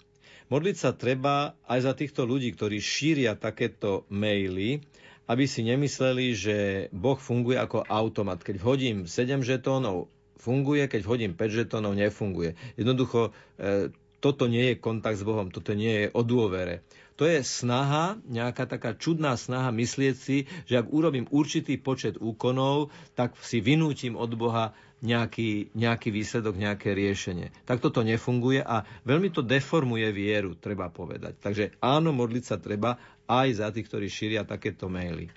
Modliť 0.52 0.76
sa 0.76 0.92
treba 0.92 1.56
aj 1.64 1.80
za 1.88 1.92
týchto 1.96 2.28
ľudí, 2.28 2.52
ktorí 2.52 2.76
šíria 2.76 3.32
takéto 3.32 4.04
maily, 4.12 4.84
aby 5.24 5.44
si 5.48 5.64
nemysleli, 5.64 6.26
že 6.36 6.56
Boh 6.92 7.16
funguje 7.16 7.56
ako 7.56 7.88
automat. 7.88 8.44
Keď 8.44 8.60
hodím 8.60 8.96
7 9.08 9.40
žetónov, 9.40 10.12
funguje, 10.36 10.84
keď 10.84 11.02
hodím 11.08 11.32
5 11.32 11.64
žetónov, 11.64 11.96
nefunguje. 11.96 12.60
Jednoducho, 12.76 13.32
e, 13.56 13.88
toto 14.20 14.44
nie 14.48 14.72
je 14.72 14.80
kontakt 14.80 15.20
s 15.20 15.24
Bohom, 15.24 15.48
toto 15.48 15.72
nie 15.72 16.04
je 16.04 16.06
o 16.12 16.20
dôvere. 16.20 16.84
To 17.20 17.24
je 17.24 17.46
snaha, 17.46 18.18
nejaká 18.26 18.66
taká 18.66 18.92
čudná 18.96 19.38
snaha 19.38 19.70
myslieť 19.70 20.14
si, 20.18 20.50
že 20.66 20.80
ak 20.82 20.90
urobím 20.90 21.30
určitý 21.30 21.78
počet 21.78 22.18
úkonov, 22.18 22.90
tak 23.14 23.38
si 23.40 23.62
vynútim 23.62 24.18
od 24.18 24.32
Boha 24.34 24.74
nejaký, 25.04 25.76
nejaký 25.76 26.08
výsledok, 26.08 26.56
nejaké 26.56 26.96
riešenie. 26.96 27.52
Tak 27.68 27.84
toto 27.84 28.00
nefunguje 28.00 28.64
a 28.64 28.88
veľmi 29.04 29.28
to 29.28 29.44
deformuje 29.44 30.08
vieru, 30.16 30.56
treba 30.56 30.88
povedať. 30.88 31.36
Takže 31.44 31.76
áno, 31.84 32.16
modliť 32.16 32.44
sa 32.44 32.56
treba 32.56 32.96
aj 33.28 33.48
za 33.60 33.68
tých, 33.68 33.84
ktorí 33.84 34.08
šíria 34.08 34.48
takéto 34.48 34.88
maily. 34.88 35.28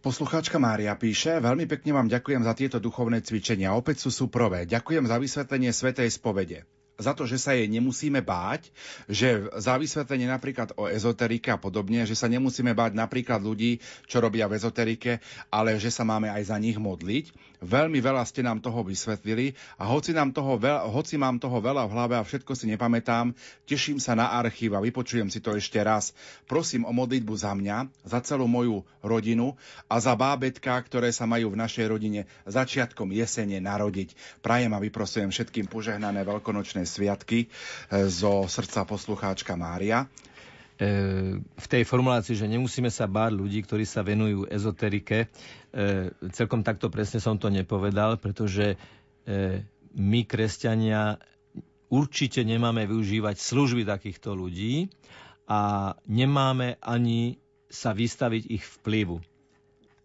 Poslucháčka 0.00 0.56
Mária 0.56 0.94
píše, 0.94 1.42
veľmi 1.42 1.66
pekne 1.68 1.92
vám 1.92 2.08
ďakujem 2.08 2.42
za 2.46 2.54
tieto 2.56 2.78
duchovné 2.80 3.20
cvičenia. 3.20 3.74
Opäť 3.74 4.06
sú 4.06 4.14
súprové. 4.14 4.64
Ďakujem 4.64 5.04
za 5.04 5.18
vysvetlenie 5.18 5.74
Svetej 5.74 6.08
spovede 6.14 6.64
za 6.96 7.12
to, 7.12 7.28
že 7.28 7.36
sa 7.36 7.52
jej 7.52 7.68
nemusíme 7.68 8.24
báť, 8.24 8.72
že 9.06 9.44
za 9.60 9.76
vysvetlenie 9.76 10.28
napríklad 10.32 10.72
o 10.80 10.88
ezoterike 10.88 11.52
a 11.52 11.60
podobne, 11.60 12.08
že 12.08 12.16
sa 12.16 12.26
nemusíme 12.26 12.72
báť 12.72 12.96
napríklad 12.96 13.44
ľudí, 13.44 13.84
čo 14.08 14.20
robia 14.24 14.48
v 14.48 14.56
ezoterike, 14.56 15.20
ale 15.52 15.76
že 15.76 15.92
sa 15.92 16.08
máme 16.08 16.32
aj 16.32 16.48
za 16.48 16.56
nich 16.56 16.80
modliť. 16.80 17.55
Veľmi 17.66 17.98
veľa 17.98 18.22
ste 18.22 18.46
nám 18.46 18.62
toho 18.62 18.86
vysvetlili 18.86 19.58
a 19.74 19.90
hoci, 19.90 20.14
nám 20.14 20.30
toho 20.30 20.54
veľa, 20.54 20.86
hoci 20.86 21.18
mám 21.18 21.42
toho 21.42 21.58
veľa 21.58 21.90
v 21.90 21.94
hlave 21.98 22.14
a 22.14 22.22
všetko 22.22 22.54
si 22.54 22.70
nepamätám, 22.70 23.34
teším 23.66 23.98
sa 23.98 24.14
na 24.14 24.30
archív 24.38 24.78
a 24.78 24.80
vypočujem 24.80 25.26
si 25.26 25.42
to 25.42 25.50
ešte 25.58 25.82
raz. 25.82 26.14
Prosím 26.46 26.86
o 26.86 26.94
modlitbu 26.94 27.34
za 27.34 27.50
mňa, 27.58 27.90
za 28.06 28.22
celú 28.22 28.46
moju 28.46 28.86
rodinu 29.02 29.58
a 29.90 29.98
za 29.98 30.14
bábetka, 30.14 30.78
ktoré 30.78 31.10
sa 31.10 31.26
majú 31.26 31.50
v 31.50 31.60
našej 31.66 31.86
rodine 31.90 32.30
začiatkom 32.46 33.10
jesene 33.10 33.58
narodiť. 33.58 34.14
Prajem 34.46 34.70
a 34.70 34.78
vyprosujem 34.78 35.34
všetkým 35.34 35.66
požehnané 35.66 36.22
veľkonočné 36.22 36.86
sviatky 36.86 37.44
e, 37.44 37.46
zo 38.06 38.46
srdca 38.46 38.86
poslucháčka 38.86 39.58
Mária 39.58 40.06
v 40.76 41.66
tej 41.72 41.82
formulácii, 41.88 42.36
že 42.36 42.52
nemusíme 42.52 42.92
sa 42.92 43.08
báť 43.08 43.32
ľudí, 43.32 43.64
ktorí 43.64 43.88
sa 43.88 44.04
venujú 44.04 44.44
ezoterike, 44.44 45.24
e, 45.24 45.26
celkom 46.36 46.60
takto 46.60 46.92
presne 46.92 47.16
som 47.16 47.40
to 47.40 47.48
nepovedal, 47.48 48.20
pretože 48.20 48.76
my, 49.96 50.22
kresťania, 50.22 51.18
určite 51.88 52.42
nemáme 52.42 52.86
využívať 52.86 53.36
služby 53.38 53.82
takýchto 53.82 54.34
ľudí 54.34 54.90
a 55.46 55.94
nemáme 56.06 56.78
ani 56.82 57.38
sa 57.66 57.90
vystaviť 57.90 58.42
ich 58.50 58.62
vplyvu. 58.62 59.22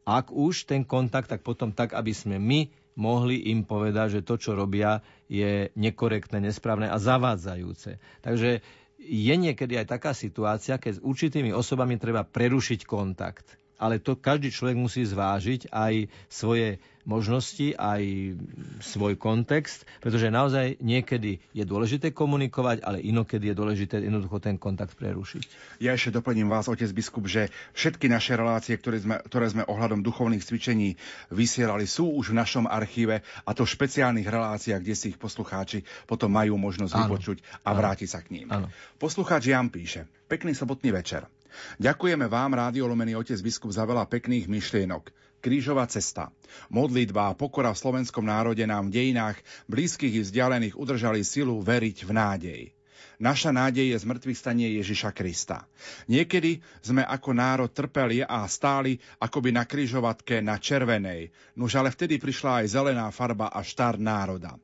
Ak 0.05 0.33
už 0.33 0.65
ten 0.65 0.81
kontakt, 0.81 1.29
tak 1.29 1.45
potom 1.45 1.69
tak, 1.69 1.93
aby 1.93 2.09
sme 2.13 2.41
my 2.41 2.59
mohli 2.97 3.47
im 3.53 3.63
povedať, 3.63 4.19
že 4.19 4.25
to, 4.25 4.35
čo 4.35 4.51
robia, 4.57 4.99
je 5.31 5.71
nekorektné, 5.77 6.43
nesprávne 6.43 6.91
a 6.91 6.97
zavádzajúce. 6.99 8.01
Takže 8.19 8.65
je 9.01 9.33
niekedy 9.33 9.81
aj 9.81 9.97
taká 9.97 10.11
situácia, 10.13 10.77
keď 10.77 11.01
s 11.01 11.03
určitými 11.03 11.49
osobami 11.49 11.97
treba 11.97 12.21
prerušiť 12.21 12.85
kontakt. 12.85 13.57
Ale 13.81 13.97
to 13.97 14.13
každý 14.21 14.53
človek 14.53 14.77
musí 14.77 15.01
zvážiť 15.01 15.73
aj 15.73 16.05
svoje 16.29 16.77
možnosti, 17.03 17.73
aj 17.75 18.35
svoj 18.81 19.17
kontext, 19.17 19.85
pretože 19.99 20.29
naozaj 20.29 20.77
niekedy 20.81 21.41
je 21.51 21.63
dôležité 21.65 22.13
komunikovať, 22.13 22.85
ale 22.85 23.01
inokedy 23.01 23.51
je 23.51 23.55
dôležité 23.57 23.95
jednoducho 24.01 24.37
ten 24.41 24.57
kontakt 24.57 24.93
prerušiť. 24.97 25.77
Ja 25.81 25.97
ešte 25.97 26.15
doplním 26.15 26.49
vás, 26.49 26.69
otec 26.69 26.89
biskup, 26.93 27.25
že 27.25 27.49
všetky 27.73 28.09
naše 28.09 28.37
relácie, 28.37 28.77
ktoré 28.77 29.01
sme, 29.01 29.15
ktoré 29.25 29.49
sme 29.49 29.63
ohľadom 29.65 30.05
duchovných 30.05 30.43
cvičení 30.45 30.95
vysielali, 31.33 31.89
sú 31.89 32.11
už 32.13 32.33
v 32.33 32.39
našom 32.41 32.65
archíve 32.69 33.21
a 33.45 33.49
to 33.51 33.65
v 33.65 33.73
špeciálnych 33.73 34.27
reláciách, 34.27 34.81
kde 34.81 34.95
si 34.97 35.05
ich 35.13 35.19
poslucháči 35.21 35.83
potom 36.05 36.31
majú 36.31 36.57
možnosť 36.57 36.93
Áno. 36.95 37.01
vypočuť 37.07 37.37
a 37.65 37.71
Áno. 37.73 37.77
vrátiť 37.77 38.09
sa 38.09 38.19
k 38.21 38.27
ním. 38.35 38.47
Áno. 38.51 38.67
Poslucháč 38.97 39.49
Jan 39.49 39.69
píše, 39.73 40.05
pekný 40.27 40.53
sobotný 40.53 40.93
večer. 40.93 41.25
Ďakujeme 41.83 42.31
vám, 42.31 42.55
Rádio 42.55 42.87
Lomený 42.87 43.19
Otec 43.19 43.39
Biskup, 43.43 43.75
za 43.75 43.83
veľa 43.83 44.07
pekných 44.07 44.47
myšlienok. 44.47 45.11
Krížová 45.41 45.89
cesta. 45.89 46.29
Modlitba 46.69 47.33
a 47.33 47.37
pokora 47.37 47.73
v 47.73 47.81
slovenskom 47.81 48.23
národe 48.23 48.61
nám 48.69 48.87
v 48.87 49.01
dejinách 49.01 49.41
blízkych 49.65 50.21
i 50.21 50.21
vzdialených 50.21 50.77
udržali 50.77 51.25
silu 51.25 51.57
veriť 51.59 51.97
v 52.05 52.11
nádej. 52.13 52.61
Naša 53.21 53.53
nádej 53.53 53.93
je 53.93 54.01
zmrtvých 54.01 54.37
stanie 54.37 54.81
Ježiša 54.81 55.13
Krista. 55.13 55.69
Niekedy 56.09 56.57
sme 56.81 57.05
ako 57.05 57.37
národ 57.37 57.69
trpeli 57.69 58.25
a 58.25 58.45
stáli 58.49 58.97
akoby 59.21 59.53
na 59.53 59.65
kryžovatke 59.65 60.41
na 60.41 60.57
červenej, 60.57 61.29
nuž 61.53 61.77
ale 61.77 61.93
vtedy 61.93 62.17
prišla 62.17 62.65
aj 62.65 62.73
zelená 62.73 63.05
farba 63.13 63.53
a 63.53 63.61
štart 63.61 64.01
národa. 64.01 64.57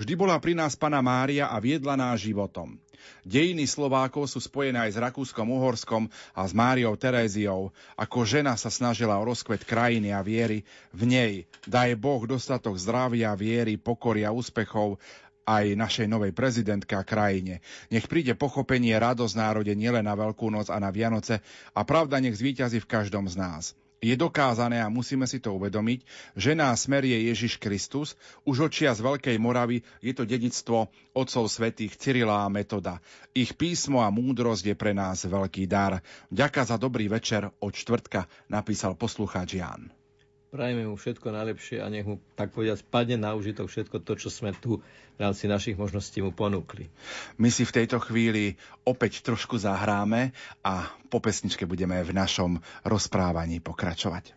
Vždy 0.00 0.16
bola 0.16 0.40
pri 0.40 0.56
nás 0.56 0.72
Pana 0.72 1.04
Mária 1.04 1.52
a 1.52 1.60
viedla 1.60 2.00
nás 2.00 2.24
životom. 2.24 2.80
Dejiny 3.22 3.68
Slovákov 3.68 4.30
sú 4.30 4.40
spojené 4.40 4.88
aj 4.88 4.96
s 4.96 5.02
Rakúskom, 5.02 5.48
Uhorskom 5.50 6.06
a 6.34 6.42
s 6.46 6.52
Máriou 6.52 6.96
Teréziou. 6.96 7.74
Ako 7.94 8.24
žena 8.24 8.54
sa 8.54 8.68
snažila 8.68 9.18
o 9.18 9.26
rozkvet 9.26 9.66
krajiny 9.66 10.14
a 10.14 10.24
viery. 10.24 10.64
V 10.94 11.02
nej 11.04 11.32
daj 11.64 11.98
Boh 11.98 12.24
dostatok 12.24 12.78
zdravia, 12.78 13.36
viery, 13.38 13.76
pokory 13.76 14.24
a 14.24 14.34
úspechov 14.34 15.00
aj 15.48 15.72
našej 15.72 16.06
novej 16.12 16.36
prezidentke 16.36 16.92
a 16.92 17.02
krajine. 17.02 17.64
Nech 17.88 18.04
príde 18.04 18.36
pochopenie, 18.36 18.92
radosť 18.92 19.34
národe 19.34 19.72
nielen 19.72 20.04
na 20.04 20.12
Veľkú 20.12 20.52
noc 20.52 20.68
a 20.68 20.76
na 20.76 20.92
Vianoce 20.92 21.40
a 21.72 21.80
pravda 21.88 22.20
nech 22.20 22.36
zvíťazí 22.36 22.84
v 22.84 22.90
každom 22.90 23.24
z 23.24 23.40
nás 23.40 23.72
je 23.98 24.14
dokázané 24.14 24.78
a 24.78 24.92
musíme 24.92 25.26
si 25.26 25.42
to 25.42 25.54
uvedomiť, 25.58 26.06
že 26.38 26.54
nás 26.54 26.86
smerie 26.86 27.28
Ježiš 27.28 27.58
Kristus. 27.58 28.14
Už 28.46 28.70
očia 28.70 28.94
z 28.94 29.02
Veľkej 29.02 29.36
Moravy 29.42 29.82
je 29.98 30.14
to 30.14 30.22
dedictvo 30.22 30.86
otcov 31.14 31.50
svätých 31.50 31.98
Cyrila 31.98 32.46
a 32.46 32.52
Metoda. 32.52 33.02
Ich 33.34 33.58
písmo 33.58 34.02
a 34.02 34.08
múdrosť 34.14 34.70
je 34.70 34.76
pre 34.78 34.94
nás 34.94 35.26
veľký 35.26 35.66
dar. 35.66 35.98
Ďaká 36.30 36.62
za 36.62 36.78
dobrý 36.78 37.10
večer 37.10 37.50
od 37.58 37.74
čtvrtka, 37.74 38.30
napísal 38.46 38.94
poslucháč 38.94 39.58
Jan. 39.58 39.97
Prajme 40.48 40.88
mu 40.88 40.96
všetko 40.96 41.28
najlepšie 41.28 41.84
a 41.84 41.92
nech 41.92 42.08
mu, 42.08 42.16
tak 42.32 42.56
povedať, 42.56 42.80
spadne 42.80 43.20
na 43.20 43.36
užitok 43.36 43.68
všetko 43.68 44.00
to, 44.00 44.16
čo 44.16 44.32
sme 44.32 44.56
tu 44.56 44.80
v 44.80 45.18
rámci 45.20 45.44
našich 45.44 45.76
možností 45.76 46.24
mu 46.24 46.32
ponúkli. 46.32 46.88
My 47.36 47.52
si 47.52 47.68
v 47.68 47.74
tejto 47.84 48.00
chvíli 48.00 48.56
opäť 48.88 49.20
trošku 49.20 49.60
zahráme 49.60 50.32
a 50.64 50.88
po 51.12 51.20
pesničke 51.20 51.68
budeme 51.68 52.00
v 52.00 52.16
našom 52.16 52.64
rozprávaní 52.88 53.60
pokračovať. 53.60 54.32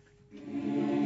Krakov 0.52 1.01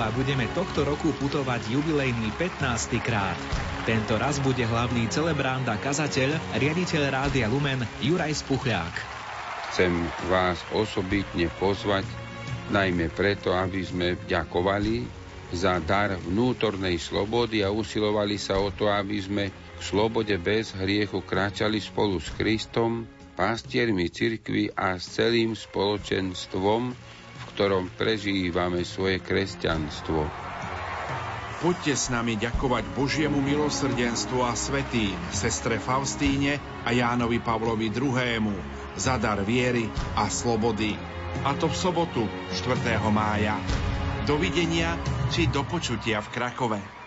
Krakova 0.00 0.16
budeme 0.16 0.48
tohto 0.56 0.80
roku 0.88 1.12
putovať 1.12 1.76
jubilejný 1.76 2.32
15. 2.40 3.04
krát. 3.04 3.36
Tento 3.84 4.16
raz 4.16 4.40
bude 4.40 4.64
hlavný 4.64 5.12
celebrant 5.12 5.68
a 5.68 5.76
kazateľ, 5.76 6.56
riaditeľ 6.56 7.02
Rádia 7.12 7.52
Lumen 7.52 7.84
Juraj 8.00 8.32
Spuchľák. 8.40 8.94
Chcem 9.68 9.92
vás 10.32 10.56
osobitne 10.72 11.52
pozvať, 11.60 12.08
najmä 12.72 13.12
preto, 13.12 13.52
aby 13.52 13.84
sme 13.84 14.16
ďakovali 14.24 15.04
za 15.52 15.76
dar 15.84 16.16
vnútornej 16.16 16.96
slobody 16.96 17.60
a 17.60 17.68
usilovali 17.68 18.40
sa 18.40 18.56
o 18.56 18.72
to, 18.72 18.88
aby 18.88 19.20
sme 19.20 19.52
k 19.52 19.80
slobode 19.84 20.32
bez 20.40 20.72
hriechu 20.80 21.20
kráčali 21.20 21.76
spolu 21.76 22.16
s 22.16 22.32
Kristom, 22.40 23.04
pastiermi 23.36 24.08
cirkvy 24.08 24.72
a 24.72 24.96
s 24.96 25.20
celým 25.20 25.52
spoločenstvom, 25.52 26.96
ktorom 27.60 27.92
prežívame 27.92 28.88
svoje 28.88 29.20
kresťanstvo. 29.20 30.24
Poďte 31.60 31.92
s 31.92 32.08
nami 32.08 32.40
ďakovať 32.40 32.88
Božiemu 32.96 33.36
milosrdenstvu 33.36 34.40
a 34.40 34.56
svetým, 34.56 35.12
sestre 35.28 35.76
Faustíne 35.76 36.56
a 36.56 36.96
Jánovi 36.96 37.36
Pavlovi 37.36 37.92
II. 37.92 38.48
za 38.96 39.20
dar 39.20 39.44
viery 39.44 39.92
a 40.16 40.32
slobody. 40.32 40.96
A 41.44 41.52
to 41.52 41.68
v 41.68 41.76
sobotu 41.76 42.24
4. 42.56 42.80
mája. 43.12 43.60
Dovidenia 44.24 44.96
či 45.28 45.44
do 45.52 45.60
počutia 45.60 46.24
v 46.24 46.32
Krakove. 46.32 46.99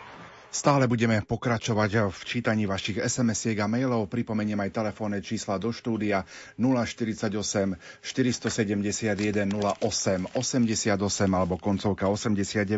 Stále 0.53 0.85
budeme 0.85 1.17
pokračovať 1.25 2.13
v 2.13 2.19
čítaní 2.29 2.69
vašich 2.69 3.01
SMS-iek 3.01 3.57
a 3.57 3.65
mailov. 3.65 4.05
Pripomeniem 4.05 4.61
aj 4.61 4.85
telefónne 4.85 5.17
čísla 5.17 5.57
do 5.57 5.73
štúdia 5.73 6.29
048 6.61 7.33
471 8.05 9.49
08 9.49 10.29
88 10.29 10.93
alebo 11.33 11.57
koncovka 11.57 12.05
89. 12.05 12.69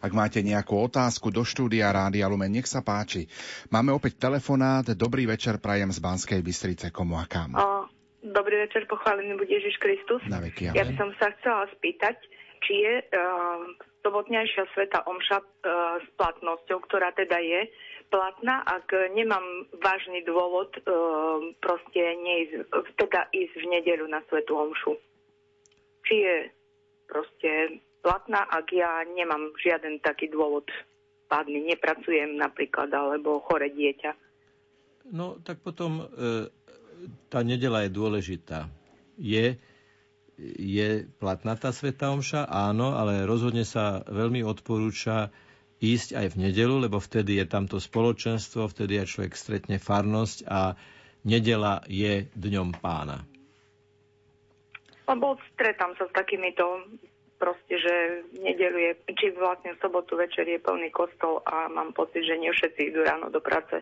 Ak 0.00 0.12
máte 0.16 0.40
nejakú 0.40 0.80
otázku 0.80 1.28
do 1.28 1.44
štúdia 1.44 1.92
Rádia 1.92 2.24
Lumen, 2.32 2.48
nech 2.48 2.64
sa 2.64 2.80
páči. 2.80 3.28
Máme 3.68 3.92
opäť 3.92 4.16
telefonát. 4.16 4.88
Dobrý 4.96 5.28
večer, 5.28 5.60
prajem 5.60 5.92
z 5.92 6.00
Banskej 6.00 6.40
Bystrice. 6.40 6.88
Komu 6.88 7.20
a 7.20 7.28
kam? 7.28 7.52
O, 7.60 7.92
dobrý 8.24 8.64
večer, 8.64 8.88
pochválený 8.88 9.36
bude 9.36 9.52
Ježiš 9.52 9.76
Kristus. 9.76 10.24
Na 10.32 10.40
veky, 10.40 10.72
ja 10.72 10.80
by 10.80 10.96
som 10.96 11.12
sa 11.20 11.28
chcela 11.36 11.68
spýtať, 11.76 12.24
či 12.64 12.72
je 12.88 12.94
uh, 13.04 13.76
sobotnejšia 14.08 14.64
sveta 14.72 15.04
omša 15.04 15.38
e, 15.44 15.46
s 16.00 16.08
platnosťou, 16.16 16.80
ktorá 16.88 17.12
teda 17.12 17.36
je 17.44 17.68
platná, 18.08 18.64
ak 18.64 18.88
nemám 19.12 19.68
vážny 19.84 20.24
dôvod 20.24 20.72
e, 20.72 20.80
proste 21.60 22.00
neísť, 22.16 22.72
teda 22.96 23.28
ísť 23.28 23.54
v 23.60 23.66
nedeľu 23.68 24.08
na 24.08 24.24
svetu 24.32 24.56
omšu. 24.56 24.96
Či 26.08 26.14
je 26.24 26.36
proste 27.04 27.84
platná, 28.00 28.48
ak 28.48 28.72
ja 28.72 29.04
nemám 29.04 29.52
žiaden 29.60 30.00
taký 30.00 30.32
dôvod 30.32 30.64
pádny, 31.28 31.68
nepracujem 31.68 32.40
napríklad, 32.40 32.88
alebo 32.88 33.44
chore 33.44 33.68
dieťa. 33.68 34.16
No, 35.12 35.36
tak 35.44 35.60
potom 35.60 36.00
e, 36.00 36.04
tá 37.28 37.44
nedela 37.44 37.84
je 37.84 37.92
dôležitá. 37.92 38.72
Je 39.20 39.60
je 40.38 41.04
platná 41.18 41.58
tá 41.58 41.74
Sveta 41.74 42.14
Omša? 42.14 42.46
Áno, 42.46 42.94
ale 42.94 43.26
rozhodne 43.26 43.66
sa 43.66 44.06
veľmi 44.06 44.46
odporúča 44.46 45.34
ísť 45.78 46.14
aj 46.14 46.26
v 46.34 46.40
nedelu, 46.50 46.86
lebo 46.86 46.98
vtedy 46.98 47.38
je 47.38 47.46
tamto 47.46 47.78
spoločenstvo, 47.78 48.70
vtedy 48.70 48.98
aj 49.02 49.10
človek 49.10 49.34
stretne 49.34 49.76
farnosť 49.78 50.38
a 50.46 50.74
nedela 51.26 51.82
je 51.86 52.26
dňom 52.34 52.78
pána. 52.78 53.22
Lebo 55.06 55.38
stretám 55.54 55.94
sa 55.96 56.04
s 56.06 56.12
takýmito 56.12 56.86
proste, 57.38 57.78
že 57.78 57.94
nedelu 58.42 58.78
je, 58.78 58.92
či 59.14 59.26
vlastne 59.38 59.78
v 59.78 59.82
sobotu 59.82 60.18
večer 60.18 60.44
je 60.44 60.58
plný 60.58 60.90
kostol 60.90 61.40
a 61.46 61.70
mám 61.70 61.94
pocit, 61.94 62.26
že 62.26 62.36
nie 62.36 62.50
všetci 62.50 62.92
idú 62.92 63.06
ráno 63.06 63.30
do 63.30 63.38
práce. 63.38 63.80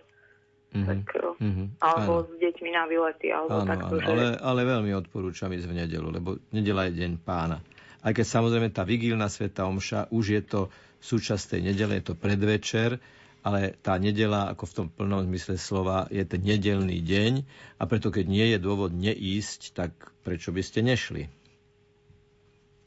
Mm-hmm. 0.76 0.88
Tak, 0.88 1.00
mm-hmm. 1.40 1.66
Alebo 1.80 2.12
áno. 2.20 2.26
s 2.28 2.34
deťmi 2.36 2.70
na 2.76 2.84
výlety, 2.84 3.32
alebo 3.32 3.64
áno, 3.64 3.68
takto. 3.68 3.94
Áno, 3.96 4.04
že... 4.04 4.08
ale, 4.12 4.24
ale 4.36 4.60
veľmi 4.68 4.92
odporúčam 4.92 5.48
ísť 5.48 5.66
v 5.72 5.74
nedelu, 5.80 6.08
lebo 6.12 6.36
nedela 6.52 6.84
je 6.86 7.00
deň 7.00 7.12
pána. 7.24 7.64
Aj 8.04 8.12
keď 8.12 8.26
samozrejme 8.28 8.68
tá 8.70 8.84
vigílna 8.84 9.26
sveta 9.32 9.64
omša, 9.64 10.12
už 10.12 10.24
je 10.36 10.42
to 10.44 10.60
súčasť 11.00 11.56
tej 11.56 11.72
nedele, 11.72 11.98
je 11.98 12.12
to 12.12 12.14
predvečer, 12.14 13.00
ale 13.46 13.78
tá 13.78 13.94
nedela, 13.96 14.50
ako 14.50 14.64
v 14.66 14.74
tom 14.74 14.86
plnom 14.90 15.22
zmysle 15.30 15.54
slova, 15.54 16.10
je 16.10 16.22
ten 16.26 16.42
nedelný 16.42 16.98
deň 16.98 17.32
a 17.78 17.82
preto 17.86 18.10
keď 18.10 18.26
nie 18.26 18.46
je 18.50 18.58
dôvod 18.58 18.90
neísť, 18.90 19.70
tak 19.70 19.90
prečo 20.26 20.50
by 20.50 20.62
ste 20.66 20.82
nešli? 20.82 21.30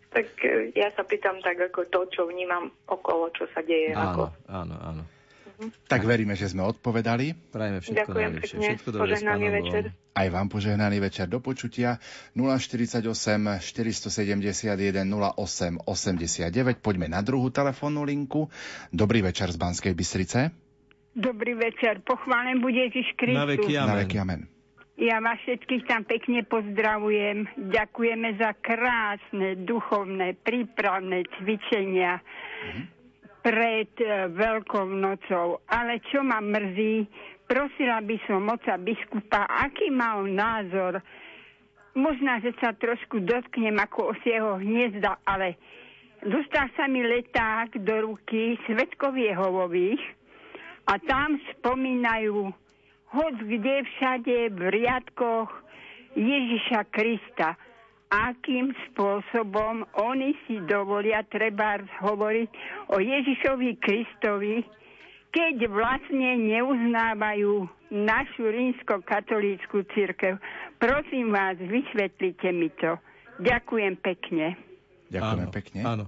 Tak 0.09 0.27
e, 0.43 0.75
ja 0.75 0.91
sa 0.97 1.07
pýtam 1.07 1.39
tak 1.39 1.61
ako 1.71 1.87
to, 1.87 1.99
čo 2.11 2.21
vnímam 2.27 2.73
okolo, 2.91 3.31
čo 3.31 3.47
sa 3.55 3.63
deje. 3.63 3.95
Áno, 3.95 4.03
ako... 4.03 4.23
áno, 4.51 4.75
áno. 4.83 5.03
Tak 5.91 6.07
veríme, 6.07 6.39
že 6.39 6.47
sme 6.47 6.63
odpovedali. 6.63 7.35
Prajeme 7.51 7.83
všetko 7.83 8.11
Ďakujem 8.15 8.31
najlepšie. 8.31 8.55
Pekne. 8.55 8.67
Všetko 8.71 8.89
dobré 8.95 9.03
požehnaný 9.03 9.47
večer. 9.51 9.83
Aj 10.15 10.27
vám 10.31 10.47
požehnaný 10.47 10.97
večer 11.03 11.25
do 11.27 11.39
počutia 11.43 11.99
048 12.35 13.03
471 13.59 15.03
08 15.03 15.83
89. 15.83 16.79
Poďme 16.79 17.11
na 17.11 17.19
druhú 17.19 17.51
telefónnu 17.51 18.07
linku. 18.07 18.47
Dobrý 18.95 19.19
večer 19.19 19.51
z 19.51 19.57
Banskej 19.59 19.91
Bystrice. 19.91 20.55
Dobrý 21.11 21.59
večer. 21.59 21.99
Pochválen 22.07 22.63
bude 22.63 22.79
Ježiš 22.79 23.19
Kristus. 23.19 23.43
Na 23.43 23.49
veky 23.49 23.73
amen. 23.75 23.89
Na 23.91 23.95
veky 23.99 24.17
amen. 24.19 24.41
Ja 24.99 25.23
vás 25.23 25.39
všetkých 25.47 25.87
tam 25.87 26.03
pekne 26.03 26.43
pozdravujem. 26.43 27.47
Ďakujeme 27.55 28.35
za 28.35 28.51
krásne, 28.59 29.55
duchovné, 29.63 30.35
prípravné 30.43 31.23
cvičenia. 31.39 32.19
Mm-hmm 32.19 32.98
pred 33.39 33.91
e, 33.99 34.27
Veľkou 34.31 34.87
nocou. 34.87 35.63
Ale 35.67 35.99
čo 36.11 36.23
ma 36.23 36.39
mrzí, 36.39 37.07
prosila 37.47 38.03
by 38.03 38.15
som 38.27 38.45
moca 38.45 38.75
biskupa, 38.77 39.47
aký 39.47 39.89
mal 39.89 40.23
názor. 40.27 41.01
Možná, 41.97 42.39
že 42.39 42.53
sa 42.61 42.71
trošku 42.75 43.25
dotknem 43.25 43.75
ako 43.81 44.13
osieho 44.13 44.61
hniezda, 44.61 45.19
ale 45.25 45.57
dostal 46.21 46.69
sa 46.77 46.85
mi 46.85 47.01
leták 47.01 47.81
do 47.81 48.13
ruky 48.13 48.55
Svetkov 48.69 49.17
Jehovových 49.17 49.99
a 50.85 51.01
tam 51.01 51.41
spomínajú 51.57 52.53
hoď 53.09 53.35
kde 53.41 53.75
všade 53.89 54.37
v 54.53 54.59
riadkoch 54.69 55.49
Ježiša 56.13 56.81
Krista 56.93 57.57
akým 58.09 58.73
spôsobom 58.89 59.85
oni 59.93 60.33
si 60.45 60.57
dovolia 60.65 61.21
treba 61.29 61.77
hovoriť 62.01 62.49
o 62.89 62.97
Ježišovi 62.97 63.69
Kristovi, 63.77 64.65
keď 65.29 65.69
vlastne 65.69 66.41
neuznávajú 66.41 67.69
našu 67.93 68.49
rímsko-katolícku 68.49 69.85
církev. 69.93 70.41
Prosím 70.81 71.29
vás, 71.29 71.57
vysvetlite 71.61 72.49
mi 72.49 72.73
to. 72.81 72.97
Ďakujem 73.37 73.93
pekne. 74.01 74.57
Ďakujem 75.13 75.49
áno, 75.49 75.53
pekne. 75.53 75.81
Áno. 75.85 76.05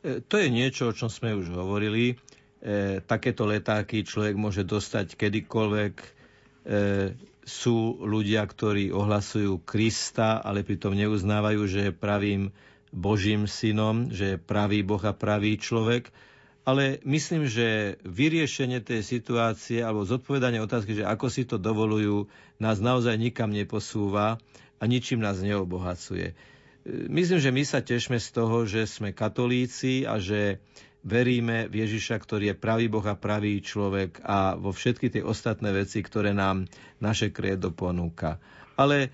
E, 0.00 0.24
to 0.24 0.40
je 0.40 0.48
niečo, 0.48 0.88
o 0.88 0.96
čom 0.96 1.12
sme 1.12 1.36
už 1.36 1.52
hovorili. 1.52 2.16
E, 2.62 3.04
takéto 3.04 3.44
letáky 3.44 4.08
človek 4.08 4.40
môže 4.40 4.64
dostať 4.64 5.20
kedykoľvek. 5.20 5.94
E, 6.00 6.08
sú 7.42 7.98
ľudia, 8.02 8.46
ktorí 8.46 8.94
ohlasujú 8.94 9.62
Krista, 9.66 10.38
ale 10.38 10.62
pritom 10.62 10.94
neuznávajú, 10.94 11.62
že 11.66 11.80
je 11.90 11.92
pravým 11.92 12.54
Božím 12.92 13.50
synom, 13.50 14.12
že 14.12 14.36
je 14.36 14.42
pravý 14.42 14.84
Boh 14.86 15.00
a 15.02 15.16
pravý 15.16 15.58
človek. 15.58 16.12
Ale 16.62 17.02
myslím, 17.02 17.50
že 17.50 17.98
vyriešenie 18.06 18.78
tej 18.78 19.02
situácie 19.02 19.82
alebo 19.82 20.06
zodpovedanie 20.06 20.62
otázky, 20.62 20.94
že 20.94 21.08
ako 21.08 21.26
si 21.26 21.42
to 21.42 21.58
dovolujú, 21.58 22.30
nás 22.62 22.78
naozaj 22.78 23.18
nikam 23.18 23.50
neposúva 23.50 24.38
a 24.78 24.82
ničím 24.86 25.18
nás 25.18 25.42
neobohacuje. 25.42 26.38
Myslím, 26.86 27.38
že 27.42 27.50
my 27.50 27.62
sa 27.66 27.82
tešme 27.82 28.18
z 28.18 28.28
toho, 28.30 28.66
že 28.66 28.86
sme 28.86 29.10
katolíci 29.10 30.06
a 30.06 30.22
že 30.22 30.62
veríme 31.02 31.66
v 31.66 31.86
Ježiša, 31.86 32.16
ktorý 32.18 32.54
je 32.54 32.56
pravý 32.56 32.86
Boh 32.86 33.04
a 33.04 33.18
pravý 33.18 33.58
človek 33.58 34.22
a 34.22 34.54
vo 34.54 34.70
všetky 34.70 35.10
tie 35.10 35.22
ostatné 35.22 35.74
veci, 35.74 36.02
ktoré 36.02 36.30
nám 36.30 36.70
naše 37.02 37.34
kredo 37.34 37.74
ponúka. 37.74 38.38
Ale 38.78 39.10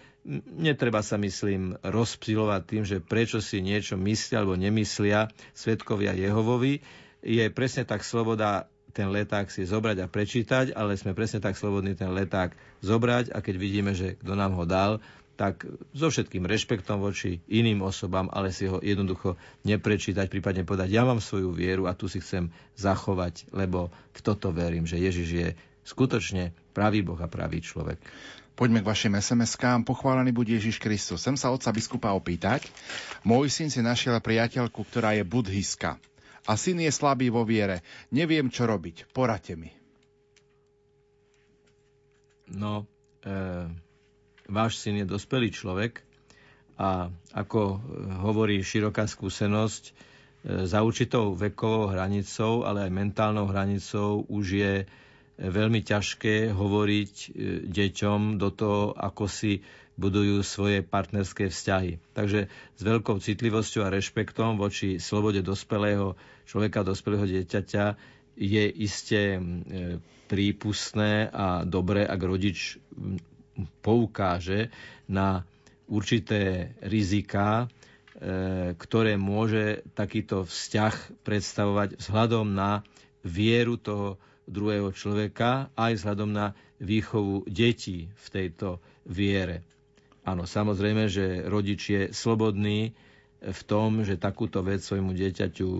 netreba 0.56 1.00
sa, 1.00 1.16
myslím, 1.16 1.80
rozpsilovať 1.80 2.62
tým, 2.68 2.84
že 2.84 3.00
prečo 3.00 3.40
si 3.40 3.64
niečo 3.64 3.96
myslia 3.96 4.44
alebo 4.44 4.60
nemyslia 4.60 5.32
svetkovia 5.56 6.12
Jehovovi. 6.12 6.84
Je 7.24 7.44
presne 7.50 7.88
tak 7.88 8.04
sloboda 8.04 8.68
ten 8.92 9.08
leták 9.08 9.48
si 9.48 9.64
zobrať 9.64 10.04
a 10.04 10.10
prečítať, 10.10 10.66
ale 10.74 10.96
sme 10.98 11.16
presne 11.16 11.38
tak 11.38 11.56
slobodní 11.56 11.94
ten 11.94 12.10
leták 12.12 12.56
zobrať 12.84 13.30
a 13.32 13.38
keď 13.40 13.54
vidíme, 13.56 13.92
že 13.94 14.18
kto 14.20 14.32
nám 14.34 14.56
ho 14.58 14.64
dal, 14.68 14.98
tak 15.38 15.62
so 15.94 16.10
všetkým 16.10 16.50
rešpektom 16.50 16.98
voči 16.98 17.38
iným 17.46 17.86
osobám, 17.86 18.26
ale 18.34 18.50
si 18.50 18.66
ho 18.66 18.82
jednoducho 18.82 19.38
neprečítať, 19.62 20.26
prípadne 20.26 20.66
povedať, 20.66 20.90
ja 20.90 21.06
mám 21.06 21.22
svoju 21.22 21.54
vieru 21.54 21.86
a 21.86 21.94
tu 21.94 22.10
si 22.10 22.18
chcem 22.18 22.50
zachovať, 22.74 23.46
lebo 23.54 23.94
v 24.18 24.20
toto 24.26 24.50
verím, 24.50 24.82
že 24.82 24.98
Ježiš 24.98 25.28
je 25.30 25.48
skutočne 25.86 26.50
pravý 26.74 27.06
Boh 27.06 27.16
a 27.22 27.30
pravý 27.30 27.62
človek. 27.62 28.02
Poďme 28.58 28.82
k 28.82 28.90
vašim 28.90 29.14
SMS-kám. 29.14 29.86
Pochválený 29.86 30.34
bude 30.34 30.50
Ježiš 30.50 30.82
Kristus. 30.82 31.22
Chcem 31.22 31.38
sa 31.38 31.54
otca 31.54 31.70
biskupa 31.70 32.10
opýtať. 32.10 32.66
Môj 33.22 33.54
syn 33.54 33.70
si 33.70 33.78
našiel 33.78 34.18
priateľku, 34.18 34.82
ktorá 34.82 35.14
je 35.14 35.22
budhiska. 35.22 35.94
A 36.50 36.58
syn 36.58 36.82
je 36.82 36.90
slabý 36.90 37.30
vo 37.30 37.46
viere. 37.46 37.86
Neviem, 38.10 38.50
čo 38.50 38.66
robiť. 38.66 39.14
Porate 39.14 39.54
mi. 39.54 39.70
No, 42.50 42.90
e, 43.22 43.70
váš 44.48 44.80
syn 44.80 45.04
je 45.04 45.06
dospelý 45.06 45.52
človek 45.52 46.00
a 46.80 47.12
ako 47.36 47.84
hovorí 48.24 48.64
široká 48.64 49.04
skúsenosť, 49.04 49.82
e, 49.84 49.92
za 50.64 50.80
určitou 50.80 51.36
vekovou 51.36 51.92
hranicou, 51.92 52.64
ale 52.64 52.88
aj 52.88 52.96
mentálnou 52.96 53.44
hranicou 53.44 54.24
už 54.24 54.46
je 54.48 54.74
veľmi 55.36 55.84
ťažké 55.84 56.56
hovoriť 56.56 57.12
e, 57.12 57.28
deťom 57.68 58.40
do 58.40 58.48
toho, 58.48 58.96
ako 58.96 59.28
si 59.28 59.60
budujú 60.00 60.40
svoje 60.40 60.80
partnerské 60.80 61.52
vzťahy. 61.52 62.00
Takže 62.16 62.48
s 62.48 62.80
veľkou 62.80 63.20
citlivosťou 63.20 63.84
a 63.84 63.92
rešpektom 63.92 64.56
voči 64.56 64.96
slobode 64.96 65.44
dospelého 65.44 66.16
človeka, 66.48 66.88
dospelého 66.88 67.28
dieťaťa 67.28 67.84
je 68.38 68.64
iste 68.80 69.22
e, 69.36 69.40
prípustné 70.24 71.28
a 71.28 71.68
dobré, 71.68 72.08
ak 72.08 72.20
rodič 72.22 72.80
poukáže 73.80 74.70
na 75.08 75.42
určité 75.88 76.72
rizika, 76.84 77.64
e, 77.64 77.66
ktoré 78.76 79.16
môže 79.16 79.82
takýto 79.96 80.44
vzťah 80.44 81.24
predstavovať 81.24 81.98
vzhľadom 81.98 82.52
na 82.52 82.84
vieru 83.24 83.80
toho 83.80 84.20
druhého 84.48 84.92
človeka 84.96 85.68
aj 85.76 86.00
vzhľadom 86.00 86.30
na 86.32 86.46
výchovu 86.80 87.44
detí 87.48 88.08
v 88.08 88.26
tejto 88.30 88.80
viere. 89.04 89.64
Áno, 90.24 90.44
samozrejme, 90.44 91.08
že 91.08 91.44
rodič 91.48 91.88
je 91.88 92.02
slobodný 92.12 92.92
v 93.38 93.60
tom, 93.64 94.02
že 94.04 94.20
takúto 94.20 94.60
vec 94.60 94.82
svojmu 94.82 95.14
dieťaťu 95.14 95.70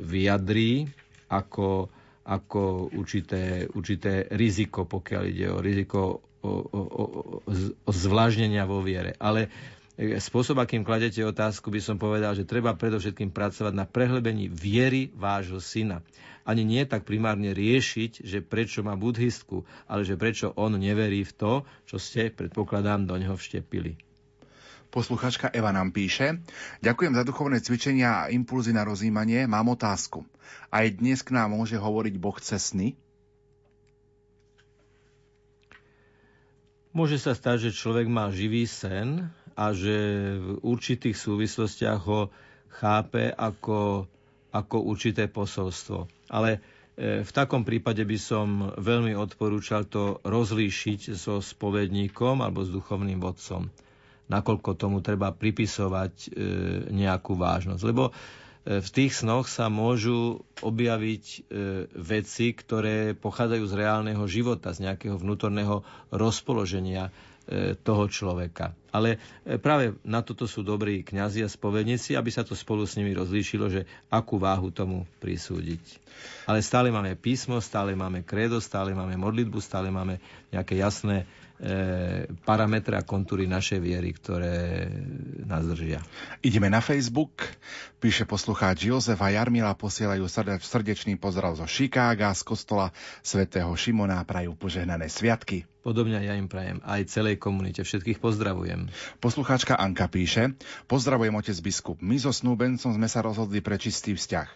vyjadrí 0.00 0.88
ako, 1.28 1.90
ako 2.24 2.90
určité, 2.96 3.66
určité 3.68 4.30
riziko, 4.30 4.86
pokiaľ 4.86 5.22
ide 5.26 5.46
o 5.50 5.58
riziko 5.58 6.29
o, 6.40 6.52
o, 6.64 6.82
o, 6.82 7.92
zvlážnenia 7.92 8.64
vo 8.64 8.80
viere. 8.80 9.16
Ale 9.20 9.52
spôsob, 10.00 10.56
akým 10.56 10.80
kladete 10.80 11.20
otázku, 11.20 11.68
by 11.68 11.80
som 11.84 11.96
povedal, 12.00 12.32
že 12.32 12.48
treba 12.48 12.72
predovšetkým 12.72 13.28
pracovať 13.36 13.72
na 13.76 13.84
prehlbení 13.84 14.48
viery 14.48 15.12
vášho 15.12 15.60
syna. 15.60 16.00
Ani 16.48 16.64
nie 16.64 16.82
tak 16.88 17.04
primárne 17.04 17.52
riešiť, 17.52 18.24
že 18.24 18.40
prečo 18.40 18.80
má 18.80 18.96
buddhistku, 18.96 19.68
ale 19.84 20.08
že 20.08 20.16
prečo 20.16 20.56
on 20.56 20.80
neverí 20.80 21.20
v 21.28 21.32
to, 21.36 21.52
čo 21.84 22.00
ste, 22.00 22.32
predpokladám, 22.32 23.04
do 23.04 23.14
neho 23.20 23.36
vštepili. 23.36 24.00
Posluchačka 24.90 25.54
Eva 25.54 25.70
nám 25.70 25.94
píše, 25.94 26.42
ďakujem 26.82 27.14
za 27.14 27.22
duchovné 27.22 27.62
cvičenia 27.62 28.26
a 28.26 28.30
impulzy 28.34 28.74
na 28.74 28.82
rozímanie, 28.82 29.46
mám 29.46 29.70
otázku. 29.70 30.26
Aj 30.72 30.82
dnes 30.90 31.22
k 31.22 31.30
nám 31.30 31.54
môže 31.54 31.78
hovoriť 31.78 32.14
Boh 32.18 32.34
cez 32.42 32.74
sny? 32.74 32.98
Môže 36.90 37.22
sa 37.22 37.38
stať, 37.38 37.70
že 37.70 37.78
človek 37.78 38.10
má 38.10 38.34
živý 38.34 38.66
sen 38.66 39.30
a 39.54 39.70
že 39.70 39.94
v 40.42 40.58
určitých 40.66 41.14
súvislostiach 41.14 42.00
ho 42.02 42.34
chápe 42.70 43.30
ako, 43.30 44.10
ako 44.50 44.76
určité 44.82 45.30
posolstvo. 45.30 46.10
Ale 46.26 46.58
e, 46.98 47.22
v 47.22 47.30
takom 47.30 47.62
prípade 47.62 48.02
by 48.02 48.18
som 48.18 48.74
veľmi 48.74 49.14
odporúčal 49.14 49.86
to 49.86 50.18
rozlíšiť 50.26 51.14
so 51.14 51.38
spovedníkom 51.38 52.42
alebo 52.42 52.66
s 52.66 52.74
duchovným 52.74 53.22
vodcom, 53.22 53.70
nakoľko 54.26 54.70
tomu 54.74 54.98
treba 54.98 55.30
pripisovať 55.30 56.14
e, 56.14 56.28
nejakú 56.90 57.38
vážnosť. 57.38 57.82
Lebo 57.86 58.10
v 58.60 58.88
tých 58.92 59.24
snoch 59.24 59.48
sa 59.48 59.72
môžu 59.72 60.44
objaviť 60.60 61.48
veci, 61.96 62.52
ktoré 62.52 63.16
pochádzajú 63.16 63.64
z 63.64 63.74
reálneho 63.74 64.20
života, 64.28 64.76
z 64.76 64.84
nejakého 64.84 65.16
vnútorného 65.16 65.80
rozpoloženia 66.12 67.08
E, 67.50 67.74
toho 67.74 68.06
človeka. 68.06 68.70
Ale 68.94 69.18
e, 69.42 69.58
práve 69.58 69.98
na 70.06 70.22
toto 70.22 70.46
sú 70.46 70.62
dobrí 70.62 71.02
kňazi 71.02 71.42
a 71.42 71.50
spovedníci, 71.50 72.14
aby 72.14 72.30
sa 72.30 72.46
to 72.46 72.54
spolu 72.54 72.86
s 72.86 72.94
nimi 72.94 73.10
rozlíšilo, 73.10 73.66
že 73.66 73.90
akú 74.06 74.38
váhu 74.38 74.70
tomu 74.70 75.02
prisúdiť. 75.18 75.82
Ale 76.46 76.62
stále 76.62 76.94
máme 76.94 77.18
písmo, 77.18 77.58
stále 77.58 77.98
máme 77.98 78.22
kredo, 78.22 78.62
stále 78.62 78.94
máme 78.94 79.18
modlitbu, 79.18 79.58
stále 79.58 79.90
máme 79.90 80.22
nejaké 80.54 80.78
jasné 80.78 81.26
E, 81.49 81.49
parametre 82.48 82.96
a 82.96 83.04
kontúry 83.04 83.44
našej 83.44 83.80
viery, 83.84 84.16
ktoré 84.16 84.88
nás 85.44 85.68
držia. 85.68 86.00
Ideme 86.40 86.72
na 86.72 86.80
Facebook. 86.80 87.44
Píše 88.00 88.24
poslucháč 88.24 88.88
Jozef 88.88 89.20
a 89.20 89.28
Jarmila 89.28 89.76
posielajú 89.76 90.24
srdečný 90.64 91.20
pozdrav 91.20 91.60
zo 91.60 91.68
Chicaga, 91.68 92.32
z 92.32 92.42
kostola 92.48 92.96
svätého 93.20 93.68
Šimona 93.76 94.24
a 94.24 94.24
prajú 94.24 94.56
požehnané 94.56 95.12
sviatky. 95.12 95.68
Podobne 95.84 96.20
ja 96.20 96.36
im 96.36 96.48
prajem 96.48 96.80
aj 96.84 97.08
celej 97.12 97.36
komunite. 97.36 97.84
Všetkých 97.84 98.20
pozdravujem. 98.20 98.88
Poslucháčka 99.20 99.76
Anka 99.76 100.08
píše, 100.08 100.56
pozdravujem 100.88 101.36
otec 101.36 101.56
biskup. 101.60 102.00
My 102.00 102.16
so 102.20 102.32
snúbencom 102.32 102.96
sme 102.96 103.08
sa 103.08 103.20
rozhodli 103.20 103.60
pre 103.60 103.76
čistý 103.76 104.16
vzťah. 104.16 104.48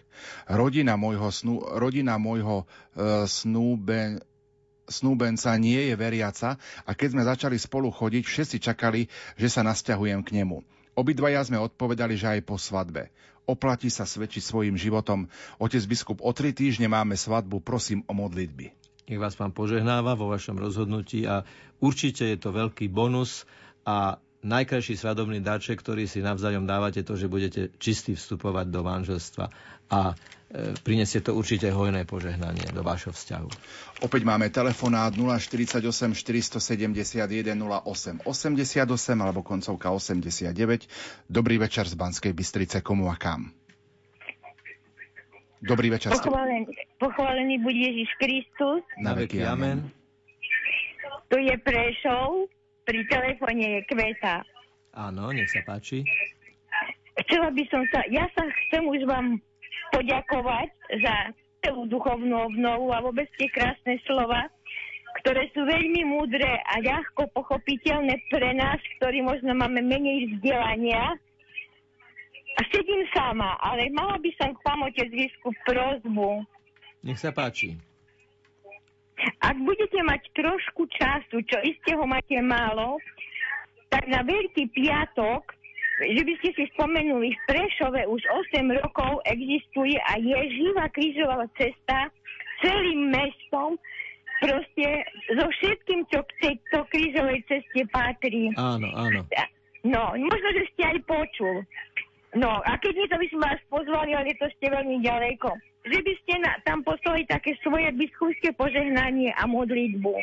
Rodina 0.53 0.97
môjho, 0.97 1.29
snú, 1.29 1.61
rodina 1.61 2.17
môjho 2.21 2.65
e, 2.65 3.25
snúben, 3.25 4.21
snúbenca 4.89 5.53
nie 5.57 5.91
je 5.91 5.95
veriaca 5.97 6.61
a 6.85 6.91
keď 6.93 7.07
sme 7.11 7.23
začali 7.25 7.57
spolu 7.57 7.89
chodiť, 7.89 8.23
všetci 8.25 8.57
čakali, 8.61 9.09
že 9.35 9.47
sa 9.49 9.61
nasťahujem 9.65 10.21
k 10.21 10.41
nemu. 10.41 10.61
Obidvaja 10.95 11.43
sme 11.43 11.59
odpovedali, 11.59 12.15
že 12.15 12.39
aj 12.39 12.41
po 12.47 12.55
svadbe. 12.55 13.11
Oplatí 13.45 13.93
sa 13.93 14.07
svedčiť 14.07 14.41
svojim 14.41 14.73
životom. 14.79 15.29
Otec 15.61 15.83
biskup, 15.85 16.23
o 16.23 16.31
tri 16.33 16.55
týždne 16.55 16.89
máme 16.89 17.13
svadbu, 17.13 17.61
prosím 17.61 18.01
o 18.09 18.15
modlitby. 18.15 18.73
Nech 19.05 19.21
vás 19.21 19.37
pán 19.37 19.53
požehnáva 19.53 20.17
vo 20.17 20.33
vašom 20.33 20.57
rozhodnutí 20.57 21.29
a 21.29 21.45
určite 21.77 22.25
je 22.25 22.37
to 22.41 22.49
veľký 22.49 22.89
bonus 22.89 23.45
a 23.85 24.17
najkrajší 24.41 24.97
svadobný 24.97 25.45
dáček, 25.45 25.77
ktorý 25.81 26.09
si 26.09 26.25
navzájom 26.25 26.65
dávate, 26.65 27.05
to, 27.05 27.13
že 27.13 27.29
budete 27.29 27.73
čistý 27.77 28.17
vstupovať 28.17 28.65
do 28.73 28.81
manželstva. 28.81 29.45
A 29.93 30.17
prinesie 30.83 31.19
to 31.19 31.35
určite 31.35 31.67
hojné 31.67 32.07
požehnanie 32.07 32.71
do 32.71 32.79
vášho 32.79 33.11
vzťahu. 33.11 33.49
Opäť 34.07 34.21
máme 34.23 34.47
telefonát 34.47 35.11
048 35.11 35.83
471 36.15 37.59
08 37.59 38.23
88 38.23 38.87
alebo 39.19 39.43
koncovka 39.43 39.91
89. 39.91 40.55
Dobrý 41.27 41.55
večer 41.59 41.87
z 41.87 41.95
Banskej 41.99 42.31
Bystrice, 42.31 42.79
komu 42.79 43.11
a 43.11 43.19
kam? 43.19 43.51
Dobrý 45.65 45.89
večer. 45.89 46.13
Pochválený, 46.13 46.69
pochválený 47.01 47.55
buď 47.63 47.75
Ježiš 47.89 48.09
Kristus. 48.21 48.81
Na 49.01 49.17
veky 49.17 49.41
amen. 49.43 49.89
Tu 51.25 51.41
je 51.41 51.55
Prešov, 51.57 52.53
pri 52.85 53.01
telefóne 53.09 53.65
je 53.65 53.81
Kveta. 53.89 54.45
Áno, 54.93 55.33
nech 55.33 55.49
sa 55.49 55.65
páči. 55.65 56.05
Chcela 57.25 57.49
by 57.49 57.63
som 57.71 57.81
sa, 57.89 58.05
ja 58.13 58.29
sa 58.37 58.43
chcem 58.45 58.83
už 58.85 59.09
vám 59.09 59.41
poďakovať 59.93 60.69
za 61.01 61.15
celú 61.65 61.89
duchovnú 61.89 62.45
obnovu 62.45 62.93
a 62.93 63.01
vôbec 63.01 63.25
tie 63.41 63.49
krásne 63.49 63.97
slova, 64.05 64.45
ktoré 65.21 65.49
sú 65.55 65.65
veľmi 65.65 66.05
múdre 66.05 66.61
a 66.69 66.77
ľahko 66.77 67.31
pochopiteľné 67.33 68.13
pre 68.29 68.53
nás, 68.53 68.77
ktorí 68.99 69.25
možno 69.25 69.57
máme 69.57 69.81
menej 69.81 70.37
vzdelania. 70.37 71.17
A 72.55 72.61
sedím 72.71 73.03
sama, 73.11 73.57
ale 73.59 73.91
mala 73.91 74.15
by 74.21 74.31
som 74.39 74.53
k 74.55 74.59
vám, 74.63 74.87
otec 74.87 75.09
biskup, 75.11 75.55
prozbu. 75.67 76.45
Nech 77.03 77.19
sa 77.19 77.33
páči. 77.33 77.75
Ak 79.43 79.55
budete 79.59 79.99
mať 80.03 80.21
trošku 80.35 80.87
času, 80.91 81.43
čo 81.47 81.57
iste 81.63 81.95
ho 81.95 82.03
máte 82.07 82.35
málo, 82.39 82.99
tak 83.91 84.07
na 84.11 84.23
Veľký 84.23 84.71
piatok 84.75 85.55
že 86.03 86.21
by 86.27 86.33
ste 86.43 86.49
si 86.59 86.63
spomenuli, 86.75 87.31
v 87.31 87.41
Prešove 87.47 88.03
už 88.11 88.21
8 88.51 88.67
rokov 88.83 89.23
existuje 89.23 89.95
a 90.11 90.19
je 90.19 90.35
živá 90.59 90.91
krížová 90.91 91.47
cesta 91.55 92.11
celým 92.59 93.15
mestom, 93.15 93.79
proste 94.43 94.87
so 95.31 95.45
všetkým, 95.47 96.03
čo 96.11 96.19
k 96.23 96.31
tejto 96.43 96.83
krížovej 96.91 97.39
ceste 97.47 97.81
patrí. 97.91 98.51
Áno, 98.59 98.91
áno. 98.91 99.23
No, 99.85 100.17
možno, 100.17 100.49
že 100.57 100.63
ste 100.75 100.83
aj 100.83 100.99
počul. 101.07 101.63
No, 102.35 102.59
a 102.67 102.75
keď 102.81 102.93
nie, 102.99 103.07
to 103.07 103.17
by 103.21 103.27
sme 103.31 103.41
vás 103.47 103.61
pozvali, 103.71 104.11
ale 104.11 104.35
to 104.35 104.49
ste 104.59 104.67
veľmi 104.67 104.99
ďaleko. 104.99 105.55
Že 105.85 105.99
by 106.01 106.13
ste 106.25 106.33
na, 106.41 106.51
tam 106.67 106.83
poslali 106.83 107.23
také 107.29 107.55
svoje 107.63 107.87
biskupské 107.95 108.51
požehnanie 108.57 109.31
a 109.37 109.47
modlitbu. 109.47 110.13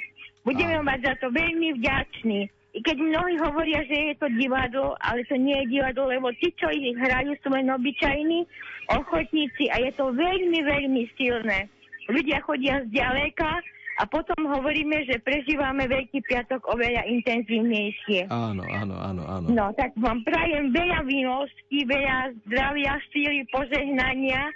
Budeme 0.45 0.83
vám 0.83 0.99
za 1.01 1.15
to 1.23 1.31
veľmi 1.31 1.79
vďační 1.81 2.51
keď 2.73 2.97
mnohí 2.97 3.37
hovoria, 3.37 3.85
že 3.85 3.97
je 4.13 4.15
to 4.17 4.33
divadlo, 4.41 4.97
ale 5.05 5.21
to 5.29 5.37
nie 5.37 5.53
je 5.65 5.77
divadlo, 5.77 6.09
lebo 6.09 6.33
tí, 6.41 6.49
čo 6.57 6.73
ich 6.73 6.97
hrajú, 6.97 7.37
sú 7.45 7.53
len 7.53 7.69
obyčajní 7.69 8.49
ochotníci 8.97 9.69
a 9.69 9.77
je 9.85 9.93
to 9.93 10.09
veľmi, 10.09 10.59
veľmi 10.65 11.05
silné. 11.21 11.69
Ľudia 12.09 12.41
chodia 12.41 12.81
z 12.89 12.97
ďaleka 12.97 13.61
a 14.01 14.09
potom 14.09 14.49
hovoríme, 14.49 15.05
že 15.05 15.21
prežívame 15.21 15.85
Veľký 15.85 16.25
piatok 16.25 16.65
oveľa 16.73 17.05
intenzívnejšie. 17.13 18.33
Áno, 18.33 18.65
áno, 18.65 18.97
áno, 18.97 19.23
áno. 19.29 19.47
No, 19.53 19.69
tak 19.77 19.93
vám 20.01 20.25
prajem 20.25 20.73
veľa 20.73 21.05
milostí, 21.05 21.85
veľa 21.85 22.33
zdravia, 22.49 22.97
síly, 23.13 23.45
požehnania 23.53 24.49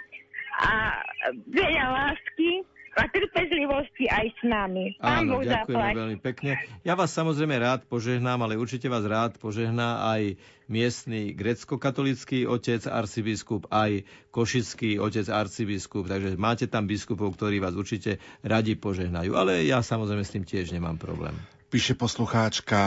a 0.65 1.05
veľa 1.53 1.85
lásky 1.85 2.65
a 2.97 3.05
trpezlivosti 3.13 4.09
aj 4.09 4.27
s 4.33 4.41
nami. 4.49 4.97
Pán 4.97 5.29
Áno, 5.29 5.39
Boh 5.39 5.45
ďakujem 5.45 5.93
veľmi 5.93 6.19
pekne. 6.25 6.57
Ja 6.81 6.97
vás 6.97 7.13
samozrejme 7.13 7.61
rád 7.61 7.85
požehnám, 7.85 8.49
ale 8.49 8.57
určite 8.57 8.89
vás 8.89 9.05
rád 9.05 9.37
požehná 9.37 10.01
aj 10.17 10.41
miestny 10.67 11.37
grecko-katolický 11.37 12.49
otec 12.49 12.89
arcibiskup, 12.89 13.69
aj 13.69 14.03
košický 14.33 14.97
otec 14.97 15.29
arcibiskup, 15.29 16.09
takže 16.09 16.41
máte 16.41 16.67
tam 16.67 16.89
biskupov, 16.89 17.37
ktorí 17.37 17.61
vás 17.61 17.77
určite 17.77 18.17
radi 18.41 18.75
požehnajú. 18.75 19.37
Ale 19.37 19.63
ja 19.69 19.85
samozrejme 19.85 20.25
s 20.25 20.33
tým 20.33 20.45
tiež 20.49 20.73
nemám 20.73 20.97
problém. 20.97 21.37
Píše 21.69 21.99
poslucháčka 21.99 22.81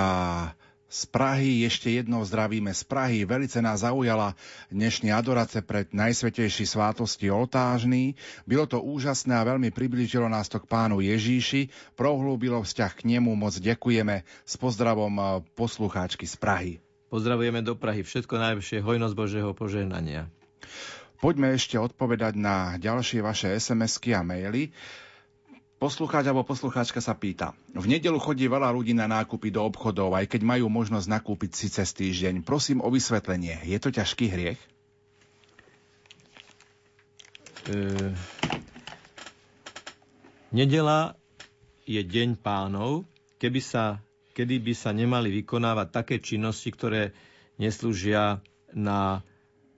z 0.90 1.06
Prahy. 1.06 1.64
Ešte 1.70 1.94
jednou 1.94 2.26
zdravíme 2.26 2.74
z 2.74 2.82
Prahy. 2.84 3.22
Velice 3.24 3.62
nás 3.62 3.86
zaujala 3.86 4.34
dnešní 4.74 5.14
adorace 5.14 5.62
pred 5.62 5.86
Najsvetejší 5.94 6.66
svátosti 6.66 7.30
oltážny. 7.30 8.18
Bylo 8.50 8.66
to 8.66 8.82
úžasné 8.82 9.38
a 9.38 9.46
veľmi 9.46 9.70
priblížilo 9.70 10.26
nás 10.26 10.50
to 10.50 10.58
k 10.58 10.66
pánu 10.66 11.00
Ježíši. 11.06 11.70
Prohlúbilo 11.94 12.66
vzťah 12.66 12.92
k 12.98 13.06
nemu. 13.06 13.38
Moc 13.38 13.54
ďakujeme. 13.54 14.26
S 14.44 14.54
pozdravom 14.58 15.14
eh, 15.16 15.26
poslucháčky 15.54 16.26
z 16.26 16.36
Prahy. 16.42 16.74
Pozdravujeme 17.14 17.62
do 17.62 17.78
Prahy. 17.78 18.02
Všetko 18.02 18.42
najlepšie. 18.42 18.82
Hojnosť 18.82 19.16
Božieho 19.16 19.54
požehnania. 19.54 20.28
Poďme 21.20 21.52
ešte 21.54 21.76
odpovedať 21.76 22.40
na 22.40 22.80
ďalšie 22.80 23.20
vaše 23.20 23.52
SMS-ky 23.52 24.16
a 24.16 24.24
maily. 24.24 24.72
Poslucháč 25.80 26.27
alebo 26.27 26.43
poslucháčka 26.43 26.99
sa 26.99 27.15
pýta. 27.15 27.55
V 27.71 27.88
nedelu 27.88 28.19
chodí 28.19 28.51
veľa 28.51 28.67
ľudí 28.75 28.91
na 28.91 29.07
nákupy 29.07 29.47
do 29.47 29.63
obchodov, 29.63 30.11
aj 30.11 30.27
keď 30.27 30.43
majú 30.43 30.67
možnosť 30.67 31.07
nakúpiť 31.07 31.51
si 31.55 31.71
cez 31.71 31.95
týždeň. 31.95 32.43
Prosím 32.43 32.84
o 32.84 32.91
vysvetlenie. 32.91 33.63
Je 33.63 33.80
to 33.80 33.88
ťažký 33.88 34.27
hriech? 34.27 34.59
E... 37.71 38.11
Nedela 40.51 41.15
je 41.88 42.03
deň 42.03 42.43
pánov, 42.43 43.07
keby 43.39 43.63
sa, 43.63 44.03
kedy 44.36 44.59
by 44.59 44.73
sa 44.75 44.91
nemali 44.91 45.32
vykonávať 45.32 45.88
také 45.95 46.15
činnosti, 46.19 46.75
ktoré 46.75 47.15
neslúžia 47.55 48.43
na 48.75 49.23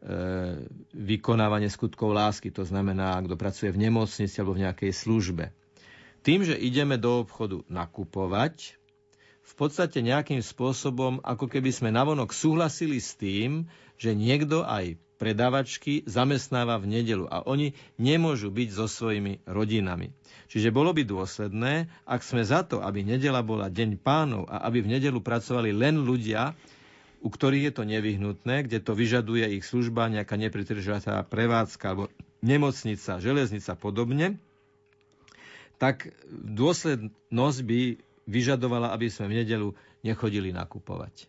e, 0.02 0.66
vykonávanie 0.98 1.70
skutkov 1.70 2.18
lásky. 2.18 2.50
To 2.58 2.66
znamená, 2.66 3.22
kto 3.22 3.38
pracuje 3.38 3.70
v 3.70 3.86
nemocnici 3.86 4.34
alebo 4.42 4.58
v 4.58 4.66
nejakej 4.66 4.92
službe. 4.98 5.54
Tým, 6.22 6.46
že 6.46 6.54
ideme 6.54 7.02
do 7.02 7.26
obchodu 7.26 7.66
nakupovať, 7.66 8.78
v 9.42 9.54
podstate 9.58 10.00
nejakým 10.00 10.40
spôsobom, 10.40 11.20
ako 11.26 11.50
keby 11.52 11.74
sme 11.76 11.90
navonok 11.92 12.32
súhlasili 12.32 13.02
s 13.02 13.18
tým, 13.20 13.68
že 14.00 14.16
niekto 14.16 14.64
aj 14.64 14.96
predávačky 15.22 16.02
zamestnáva 16.10 16.82
v 16.82 16.98
nedelu 16.98 17.30
a 17.30 17.46
oni 17.46 17.78
nemôžu 18.02 18.50
byť 18.50 18.70
so 18.74 18.90
svojimi 18.90 19.46
rodinami. 19.46 20.10
Čiže 20.50 20.74
bolo 20.74 20.98
by 20.98 21.06
dôsledné, 21.06 21.94
ak 22.10 22.26
sme 22.26 22.42
za 22.42 22.66
to, 22.66 22.82
aby 22.82 23.06
nedela 23.06 23.46
bola 23.46 23.70
deň 23.70 24.02
pánov 24.02 24.50
a 24.50 24.66
aby 24.66 24.82
v 24.82 24.98
nedelu 24.98 25.22
pracovali 25.22 25.70
len 25.76 26.02
ľudia, 26.02 26.58
u 27.22 27.30
ktorých 27.30 27.70
je 27.70 27.74
to 27.78 27.84
nevyhnutné, 27.86 28.66
kde 28.66 28.82
to 28.82 28.98
vyžaduje 28.98 29.46
ich 29.62 29.66
služba, 29.68 30.10
nejaká 30.10 30.34
nepretržatá 30.42 31.22
prevádzka 31.22 31.86
alebo 31.86 32.10
nemocnica, 32.42 33.22
železnica 33.22 33.78
podobne, 33.78 34.42
tak 35.82 36.14
dôslednosť 36.30 37.60
by 37.66 37.82
vyžadovala, 38.30 38.94
aby 38.94 39.10
sme 39.10 39.34
v 39.34 39.38
nedelu 39.42 39.70
nechodili 40.06 40.54
nakupovať. 40.54 41.26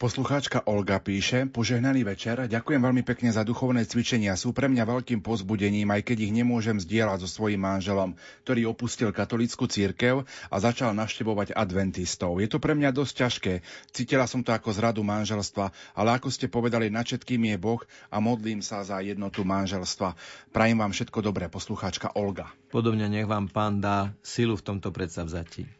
Poslucháčka 0.00 0.64
Olga 0.64 0.96
píše, 0.96 1.44
požehnaný 1.44 2.08
večer, 2.08 2.48
ďakujem 2.48 2.80
veľmi 2.80 3.04
pekne 3.04 3.36
za 3.36 3.44
duchovné 3.44 3.84
cvičenia, 3.84 4.32
sú 4.32 4.56
pre 4.56 4.64
mňa 4.64 4.88
veľkým 4.88 5.20
pozbudením, 5.20 5.92
aj 5.92 6.08
keď 6.08 6.24
ich 6.24 6.32
nemôžem 6.32 6.80
zdieľať 6.80 7.20
so 7.20 7.28
svojím 7.28 7.68
manželom, 7.68 8.16
ktorý 8.48 8.64
opustil 8.72 9.12
katolickú 9.12 9.68
církev 9.68 10.24
a 10.24 10.56
začal 10.56 10.96
navštevovať 10.96 11.52
adventistov. 11.52 12.40
Je 12.40 12.48
to 12.48 12.56
pre 12.56 12.72
mňa 12.72 12.96
dosť 12.96 13.12
ťažké, 13.12 13.54
cítila 13.92 14.24
som 14.24 14.40
to 14.40 14.56
ako 14.56 14.72
zradu 14.72 15.04
manželstva, 15.04 15.68
ale 15.92 16.16
ako 16.16 16.32
ste 16.32 16.48
povedali, 16.48 16.88
na 16.88 17.04
všetkým 17.04 17.52
je 17.52 17.56
Boh 17.60 17.84
a 18.08 18.24
modlím 18.24 18.64
sa 18.64 18.80
za 18.80 19.04
jednotu 19.04 19.44
manželstva. 19.44 20.16
Prajem 20.48 20.80
vám 20.80 20.96
všetko 20.96 21.20
dobré, 21.20 21.52
poslucháčka 21.52 22.16
Olga. 22.16 22.48
Podobne 22.72 23.04
nech 23.04 23.28
vám 23.28 23.52
pán 23.52 23.84
dá 23.84 24.16
silu 24.24 24.56
v 24.56 24.64
tomto 24.64 24.96
predsavzatí. 24.96 25.79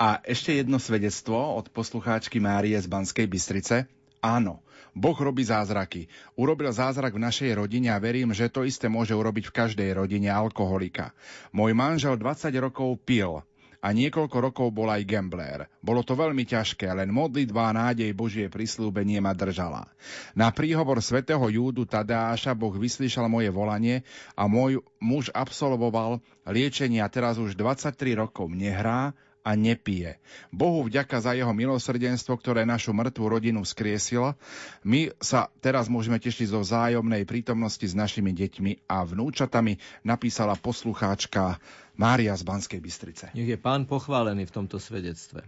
A 0.00 0.22
ešte 0.24 0.56
jedno 0.56 0.80
svedectvo 0.80 1.36
od 1.56 1.68
poslucháčky 1.72 2.40
Márie 2.40 2.76
z 2.76 2.86
Banskej 2.88 3.26
Bystrice. 3.28 3.90
Áno, 4.20 4.60
Boh 4.92 5.14
robí 5.14 5.46
zázraky. 5.46 6.10
Urobil 6.34 6.74
zázrak 6.74 7.14
v 7.14 7.24
našej 7.24 7.56
rodine 7.56 7.94
a 7.94 8.02
verím, 8.02 8.34
že 8.34 8.50
to 8.50 8.66
isté 8.66 8.90
môže 8.90 9.14
urobiť 9.14 9.48
v 9.48 9.56
každej 9.56 9.90
rodine 9.94 10.28
alkoholika. 10.28 11.14
Môj 11.54 11.72
manžel 11.72 12.18
20 12.18 12.50
rokov 12.58 12.98
pil 13.06 13.40
a 13.80 13.88
niekoľko 13.96 14.36
rokov 14.52 14.68
bol 14.76 14.92
aj 14.92 15.08
gambler. 15.08 15.64
Bolo 15.80 16.04
to 16.04 16.12
veľmi 16.12 16.44
ťažké, 16.44 16.84
len 16.92 17.08
modlitba 17.08 17.72
a 17.72 17.76
nádej 17.76 18.12
Božie 18.12 18.52
prislúbenie 18.52 19.24
ma 19.24 19.32
držala. 19.32 19.88
Na 20.36 20.52
príhovor 20.52 21.00
svätého 21.00 21.40
Júdu 21.48 21.88
Tadáša 21.88 22.52
Boh 22.52 22.76
vyslyšal 22.76 23.26
moje 23.32 23.48
volanie 23.48 24.04
a 24.36 24.44
môj 24.44 24.84
muž 25.00 25.32
absolvoval 25.32 26.20
liečenie 26.44 27.00
a 27.00 27.08
teraz 27.08 27.40
už 27.40 27.56
23 27.56 28.20
rokov 28.20 28.52
nehrá, 28.52 29.16
a 29.40 29.56
nepije. 29.56 30.20
Bohu 30.52 30.84
vďaka 30.84 31.20
za 31.20 31.32
jeho 31.32 31.50
milosrdenstvo, 31.50 32.36
ktoré 32.36 32.68
našu 32.68 32.92
mŕtvu 32.92 33.24
rodinu 33.24 33.64
skriesilo. 33.64 34.36
My 34.84 35.12
sa 35.20 35.48
teraz 35.64 35.88
môžeme 35.88 36.20
tešiť 36.20 36.52
zo 36.52 36.60
vzájomnej 36.60 37.24
prítomnosti 37.24 37.84
s 37.84 37.96
našimi 37.96 38.36
deťmi 38.36 38.84
a 38.88 39.02
vnúčatami, 39.04 39.80
napísala 40.04 40.56
poslucháčka 40.60 41.56
Mária 41.96 42.36
z 42.36 42.42
Banskej 42.44 42.80
Bystrice. 42.80 43.24
Nech 43.32 43.48
je 43.48 43.58
pán 43.60 43.88
pochválený 43.88 44.48
v 44.48 44.54
tomto 44.60 44.76
svedectve. 44.76 45.44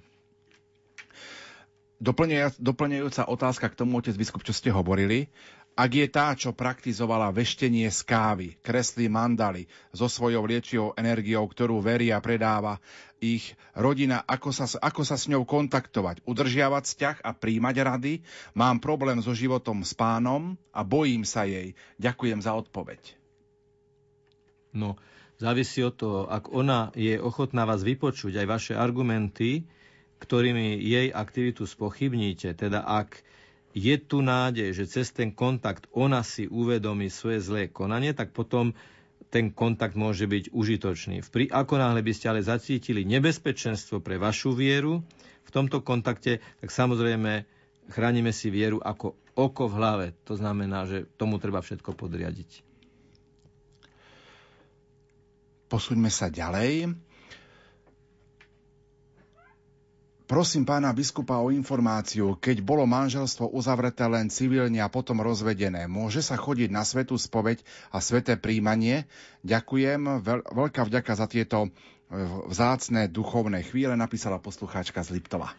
Doplňujúca 2.59 3.31
otázka 3.31 3.71
k 3.71 3.79
tomu, 3.79 4.03
otec 4.03 4.19
biskup, 4.19 4.43
čo 4.43 4.51
ste 4.51 4.75
hovorili. 4.75 5.31
Ak 5.73 5.89
je 5.97 6.05
tá, 6.05 6.37
čo 6.37 6.53
praktizovala 6.53 7.33
veštenie 7.33 7.89
z 7.89 8.01
kávy, 8.05 8.49
kreslí 8.61 9.09
mandaly 9.09 9.65
so 9.89 10.05
svojou 10.05 10.45
liečivou 10.45 10.93
energiou, 11.01 11.49
ktorú 11.49 11.81
verí 11.81 12.13
a 12.13 12.21
predáva 12.21 12.77
ich 13.23 13.57
rodina, 13.73 14.21
ako 14.27 14.53
sa, 14.53 14.69
ako 14.69 15.01
sa 15.07 15.17
s 15.17 15.33
ňou 15.33 15.49
kontaktovať, 15.49 16.27
udržiavať 16.29 16.83
vzťah 16.85 17.17
a 17.25 17.31
príjmať 17.33 17.77
rady. 17.89 18.13
Mám 18.53 18.85
problém 18.85 19.25
so 19.25 19.33
životom 19.33 19.81
s 19.81 19.97
pánom 19.97 20.61
a 20.77 20.85
bojím 20.85 21.25
sa 21.25 21.49
jej. 21.49 21.73
Ďakujem 21.97 22.45
za 22.45 22.53
odpoveď. 22.53 23.17
No, 24.77 25.01
závisí 25.41 25.81
od 25.81 25.97
toho, 25.97 26.21
ak 26.29 26.53
ona 26.53 26.93
je 26.93 27.17
ochotná 27.17 27.65
vás 27.65 27.81
vypočuť, 27.81 28.45
aj 28.45 28.47
vaše 28.51 28.75
argumenty, 28.77 29.65
ktorými 30.21 30.83
jej 30.85 31.09
aktivitu 31.09 31.65
spochybníte, 31.65 32.53
teda 32.53 32.85
ak 32.85 33.23
je 33.73 33.97
tu 33.97 34.21
nádej, 34.21 34.77
že 34.77 34.85
cez 34.85 35.11
ten 35.11 35.33
kontakt 35.33 35.89
ona 35.93 36.21
si 36.21 36.45
uvedomí 36.45 37.09
svoje 37.09 37.41
zlé 37.41 37.63
konanie, 37.69 38.13
tak 38.13 38.31
potom 38.31 38.77
ten 39.33 39.49
kontakt 39.49 39.97
môže 39.97 40.29
byť 40.29 40.53
užitočný. 40.53 41.25
Pri, 41.25 41.49
ako 41.49 41.81
náhle 41.81 42.05
by 42.05 42.13
ste 42.13 42.29
ale 42.29 42.45
zacítili 42.45 43.09
nebezpečenstvo 43.09 44.05
pre 44.05 44.21
vašu 44.21 44.53
vieru 44.53 45.01
v 45.43 45.51
tomto 45.51 45.81
kontakte, 45.81 46.45
tak 46.61 46.69
samozrejme 46.69 47.49
chránime 47.89 48.29
si 48.31 48.53
vieru 48.53 48.77
ako 48.79 49.17
oko 49.33 49.65
v 49.73 49.77
hlave. 49.81 50.07
To 50.29 50.37
znamená, 50.37 50.85
že 50.85 51.09
tomu 51.17 51.41
treba 51.41 51.65
všetko 51.65 51.97
podriadiť. 51.97 52.61
Posúďme 55.73 56.13
sa 56.13 56.29
ďalej. 56.29 56.93
Prosím 60.33 60.65
pána 60.65 60.97
biskupa 60.97 61.45
o 61.45 61.53
informáciu, 61.53 62.41
keď 62.41 62.65
bolo 62.65 62.89
manželstvo 62.89 63.53
uzavreté 63.53 64.09
len 64.09 64.33
civilne 64.33 64.81
a 64.81 64.89
potom 64.89 65.21
rozvedené, 65.21 65.85
môže 65.85 66.25
sa 66.25 66.41
chodiť 66.41 66.73
na 66.73 66.89
svetú 66.89 67.21
spoveď 67.21 67.61
a 67.93 68.01
sveté 68.01 68.41
príjmanie? 68.41 69.05
Ďakujem, 69.45 70.25
veľ, 70.25 70.41
veľká 70.57 70.89
vďaka 70.89 71.13
za 71.21 71.29
tieto 71.29 71.69
e, 71.69 71.71
vzácne 72.49 73.13
duchovné 73.13 73.61
chvíle, 73.61 73.93
napísala 73.93 74.41
poslucháčka 74.41 75.05
z 75.05 75.21
Liptova. 75.21 75.53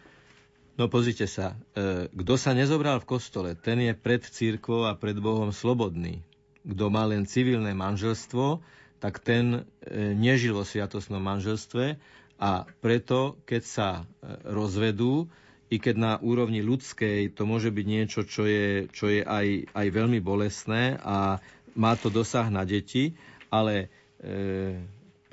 No 0.74 0.90
pozrite 0.90 1.30
sa, 1.30 1.54
e, 1.78 2.10
kto 2.10 2.34
sa 2.34 2.50
nezobral 2.50 2.98
v 2.98 3.14
kostole, 3.14 3.54
ten 3.54 3.78
je 3.78 3.94
pred 3.94 4.26
církvou 4.26 4.90
a 4.90 4.98
pred 4.98 5.14
Bohom 5.22 5.54
slobodný. 5.54 6.26
Kto 6.66 6.90
má 6.90 7.06
len 7.06 7.30
civilné 7.30 7.78
manželstvo, 7.78 8.58
tak 8.98 9.22
ten 9.22 9.70
e, 9.86 10.18
nežil 10.18 10.50
vo 10.50 10.66
sviatosnom 10.66 11.22
manželstve 11.22 11.94
a 12.38 12.66
preto, 12.82 13.38
keď 13.46 13.62
sa 13.62 13.88
e, 13.98 14.02
rozvedú, 14.50 15.30
i 15.72 15.80
keď 15.80 15.94
na 15.96 16.12
úrovni 16.20 16.60
ľudskej 16.60 17.34
to 17.34 17.48
môže 17.48 17.72
byť 17.72 17.86
niečo, 17.88 18.20
čo 18.22 18.46
je, 18.46 18.86
čo 18.94 19.10
je 19.10 19.24
aj, 19.24 19.74
aj 19.74 19.86
veľmi 19.90 20.20
bolestné 20.22 21.00
a 21.02 21.42
má 21.74 21.92
to 21.98 22.12
dosah 22.12 22.46
na 22.46 22.62
deti, 22.62 23.16
ale 23.50 23.90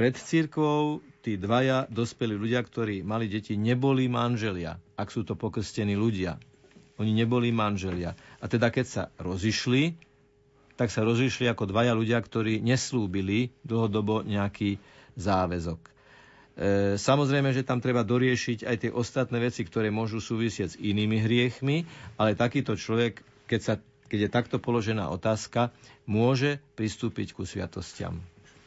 pred 0.01 0.17
církvou 0.17 1.05
tí 1.21 1.37
dvaja 1.37 1.85
dospelí 1.93 2.33
ľudia, 2.33 2.65
ktorí 2.65 3.05
mali 3.05 3.29
deti, 3.29 3.53
neboli 3.53 4.09
manželia, 4.09 4.81
ak 4.97 5.13
sú 5.13 5.21
to 5.21 5.37
pokrstení 5.37 5.93
ľudia. 5.93 6.41
Oni 6.97 7.13
neboli 7.13 7.53
manželia. 7.53 8.17
A 8.41 8.45
teda 8.49 8.73
keď 8.73 8.85
sa 8.89 9.03
rozišli, 9.21 9.93
tak 10.73 10.89
sa 10.89 11.05
rozišli 11.05 11.45
ako 11.45 11.69
dvaja 11.69 11.93
ľudia, 11.93 12.17
ktorí 12.17 12.65
neslúbili 12.65 13.53
dlhodobo 13.61 14.25
nejaký 14.25 14.81
záväzok. 15.13 15.77
E, 16.51 16.99
samozrejme, 16.99 17.55
že 17.55 17.63
tam 17.63 17.79
treba 17.79 18.03
doriešiť 18.03 18.67
aj 18.67 18.75
tie 18.75 18.91
ostatné 18.91 19.39
veci, 19.39 19.63
ktoré 19.63 19.87
môžu 19.87 20.19
súvisieť 20.19 20.75
s 20.75 20.79
inými 20.79 21.23
hriechmi, 21.23 21.87
ale 22.19 22.35
takýto 22.35 22.75
človek, 22.75 23.23
keď, 23.47 23.61
sa, 23.63 23.73
keď 24.11 24.19
je 24.27 24.29
takto 24.29 24.57
položená 24.59 25.07
otázka, 25.07 25.71
môže 26.03 26.59
pristúpiť 26.75 27.31
ku 27.31 27.47
sviatostiam. 27.47 28.19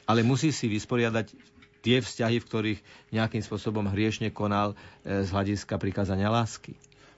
Ale 0.08 0.24
musí 0.24 0.48
si 0.48 0.68
vysporiadať 0.68 1.36
tie 1.84 2.00
vzťahy, 2.00 2.40
v 2.40 2.48
ktorých 2.48 2.80
nejakým 3.12 3.44
spôsobom 3.44 3.84
hriešne 3.92 4.32
konal 4.32 4.72
e, 5.04 5.20
z 5.20 5.28
hľadiska 5.28 5.76
prikázania 5.76 6.32
lásky. 6.32 6.72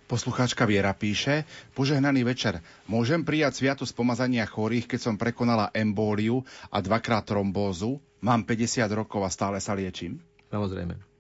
Poslucháčka 0.07 0.67
Viera 0.67 0.95
píše, 0.95 1.47
požehnaný 1.75 2.23
večer. 2.23 2.63
Môžem 2.87 3.27
prijať 3.27 3.59
sviatosť 3.63 3.91
pomazania 3.95 4.47
chorých, 4.47 4.87
keď 4.87 5.01
som 5.03 5.15
prekonala 5.19 5.71
embóliu 5.75 6.47
a 6.71 6.79
dvakrát 6.79 7.27
trombózu? 7.27 7.99
Mám 8.23 8.47
50 8.47 8.87
rokov 8.95 9.23
a 9.27 9.31
stále 9.31 9.59
sa 9.59 9.75
liečím? 9.75 10.23
Samozrejme. 10.51 11.17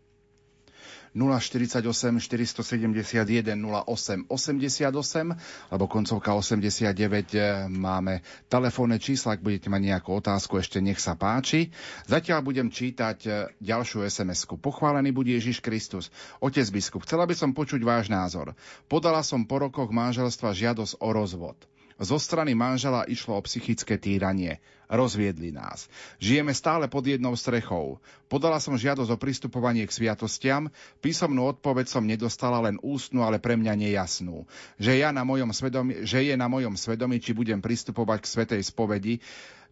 048 1.16 2.20
471 2.20 3.56
08 3.56 4.28
88 4.28 5.72
alebo 5.72 5.84
koncovka 5.88 6.36
89 6.36 6.92
eh, 7.32 7.64
máme 7.72 8.20
telefónne 8.52 9.00
čísla, 9.00 9.40
ak 9.40 9.40
budete 9.40 9.72
mať 9.72 9.82
nejakú 9.96 10.12
otázku, 10.12 10.60
ešte 10.60 10.84
nech 10.84 11.00
sa 11.00 11.16
páči. 11.16 11.72
Zatiaľ 12.04 12.44
budem 12.44 12.68
čítať 12.68 13.18
eh, 13.24 13.32
ďalšiu 13.64 14.04
SMS-ku. 14.04 14.60
Pochválený 14.60 15.16
bude 15.16 15.32
Ježiš 15.32 15.64
Kristus. 15.64 16.12
Otec 16.44 16.68
biskup, 16.68 17.08
chcela 17.08 17.24
by 17.24 17.32
som 17.32 17.56
počuť 17.56 17.80
váš 17.80 18.12
názor. 18.12 18.52
Podala 18.84 19.24
som 19.24 19.48
po 19.48 19.56
rokoch 19.56 19.88
manželstva 19.88 20.52
žiadosť 20.52 21.00
o 21.00 21.08
rozvod. 21.16 21.56
Zo 21.96 22.20
strany 22.20 22.52
manžela 22.52 23.08
išlo 23.08 23.40
o 23.40 23.44
psychické 23.48 23.96
týranie. 23.96 24.60
Rozviedli 24.86 25.50
nás. 25.50 25.88
Žijeme 26.20 26.52
stále 26.52 26.86
pod 26.92 27.08
jednou 27.08 27.34
strechou. 27.34 27.98
Podala 28.28 28.60
som 28.60 28.76
žiadosť 28.76 29.16
o 29.16 29.18
pristupovanie 29.18 29.82
k 29.88 29.90
sviatostiam, 29.90 30.68
písomnú 31.02 31.48
odpoveď 31.56 31.90
som 31.90 32.06
nedostala 32.06 32.62
len 32.62 32.78
ústnu, 32.84 33.24
ale 33.24 33.40
pre 33.40 33.56
mňa 33.58 33.74
nejasnú. 33.74 34.46
Že, 34.78 35.02
ja 35.02 35.10
na 35.10 35.24
mojom 35.26 35.50
svedomí, 35.50 36.04
že 36.06 36.22
je 36.22 36.36
na 36.36 36.46
mojom 36.46 36.76
svedomí, 36.78 37.18
či 37.18 37.34
budem 37.34 37.58
pristupovať 37.58 38.18
k 38.22 38.30
svetej 38.30 38.62
spovedi, 38.62 39.18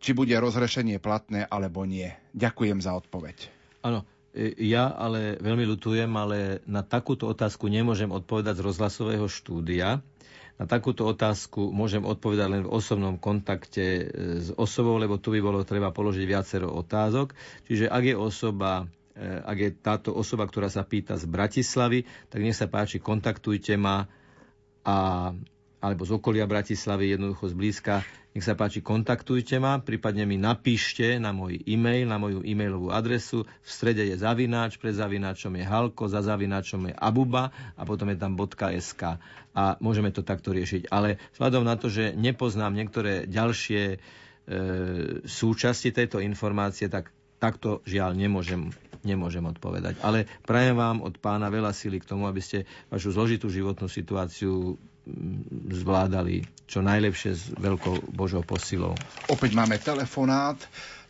či 0.01 0.11
bude 0.17 0.35
rozrešenie 0.35 0.99
platné 0.99 1.47
alebo 1.47 1.87
nie. 1.87 2.09
Ďakujem 2.35 2.83
za 2.83 2.97
odpoveď. 2.99 3.53
Áno, 3.85 4.03
e, 4.35 4.51
ja 4.65 4.91
ale 4.91 5.37
veľmi 5.39 5.69
ľutujem, 5.77 6.11
ale 6.17 6.65
na 6.65 6.83
takúto 6.83 7.29
otázku 7.31 7.71
nemôžem 7.71 8.09
odpovedať 8.11 8.59
z 8.59 8.65
rozhlasového 8.67 9.29
štúdia, 9.31 10.03
na 10.55 10.65
takúto 10.65 11.03
otázku 11.05 11.69
môžem 11.69 12.01
odpovedať 12.01 12.47
len 12.47 12.63
v 12.63 12.73
osobnom 12.73 13.19
kontakte 13.19 13.83
e, 13.83 14.05
s 14.39 14.55
osobou, 14.55 14.97
lebo 14.97 15.19
tu 15.19 15.35
by 15.35 15.41
bolo 15.41 15.67
treba 15.67 15.91
položiť 15.91 16.25
viacero 16.25 16.71
otázok. 16.71 17.35
Čiže 17.67 17.91
ak 17.91 18.03
je 18.05 18.15
osoba 18.15 18.87
e, 19.13 19.43
ak 19.43 19.57
je 19.57 19.71
táto 19.75 20.11
osoba, 20.11 20.47
ktorá 20.47 20.71
sa 20.71 20.83
pýta 20.83 21.19
z 21.19 21.27
Bratislavy, 21.27 22.03
tak 22.29 22.41
nech 22.41 22.55
sa 22.55 22.71
páči, 22.71 22.99
kontaktujte 22.99 23.75
ma 23.75 24.07
a 24.85 24.97
alebo 25.85 26.09
z 26.09 26.17
okolia 26.17 26.49
Bratislavy, 26.49 27.13
jednoducho 27.13 27.53
z 27.53 27.55
blízka, 27.61 27.95
nech 28.33 28.43
sa 28.43 28.57
páči, 28.57 28.81
kontaktujte 28.81 29.61
ma, 29.61 29.79
prípadne 29.85 30.25
mi 30.25 30.41
napíšte 30.41 31.21
na 31.21 31.37
môj 31.37 31.61
e-mail, 31.69 32.09
na 32.09 32.17
moju 32.17 32.41
e-mailovú 32.41 32.89
adresu. 32.91 33.45
V 33.45 33.69
strede 33.69 34.03
je 34.09 34.17
zavináč, 34.17 34.81
pred 34.81 34.97
zavináčom 34.97 35.55
je 35.55 35.63
halko, 35.63 36.09
za 36.09 36.25
zavináčom 36.25 36.91
je 36.91 36.95
abuba 36.97 37.53
a 37.77 37.83
potom 37.85 38.09
je 38.11 38.19
tam 38.19 38.35
.sk 38.35 39.23
a 39.55 39.79
môžeme 39.79 40.11
to 40.11 40.27
takto 40.27 40.51
riešiť. 40.51 40.91
Ale 40.91 41.23
vzhľadom 41.37 41.63
na 41.63 41.79
to, 41.79 41.93
že 41.93 42.17
nepoznám 42.17 42.75
niektoré 42.75 43.31
ďalšie 43.31 43.83
e, 43.87 43.97
súčasti 45.23 45.95
tejto 45.95 46.19
informácie, 46.19 46.91
tak 46.91 47.15
takto 47.39 47.87
žiaľ 47.87 48.19
nemôžem, 48.19 48.75
nemôžem 49.07 49.47
odpovedať. 49.47 50.03
Ale 50.03 50.27
prajem 50.43 50.75
vám 50.75 51.07
od 51.07 51.21
pána 51.23 51.53
veľa 51.55 51.71
síly 51.71 52.03
k 52.03 52.09
tomu, 52.09 52.27
aby 52.27 52.43
ste 52.43 52.67
vašu 52.91 53.15
zložitú 53.15 53.47
životnú 53.47 53.87
situáciu 53.87 54.75
zvládali 55.71 56.49
čo 56.65 56.81
najlepšie 56.81 57.33
s 57.37 57.53
veľkou 57.61 58.17
Božou 58.17 58.41
posilou. 58.41 58.97
Opäť 59.29 59.53
máme 59.53 59.77
telefonát, 59.77 60.57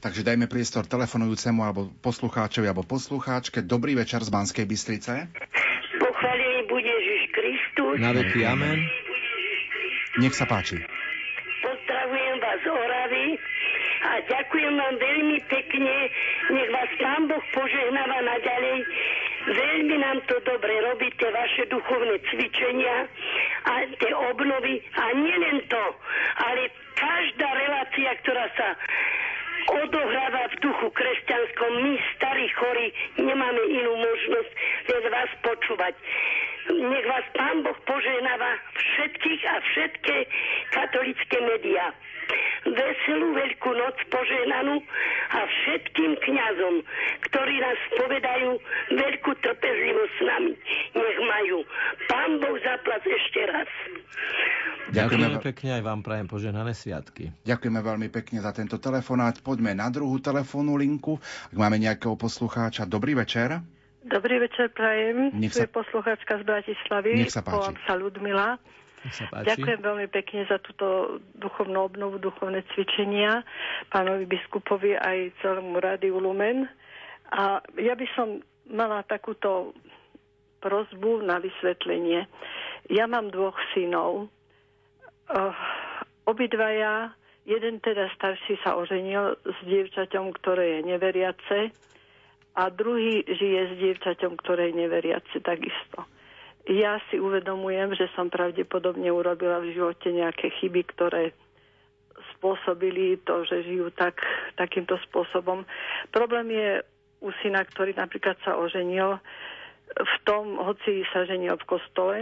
takže 0.03 0.27
dajme 0.27 0.51
priestor 0.51 0.83
telefonujúcemu 0.85 1.61
alebo 1.63 1.91
poslucháčovi 2.03 2.67
alebo 2.67 2.83
poslucháčke. 2.83 3.63
Dobrý 3.63 3.95
večer 3.95 4.27
z 4.27 4.31
Banskej 4.35 4.67
Bystrice. 4.67 5.31
Pochválený 6.03 6.67
bude 6.67 6.91
Ježiš 6.91 7.23
Kristus. 7.31 7.95
Na 8.03 8.11
veky 8.11 8.43
amen. 8.43 8.83
Nech 10.19 10.35
sa 10.35 10.47
páči. 10.47 10.79
Pozdravujem 11.63 12.37
vás 12.43 12.59
z 12.63 12.69
Oravy 12.71 13.27
a 14.05 14.11
ďakujem 14.27 14.75
vám 14.75 14.95
veľmi 14.99 15.39
pekne. 15.47 15.95
Nech 16.51 16.71
vás 16.71 16.91
Pán 16.99 17.31
Boh 17.31 17.45
požehnáva 17.55 18.19
naďalej 18.27 18.79
Veľmi 19.45 20.01
nám 20.01 20.25
to 20.25 20.41
dobre 20.41 20.73
robí, 20.89 21.13
tie 21.21 21.29
vaše 21.29 21.69
duchovné 21.69 22.17
cvičenia 22.33 23.05
a 23.65 23.73
tie 23.97 24.13
obnovy. 24.13 24.81
A 24.97 25.05
nielen 25.17 25.59
to, 25.69 25.85
ale 26.41 26.63
každá 26.95 27.49
relácia, 27.49 28.11
ktorá 28.25 28.47
sa 28.57 28.69
odohráva 29.85 30.43
v 30.53 30.61
duchu 30.61 30.89
kresťanskom. 30.93 31.73
My, 31.81 31.95
starí 32.17 32.47
chorí, 32.53 32.87
nemáme 33.17 33.63
inú 33.73 33.93
možnosť, 33.97 34.53
len 34.93 35.05
vás 35.09 35.31
počúvať. 35.41 35.95
Nech 36.65 37.07
vás 37.07 37.27
Pán 37.37 37.61
Boh 37.61 37.77
poženáva 37.85 38.53
všetkých 38.73 39.43
a 39.45 39.57
všetké 39.61 40.17
katolické 40.73 41.37
médiá 41.45 41.93
veselú 42.65 43.37
veľkú 43.37 43.71
noc 43.77 43.97
poženanú 44.09 44.81
a 45.37 45.41
všetkým 45.45 46.17
kňazom, 46.25 46.75
ktorí 47.29 47.55
nás 47.61 47.79
povedajú 48.01 48.51
veľkú 48.97 49.31
trpezlivosť 49.45 50.15
s 50.17 50.23
nami. 50.25 50.53
Nech 50.97 51.19
majú. 51.21 51.59
Pán 52.09 52.41
Boh 52.41 52.57
zaplac 52.65 53.05
ešte 53.05 53.41
raz. 53.45 53.71
Ďakujeme 54.95 55.41
pekne, 55.43 55.69
aj 55.81 55.83
vám 55.85 56.01
prajem 56.01 56.29
poženané 56.29 56.73
sviatky. 56.73 57.33
Ďakujeme 57.45 57.81
veľmi 57.81 58.09
pekne 58.09 58.39
za 58.41 58.53
tento 58.57 58.81
telefonát. 58.81 59.37
Poďme 59.45 59.77
na 59.77 59.93
druhú 59.93 60.21
telefónnu 60.21 60.81
linku. 60.81 61.21
Ak 61.51 61.57
máme 61.57 61.77
nejakého 61.77 62.17
poslucháča, 62.17 62.89
dobrý 62.89 63.17
večer. 63.19 63.61
Dobrý 64.05 64.37
večer, 64.37 64.69
prajem. 64.69 65.33
Nech 65.33 65.57
sa... 65.57 65.65
Tu 65.65 65.67
je 65.69 65.73
poslucháčka 65.73 66.37
z 66.37 66.45
Bratislavy. 66.45 67.25
Nech 67.25 67.33
sa 67.33 67.41
páči. 67.41 67.57
Volám 67.57 67.77
sa 67.89 67.95
Ludmila. 67.97 68.49
Ďakujem 69.33 69.81
veľmi 69.85 70.09
pekne 70.13 70.45
za 70.49 70.61
túto 70.61 71.21
duchovnú 71.37 71.89
obnovu, 71.89 72.17
duchovné 72.21 72.65
cvičenia 72.73 73.45
pánovi 73.93 74.25
biskupovi 74.25 74.97
aj 74.97 75.33
celému 75.45 75.77
rádiu 75.77 76.21
Lumen. 76.21 76.69
A 77.33 77.61
ja 77.81 77.97
by 77.97 78.07
som 78.17 78.41
mala 78.69 79.05
takúto 79.05 79.77
prozbu 80.65 81.25
na 81.25 81.41
vysvetlenie. 81.41 82.25
Ja 82.89 83.05
mám 83.05 83.29
dvoch 83.29 83.57
synov. 83.73 84.33
Uh, 85.29 85.53
obidvaja, 86.29 87.13
jeden 87.49 87.81
teda 87.81 88.09
starší 88.17 88.61
sa 88.65 88.77
oženil 88.77 89.37
s 89.45 89.59
dievčaťom, 89.65 90.33
ktoré 90.37 90.81
je 90.81 90.93
neveriace 90.93 91.73
a 92.55 92.71
druhý 92.71 93.27
žije 93.27 93.61
s 93.71 93.73
dievčaťom, 93.79 94.39
ktoré 94.39 94.71
je 94.71 94.79
neveriace 94.87 95.37
takisto 95.43 96.07
ja 96.65 96.97
si 97.13 97.21
uvedomujem, 97.21 97.93
že 97.93 98.09
som 98.17 98.33
pravdepodobne 98.33 99.13
urobila 99.13 99.61
v 99.61 99.77
živote 99.77 100.09
nejaké 100.09 100.49
chyby, 100.61 100.83
ktoré 100.97 101.37
spôsobili 102.37 103.21
to, 103.29 103.45
že 103.45 103.69
žijú 103.69 103.93
tak, 103.93 104.17
takýmto 104.57 104.97
spôsobom. 105.09 105.69
Problém 106.09 106.57
je 106.57 106.71
u 107.21 107.29
syna, 107.45 107.65
ktorý 107.69 107.93
napríklad 107.97 108.41
sa 108.45 108.57
oženil 108.57 109.21
v 109.93 110.15
tom, 110.25 110.57
hoci 110.57 111.05
sa 111.13 111.29
ženil 111.29 111.61
v 111.61 111.69
kostole, 111.69 112.17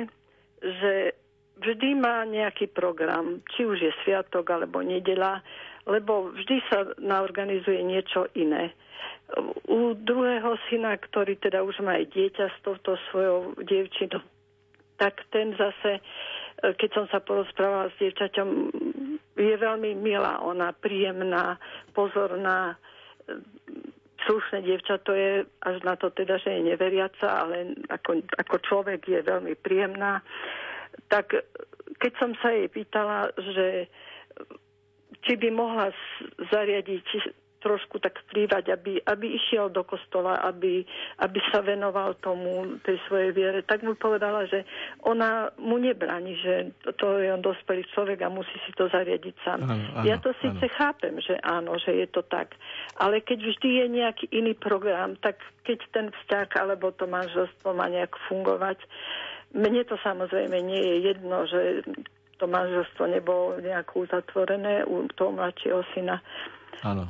že 0.59 1.15
vždy 1.63 1.95
má 1.95 2.27
nejaký 2.27 2.67
program, 2.75 3.47
či 3.55 3.63
už 3.63 3.79
je 3.79 3.93
sviatok 4.03 4.51
alebo 4.51 4.83
nedela, 4.83 5.39
lebo 5.87 6.31
vždy 6.35 6.57
sa 6.71 6.87
naorganizuje 6.99 7.83
niečo 7.83 8.31
iné. 8.39 8.71
U 9.67 9.97
druhého 9.97 10.55
syna, 10.69 10.95
ktorý 11.01 11.41
teda 11.41 11.65
už 11.65 11.81
má 11.81 11.97
aj 11.97 12.13
dieťa 12.13 12.47
s 12.53 12.59
touto 12.61 13.01
svojou 13.11 13.57
dievčinou, 13.65 14.21
tak 15.01 15.25
ten 15.33 15.57
zase, 15.57 15.99
e, 15.99 16.03
keď 16.77 16.91
som 16.93 17.05
sa 17.09 17.19
porozprávala 17.25 17.89
s 17.91 17.99
dievčaťom, 17.99 18.49
je 19.35 19.57
veľmi 19.57 19.97
milá, 19.97 20.45
ona 20.45 20.77
príjemná, 20.77 21.57
pozorná, 21.97 22.77
e, 23.27 23.41
slušné 24.29 24.63
dievča 24.63 25.03
to 25.03 25.17
je, 25.17 25.43
až 25.67 25.77
na 25.83 25.99
to 25.99 26.13
teda, 26.15 26.39
že 26.39 26.55
je 26.55 26.69
neveriaca, 26.71 27.27
ale 27.27 27.75
ako, 27.91 28.23
ako 28.39 28.57
človek 28.63 29.01
je 29.09 29.21
veľmi 29.25 29.59
príjemná. 29.59 30.23
Tak 31.09 31.35
keď 31.99 32.13
som 32.21 32.31
sa 32.39 32.55
jej 32.55 32.69
pýtala, 32.71 33.35
že 33.35 33.91
či 35.23 35.39
by 35.39 35.49
mohla 35.55 35.95
zariadiť 36.51 37.07
trošku 37.63 38.03
tak 38.03 38.19
vplývať, 38.27 38.75
aby, 38.75 38.99
aby 39.07 39.27
išiel 39.39 39.71
do 39.71 39.87
kostola, 39.87 40.43
aby, 40.43 40.83
aby 41.23 41.39
sa 41.55 41.63
venoval 41.63 42.19
tomu, 42.19 42.77
tej 42.83 42.99
svojej 43.07 43.31
viere. 43.31 43.63
Tak 43.63 43.87
mu 43.87 43.95
povedala, 43.95 44.51
že 44.51 44.67
ona 45.07 45.55
mu 45.63 45.79
nebráni, 45.79 46.35
že 46.43 46.75
to 46.99 47.23
je 47.23 47.31
on 47.31 47.39
dospelý 47.39 47.87
človek 47.95 48.27
a 48.27 48.35
musí 48.35 48.53
si 48.67 48.75
to 48.75 48.91
zariadiť 48.91 49.35
sám. 49.47 49.63
Áno, 49.63 49.79
áno, 49.79 50.05
ja 50.05 50.19
to 50.19 50.35
síce 50.43 50.67
áno. 50.67 50.75
chápem, 50.75 51.15
že 51.23 51.39
áno, 51.39 51.79
že 51.79 51.95
je 51.95 52.07
to 52.11 52.27
tak. 52.27 52.59
Ale 52.99 53.23
keď 53.23 53.39
vždy 53.47 53.69
je 53.79 53.87
nejaký 54.03 54.27
iný 54.35 54.59
program, 54.59 55.15
tak 55.23 55.39
keď 55.63 55.79
ten 55.95 56.07
vzťah 56.11 56.49
alebo 56.59 56.91
to 56.91 57.07
manželstvo 57.07 57.71
má 57.71 57.87
nejak 57.87 58.19
fungovať, 58.27 58.83
mne 59.55 59.85
to 59.87 60.01
samozrejme 60.03 60.59
nie 60.65 60.81
je 60.81 60.97
jedno, 61.13 61.45
že 61.47 61.87
to 62.43 62.51
manželstvo 62.51 63.07
nebolo 63.07 63.63
nejako 63.63 64.11
uzatvorené 64.11 64.83
u 64.83 65.07
toho 65.15 65.31
mladšieho 65.31 65.87
syna. 65.95 66.19
Áno. 66.83 67.07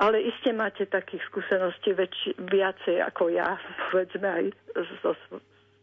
Ale 0.00 0.24
iste 0.24 0.56
máte 0.56 0.88
takých 0.88 1.20
skúseností 1.28 1.92
väč- 1.92 2.32
viacej 2.40 3.04
ako 3.04 3.28
ja, 3.28 3.60
povedzme 3.92 4.24
aj 4.24 4.44
so, 5.04 5.12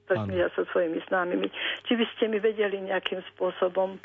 so 0.10 0.64
svojimi 0.74 0.98
známymi. 1.06 1.46
Či 1.86 1.94
by 1.94 2.06
ste 2.18 2.26
mi 2.34 2.42
vedeli 2.42 2.82
nejakým 2.82 3.22
spôsobom, 3.38 4.02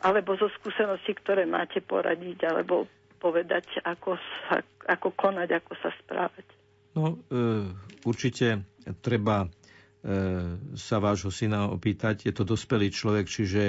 alebo 0.00 0.40
zo 0.40 0.48
skúseností, 0.56 1.12
ktoré 1.20 1.44
máte 1.44 1.84
poradiť, 1.84 2.48
alebo 2.48 2.88
povedať, 3.20 3.84
ako, 3.84 4.16
sa, 4.48 4.64
ako 4.88 5.12
konať, 5.12 5.60
ako 5.60 5.72
sa 5.84 5.92
správať. 6.00 6.46
No, 6.96 7.20
e, 7.28 7.68
určite 8.08 8.64
treba 9.04 9.44
e, 9.44 9.48
sa 10.72 10.96
vášho 11.00 11.28
syna 11.28 11.68
opýtať. 11.68 12.28
Je 12.28 12.32
to 12.32 12.48
dospelý 12.48 12.88
človek, 12.88 13.26
čiže 13.28 13.62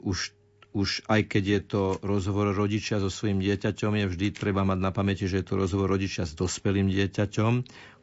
už, 0.00 0.18
už 0.70 1.02
aj 1.10 1.26
keď 1.26 1.44
je 1.44 1.60
to 1.66 1.82
rozhovor 2.06 2.54
rodičia 2.54 3.02
so 3.02 3.10
svojím 3.10 3.42
dieťaťom, 3.42 3.92
je 3.98 4.06
vždy 4.06 4.26
treba 4.30 4.62
mať 4.62 4.78
na 4.78 4.90
pamäti, 4.94 5.26
že 5.26 5.42
je 5.42 5.46
to 5.50 5.58
rozhovor 5.58 5.90
rodičia 5.90 6.22
s 6.22 6.38
dospelým 6.38 6.86
dieťaťom, 6.86 7.52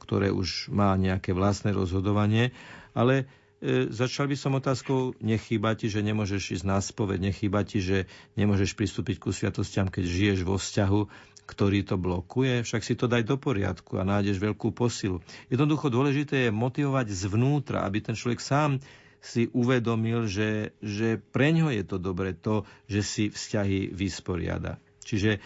ktoré 0.04 0.32
už 0.36 0.72
má 0.72 0.92
nejaké 1.00 1.32
vlastné 1.32 1.72
rozhodovanie, 1.72 2.52
ale 2.92 3.24
e, 3.64 3.88
začal 3.88 4.28
by 4.28 4.36
som 4.36 4.60
otázkou, 4.60 5.16
nechýba 5.24 5.80
ti, 5.80 5.88
že 5.88 6.04
nemôžeš 6.04 6.60
ísť 6.60 6.66
na 6.68 6.84
spoved, 6.84 7.24
nechýba 7.24 7.64
ti, 7.64 7.80
že 7.80 8.12
nemôžeš 8.36 8.76
pristúpiť 8.76 9.16
ku 9.24 9.32
sviatostiam, 9.32 9.88
keď 9.88 10.04
žiješ 10.04 10.40
vo 10.44 10.60
vzťahu, 10.60 11.02
ktorý 11.48 11.88
to 11.88 11.96
blokuje, 11.96 12.68
však 12.68 12.84
si 12.84 13.00
to 13.00 13.08
daj 13.08 13.24
do 13.24 13.40
poriadku 13.40 13.96
a 13.96 14.04
nájdeš 14.04 14.44
veľkú 14.44 14.76
posilu. 14.76 15.24
Jednoducho 15.48 15.88
dôležité 15.88 16.52
je 16.52 16.52
motivovať 16.52 17.08
zvnútra, 17.16 17.88
aby 17.88 18.04
ten 18.04 18.20
človek 18.20 18.44
sám 18.44 18.84
si 19.20 19.50
uvedomil, 19.50 20.26
že, 20.26 20.72
že 20.80 21.18
pre 21.18 21.52
ňo 21.52 21.70
je 21.70 21.84
to 21.84 21.98
dobre 21.98 22.32
to, 22.32 22.64
že 22.86 23.02
si 23.02 23.24
vzťahy 23.28 23.92
vysporiada. 23.92 24.78
Čiže 25.02 25.32
e, 25.32 25.40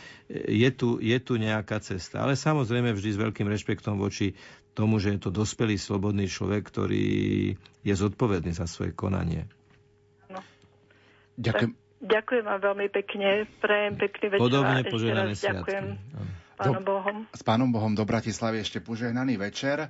je 0.57 0.69
tu, 0.73 0.98
je 0.98 1.18
tu 1.18 1.38
nejaká 1.38 1.77
cesta. 1.80 2.26
Ale 2.26 2.34
samozrejme 2.34 2.91
vždy 2.91 3.10
s 3.14 3.22
veľkým 3.22 3.45
rešpektom 3.45 3.98
voči 3.98 4.34
tomu, 4.73 4.98
že 4.98 5.14
je 5.14 5.19
to 5.22 5.30
dospelý, 5.30 5.76
slobodný 5.76 6.26
človek, 6.26 6.64
ktorý 6.64 7.06
je 7.81 7.93
zodpovedný 7.93 8.56
za 8.56 8.65
svoje 8.65 8.91
konanie. 8.91 9.45
No. 10.27 10.41
Ďakujem. 11.38 11.77
Ďakujem 12.02 12.43
vám 12.43 12.61
veľmi 12.65 12.88
pekne. 12.89 13.27
Prajem 13.61 13.93
pekný 13.93 14.26
večer. 14.34 14.41
Podobne 14.41 14.81
požehnané 14.89 15.34
Ďakujem. 15.38 15.85
Pánom 16.62 16.86
Bohom. 16.86 17.18
S 17.34 17.42
Pánom 17.42 17.70
Bohom 17.74 17.94
do 17.98 18.06
Bratislavy 18.06 18.62
ešte 18.62 18.78
požehnaný 18.78 19.42
večer. 19.42 19.90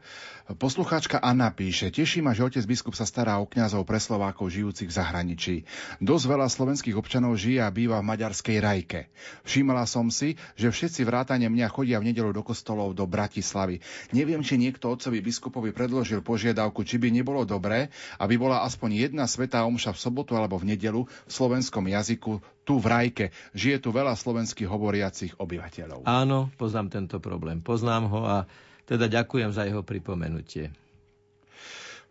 Poslucháčka 0.55 1.19
Anna 1.19 1.51
píše, 1.51 1.91
teší 1.91 2.23
ma, 2.23 2.31
že 2.31 2.47
otec 2.47 2.63
biskup 2.63 2.95
sa 2.95 3.03
stará 3.03 3.43
o 3.43 3.45
kňazov 3.45 3.83
pre 3.83 3.99
Slovákov 3.99 4.55
žijúcich 4.55 4.87
v 4.87 4.95
zahraničí. 4.95 5.55
Dosť 5.99 6.25
veľa 6.31 6.47
slovenských 6.47 6.95
občanov 6.95 7.35
žije 7.35 7.59
a 7.59 7.67
býva 7.67 7.99
v 7.99 8.07
maďarskej 8.15 8.57
Rajke. 8.63 9.11
Všimla 9.43 9.83
som 9.83 10.07
si, 10.07 10.39
že 10.55 10.71
všetci 10.71 11.03
vrátane 11.03 11.51
mňa 11.51 11.67
chodia 11.67 11.99
v 11.99 12.15
nedelu 12.15 12.31
do 12.31 12.39
kostolov 12.39 12.95
do 12.95 13.03
Bratislavy. 13.03 13.83
Neviem, 14.15 14.39
či 14.39 14.55
niekto 14.55 14.95
otcovi 14.95 15.19
biskupovi 15.19 15.75
predložil 15.75 16.23
požiadavku, 16.23 16.87
či 16.87 16.95
by 16.95 17.11
nebolo 17.11 17.43
dobré, 17.43 17.91
aby 18.15 18.39
bola 18.39 18.63
aspoň 18.63 19.11
jedna 19.11 19.27
svetá 19.27 19.67
omša 19.67 19.91
v 19.91 19.99
sobotu 19.99 20.39
alebo 20.39 20.55
v 20.55 20.71
nedelu 20.71 21.03
v 21.03 21.31
slovenskom 21.31 21.83
jazyku 21.91 22.39
tu 22.61 22.77
v 22.77 22.85
Rajke. 22.87 23.25
Žije 23.57 23.77
tu 23.81 23.89
veľa 23.89 24.13
slovenských 24.13 24.69
hovoriacich 24.69 25.33
obyvateľov. 25.37 26.05
Áno, 26.05 26.53
poznám 26.55 26.93
tento 26.93 27.17
problém. 27.17 27.59
Poznám 27.61 28.03
ho 28.09 28.21
a 28.25 28.37
teda 28.85 29.07
ďakujem 29.07 29.51
za 29.55 29.65
jeho 29.65 29.81
pripomenutie. 29.81 30.73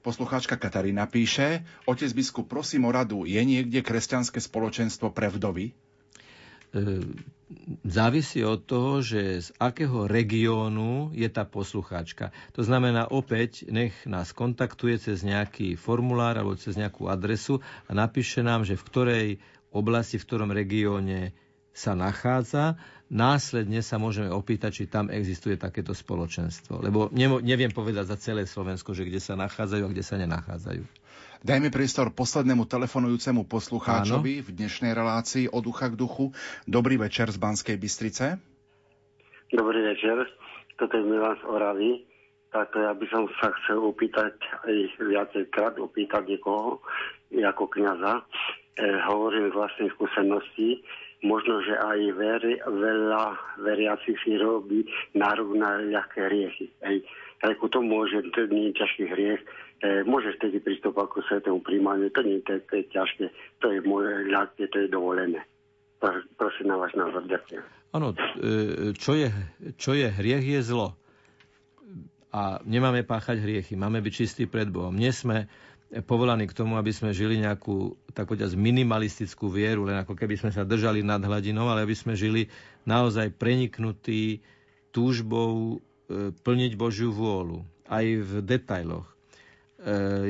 Poslucháčka 0.00 0.56
Katarína 0.56 1.04
píše, 1.04 1.60
otec 1.84 2.08
biskup, 2.16 2.48
prosím 2.48 2.88
o 2.88 2.90
radu, 2.90 3.28
je 3.28 3.36
niekde 3.44 3.84
kresťanské 3.84 4.40
spoločenstvo 4.40 5.12
pre 5.12 5.28
vdovy? 5.28 5.76
E, 6.70 7.04
závisí 7.84 8.40
od 8.40 8.64
toho, 8.64 9.04
že 9.04 9.44
z 9.44 9.48
akého 9.60 10.08
regiónu 10.08 11.12
je 11.12 11.28
tá 11.28 11.44
poslucháčka. 11.44 12.32
To 12.56 12.64
znamená, 12.64 13.12
opäť 13.12 13.68
nech 13.68 13.92
nás 14.08 14.32
kontaktuje 14.32 14.96
cez 14.96 15.20
nejaký 15.20 15.76
formulár 15.76 16.40
alebo 16.40 16.56
cez 16.56 16.80
nejakú 16.80 17.12
adresu 17.12 17.60
a 17.84 17.92
napíše 17.92 18.40
nám, 18.40 18.64
že 18.64 18.80
v 18.80 18.86
ktorej 18.88 19.26
oblasti, 19.70 20.18
v 20.18 20.26
ktorom 20.26 20.50
regióne 20.50 21.34
sa 21.70 21.94
nachádza. 21.94 22.78
Následne 23.10 23.82
sa 23.82 23.98
môžeme 23.98 24.30
opýtať, 24.30 24.70
či 24.82 24.84
tam 24.86 25.10
existuje 25.10 25.58
takéto 25.58 25.90
spoločenstvo. 25.90 26.78
Lebo 26.78 27.10
neviem 27.42 27.70
povedať 27.74 28.06
za 28.06 28.16
celé 28.18 28.46
Slovensko, 28.46 28.94
že 28.94 29.02
kde 29.02 29.18
sa 29.18 29.34
nachádzajú 29.34 29.82
a 29.82 29.90
kde 29.90 30.04
sa 30.06 30.14
nenachádzajú. 30.14 30.82
Dajme 31.40 31.72
priestor 31.72 32.12
poslednému 32.12 32.68
telefonujúcemu 32.68 33.48
poslucháčovi 33.48 34.32
Áno. 34.38 34.46
v 34.46 34.50
dnešnej 34.60 34.92
relácii 34.92 35.48
od 35.48 35.64
ducha 35.64 35.88
k 35.88 35.96
duchu. 35.96 36.36
Dobrý 36.68 37.00
večer 37.00 37.32
z 37.32 37.40
Banskej 37.40 37.80
Bystrice. 37.80 38.36
Dobrý 39.50 39.80
večer, 39.82 40.30
toto 40.78 41.00
je 41.00 41.02
Milan 41.02 41.40
z 41.40 41.44
Oravy. 41.48 41.90
Tak 42.50 42.76
ja 42.76 42.92
by 42.94 43.06
som 43.10 43.26
sa 43.40 43.50
chcel 43.62 43.78
opýtať 43.80 44.36
aj 44.66 44.74
viacejkrát, 45.00 45.74
opýtať 45.80 46.28
niekoho 46.28 46.82
ako 47.30 47.64
kniaza 47.72 48.26
e, 48.76 48.84
hovorím 49.08 49.50
z 49.50 49.56
vlastnej 49.56 49.88
skúsenosti, 49.96 50.84
možno, 51.22 51.60
že 51.64 51.76
aj 51.76 51.98
veri, 52.16 52.54
veľa 52.64 53.24
veriacich 53.60 54.16
si 54.24 54.36
robí 54.40 54.88
nárok 55.12 55.56
na 55.56 55.80
ľahké 55.80 56.20
hriechy. 56.28 56.66
Ej, 56.84 57.04
ako 57.44 57.68
to 57.72 57.78
môže, 57.80 58.20
to 58.36 58.48
nie 58.52 58.72
je 58.72 58.78
ťažký 58.80 59.04
hriech, 59.08 59.40
e, 59.80 60.04
môže 60.04 60.36
vtedy 60.40 60.60
pristúpať 60.60 61.06
ku 61.08 61.20
svetému 61.24 61.60
príjmaniu, 61.64 62.12
to 62.12 62.20
nie 62.24 62.40
je, 62.40 62.60
to 62.64 62.72
je 62.76 62.84
ťažké, 62.92 63.24
to 63.60 63.66
je 63.72 63.78
moje 63.84 64.28
ľahké, 64.28 64.68
to 64.68 64.76
je 64.84 64.88
dovolené. 64.88 65.40
Prosím 66.40 66.72
na 66.72 66.76
váš 66.80 66.96
názor, 66.96 67.24
ďakujem. 67.28 67.64
Áno, 67.92 68.14
e, 68.14 68.96
čo 68.96 69.12
je, 69.18 69.28
čo 69.76 69.92
je 69.92 70.08
hriech, 70.08 70.46
je 70.46 70.60
zlo. 70.64 70.96
A 72.30 72.62
nemáme 72.62 73.02
páchať 73.02 73.42
hriechy, 73.42 73.74
máme 73.74 73.98
byť 73.98 74.12
čistí 74.14 74.44
pred 74.46 74.70
Bohom. 74.70 74.94
Nie 74.94 75.10
sme 75.10 75.50
povolaní 76.06 76.46
k 76.46 76.54
tomu, 76.54 76.78
aby 76.78 76.94
sme 76.94 77.10
žili 77.10 77.42
nejakú, 77.42 77.98
tak 78.14 78.30
povedať, 78.30 78.54
minimalistickú 78.54 79.50
vieru, 79.50 79.82
len 79.90 79.98
ako 79.98 80.14
keby 80.14 80.38
sme 80.38 80.54
sa 80.54 80.62
držali 80.62 81.02
nad 81.02 81.18
hladinou, 81.18 81.66
ale 81.66 81.82
aby 81.82 81.98
sme 81.98 82.14
žili 82.14 82.46
naozaj 82.86 83.34
preniknutí 83.34 84.38
túžbou 84.94 85.82
e, 85.82 86.30
plniť 86.30 86.72
Božiu 86.78 87.10
vôľu, 87.10 87.66
aj 87.90 88.06
v 88.22 88.32
detailoch. 88.46 89.08
E, 89.10 89.14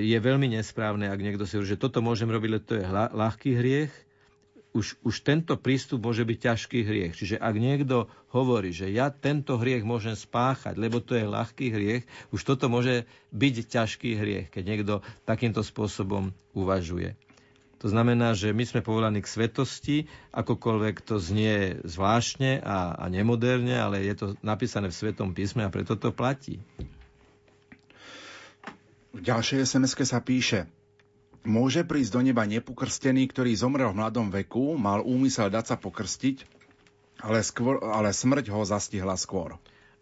je 0.00 0.16
veľmi 0.16 0.48
nesprávne, 0.48 1.12
ak 1.12 1.20
niekto 1.20 1.44
si 1.44 1.60
hovorí, 1.60 1.76
že 1.76 1.80
toto 1.80 2.00
môžem 2.00 2.32
robiť, 2.32 2.48
lebo 2.48 2.64
to 2.64 2.80
je 2.80 2.84
ľahký 3.12 3.50
hriech, 3.60 3.92
už, 4.70 5.02
už 5.02 5.14
tento 5.26 5.58
prístup 5.58 6.06
môže 6.06 6.22
byť 6.22 6.38
ťažký 6.38 6.78
hriech. 6.86 7.12
Čiže 7.18 7.36
ak 7.42 7.54
niekto 7.58 8.06
hovorí, 8.30 8.70
že 8.70 8.86
ja 8.90 9.10
tento 9.10 9.58
hriech 9.58 9.82
môžem 9.82 10.14
spáchať, 10.14 10.78
lebo 10.78 11.02
to 11.02 11.18
je 11.18 11.26
ľahký 11.26 11.66
hriech, 11.74 12.02
už 12.30 12.40
toto 12.46 12.70
môže 12.70 13.02
byť 13.34 13.54
ťažký 13.66 14.10
hriech, 14.14 14.46
keď 14.54 14.62
niekto 14.62 14.94
takýmto 15.26 15.66
spôsobom 15.66 16.30
uvažuje. 16.54 17.18
To 17.80 17.88
znamená, 17.88 18.36
že 18.36 18.52
my 18.52 18.64
sme 18.68 18.84
povolaní 18.84 19.24
k 19.24 19.32
svetosti, 19.32 19.96
akokoľvek 20.36 21.00
to 21.00 21.16
znie 21.16 21.80
zvláštne 21.80 22.60
a, 22.60 22.92
a 22.92 23.04
nemoderne, 23.08 23.72
ale 23.72 24.04
je 24.04 24.14
to 24.14 24.26
napísané 24.44 24.92
v 24.92 24.98
Svetom 25.00 25.32
písme 25.32 25.64
a 25.64 25.72
preto 25.72 25.96
to 25.96 26.12
platí. 26.12 26.60
V 29.16 29.20
ďalšej 29.24 29.64
sms 29.64 29.96
sa 30.06 30.20
píše, 30.20 30.68
Môže 31.40 31.88
prísť 31.88 32.12
do 32.12 32.20
neba 32.20 32.44
nepokrstený, 32.44 33.24
ktorý 33.32 33.56
zomrel 33.56 33.96
v 33.96 34.04
mladom 34.04 34.28
veku, 34.28 34.76
mal 34.76 35.00
úmysel 35.00 35.48
dať 35.48 35.72
sa 35.72 35.76
pokrstiť, 35.80 36.44
ale, 37.24 37.40
skôr, 37.40 37.80
ale 37.80 38.12
smrť 38.12 38.52
ho 38.52 38.60
zastihla 38.60 39.16
skôr. 39.16 39.56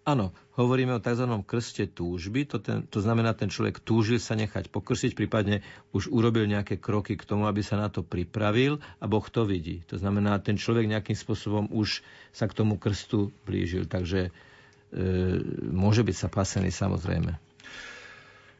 Áno, 0.09 0.33
hovoríme 0.57 0.97
o 0.97 1.05
tzv. 1.05 1.29
krste 1.45 1.85
túžby, 1.85 2.49
to, 2.49 2.57
ten, 2.59 2.89
to 2.89 3.05
znamená, 3.05 3.37
ten 3.37 3.53
človek 3.53 3.85
túžil 3.85 4.17
sa 4.17 4.33
nechať 4.35 4.73
pokrstiť, 4.73 5.13
prípadne 5.13 5.61
už 5.93 6.09
urobil 6.09 6.49
nejaké 6.49 6.81
kroky 6.81 7.15
k 7.15 7.29
tomu, 7.29 7.45
aby 7.45 7.61
sa 7.61 7.77
na 7.77 7.93
to 7.93 8.01
pripravil 8.01 8.81
a 8.99 9.05
Boh 9.05 9.23
to 9.29 9.45
vidí. 9.45 9.85
To 9.93 10.01
znamená, 10.01 10.41
ten 10.41 10.57
človek 10.57 10.89
nejakým 10.89 11.13
spôsobom 11.13 11.69
už 11.69 12.01
sa 12.33 12.49
k 12.49 12.57
tomu 12.57 12.81
krstu 12.81 13.29
blížil, 13.45 13.85
takže 13.85 14.33
e, 14.33 15.01
môže 15.77 16.01
byť 16.01 16.17
sa 16.17 16.33
pasený 16.33 16.73
samozrejme. 16.73 17.48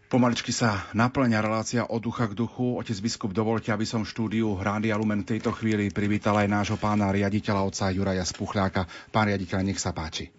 Pomaličky 0.09 0.57
sa 0.57 0.89
naplňa 0.97 1.45
relácia 1.45 1.85
od 1.85 2.01
ducha 2.01 2.25
k 2.25 2.33
duchu. 2.33 2.81
Otec 2.81 2.97
biskup, 2.97 3.37
dovolte, 3.37 3.69
aby 3.69 3.85
som 3.85 4.09
štúdiu 4.09 4.57
Rádia 4.57 4.97
Lumen 4.97 5.21
v 5.21 5.37
tejto 5.37 5.53
chvíli 5.53 5.93
privítal 5.93 6.33
aj 6.41 6.49
nášho 6.49 6.81
pána 6.81 7.13
riaditeľa 7.13 7.61
otca 7.69 7.93
Juraja 7.93 8.25
Spuchľáka. 8.25 8.89
Pán 9.13 9.29
riaditeľ, 9.29 9.69
nech 9.69 9.77
sa 9.77 9.93
páči. 9.93 10.33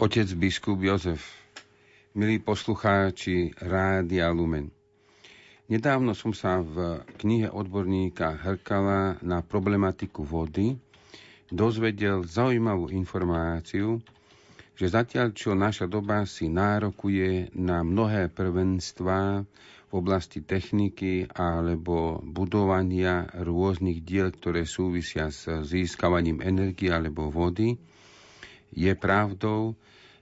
Otec 0.00 0.32
biskup 0.32 0.80
Jozef, 0.80 1.20
milí 2.16 2.40
poslucháči 2.40 3.52
Rádia 3.60 4.32
Lumen. 4.32 4.72
Nedávno 5.68 6.16
som 6.16 6.32
sa 6.32 6.64
v 6.64 7.04
knihe 7.20 7.52
odborníka 7.52 8.32
Hrkala 8.32 9.20
na 9.20 9.44
problematiku 9.44 10.24
vody 10.24 10.80
dozvedel 11.52 12.24
zaujímavú 12.24 12.88
informáciu, 12.88 14.00
že 14.76 14.86
zatiaľ, 14.86 15.32
čo 15.32 15.56
naša 15.56 15.88
doba 15.88 16.28
si 16.28 16.46
nárokuje 16.46 17.48
na 17.56 17.80
mnohé 17.80 18.28
prvenstvá 18.28 19.40
v 19.88 19.92
oblasti 19.94 20.44
techniky 20.44 21.24
alebo 21.32 22.20
budovania 22.20 23.24
rôznych 23.32 24.04
diel, 24.04 24.28
ktoré 24.30 24.68
súvisia 24.68 25.32
s 25.32 25.48
získavaním 25.64 26.44
energie 26.44 26.92
alebo 26.92 27.32
vody, 27.32 27.80
je 28.68 28.92
pravdou, 28.92 29.72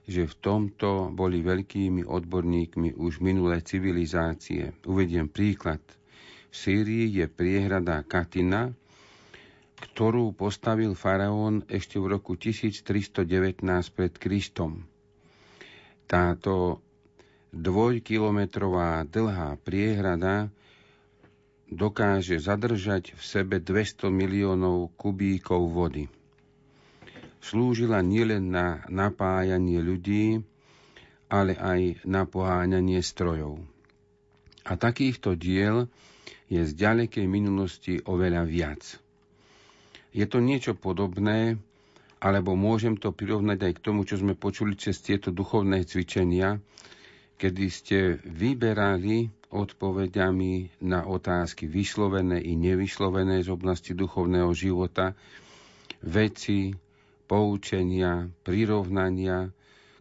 že 0.05 0.23
v 0.23 0.35
tomto 0.37 1.09
boli 1.11 1.41
veľkými 1.41 2.05
odborníkmi 2.05 2.95
už 2.95 3.19
minulé 3.19 3.59
civilizácie. 3.59 4.71
Uvediem 4.85 5.27
príklad. 5.27 5.81
V 6.47 6.55
Sýrii 6.55 7.11
je 7.11 7.25
priehrada 7.27 8.05
Katina, 8.05 8.71
ktorú 9.75 10.31
postavil 10.31 10.95
faraón 10.95 11.67
ešte 11.67 11.99
v 11.99 12.15
roku 12.15 12.39
1319 12.39 13.59
pred 13.91 14.13
Kristom. 14.15 14.87
Táto 16.07 16.79
dvojkilometrová 17.51 19.03
dlhá 19.03 19.59
priehrada 19.59 20.47
dokáže 21.67 22.39
zadržať 22.39 23.15
v 23.17 23.21
sebe 23.21 23.55
200 23.59 24.07
miliónov 24.11 24.95
kubíkov 24.95 25.67
vody. 25.67 26.05
Slúžila 27.41 27.99
nielen 27.99 28.49
na 28.49 28.85
napájanie 28.87 29.81
ľudí, 29.81 30.39
ale 31.27 31.57
aj 31.57 32.05
na 32.05 32.23
poháňanie 32.23 33.01
strojov. 33.01 33.59
A 34.65 34.77
takýchto 34.77 35.35
diel 35.35 35.89
je 36.47 36.61
z 36.61 36.71
ďalekej 36.73 37.25
minulosti 37.25 37.99
oveľa 38.01 38.45
viac– 38.45 38.81
je 40.15 40.23
to 40.23 40.39
niečo 40.39 40.79
podobné, 40.79 41.59
alebo 42.23 42.55
môžem 42.55 42.95
to 42.95 43.11
prirovnať 43.11 43.59
aj 43.67 43.73
k 43.75 43.83
tomu, 43.83 44.07
čo 44.07 44.15
sme 44.15 44.31
počuli 44.31 44.79
cez 44.79 45.03
tieto 45.03 45.35
duchovné 45.35 45.83
cvičenia, 45.83 46.55
kedy 47.35 47.65
ste 47.67 47.99
vyberali 48.23 49.27
odpovediami 49.51 50.81
na 50.87 51.03
otázky 51.03 51.67
vyslovené 51.67 52.39
i 52.39 52.55
nevyslovené 52.55 53.43
z 53.43 53.51
oblasti 53.51 53.91
duchovného 53.91 54.47
života, 54.55 55.11
veci, 55.99 56.71
poučenia, 57.27 58.23
prirovnania, 58.39 59.51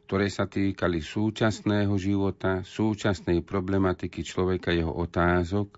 ktoré 0.06 0.30
sa 0.30 0.46
týkali 0.46 1.02
súčasného 1.02 1.94
života, 1.98 2.62
súčasnej 2.62 3.42
problematiky 3.42 4.22
človeka, 4.22 4.70
jeho 4.70 4.94
otázok 4.94 5.74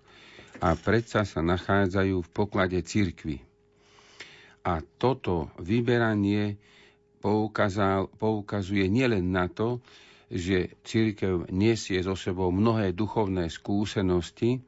a 0.61 0.77
predsa 0.77 1.25
sa 1.25 1.41
nachádzajú 1.41 2.21
v 2.21 2.29
poklade 2.29 2.77
cirkvy. 2.85 3.46
A 4.67 4.83
toto 4.99 5.47
vyberanie 5.63 6.59
poukazuje 8.19 8.83
nielen 8.91 9.31
na 9.31 9.47
to, 9.47 9.79
že 10.27 10.75
církev 10.83 11.47
nesie 11.55 12.03
so 12.03 12.19
sebou 12.19 12.51
mnohé 12.51 12.91
duchovné 12.91 13.47
skúsenosti, 13.47 14.59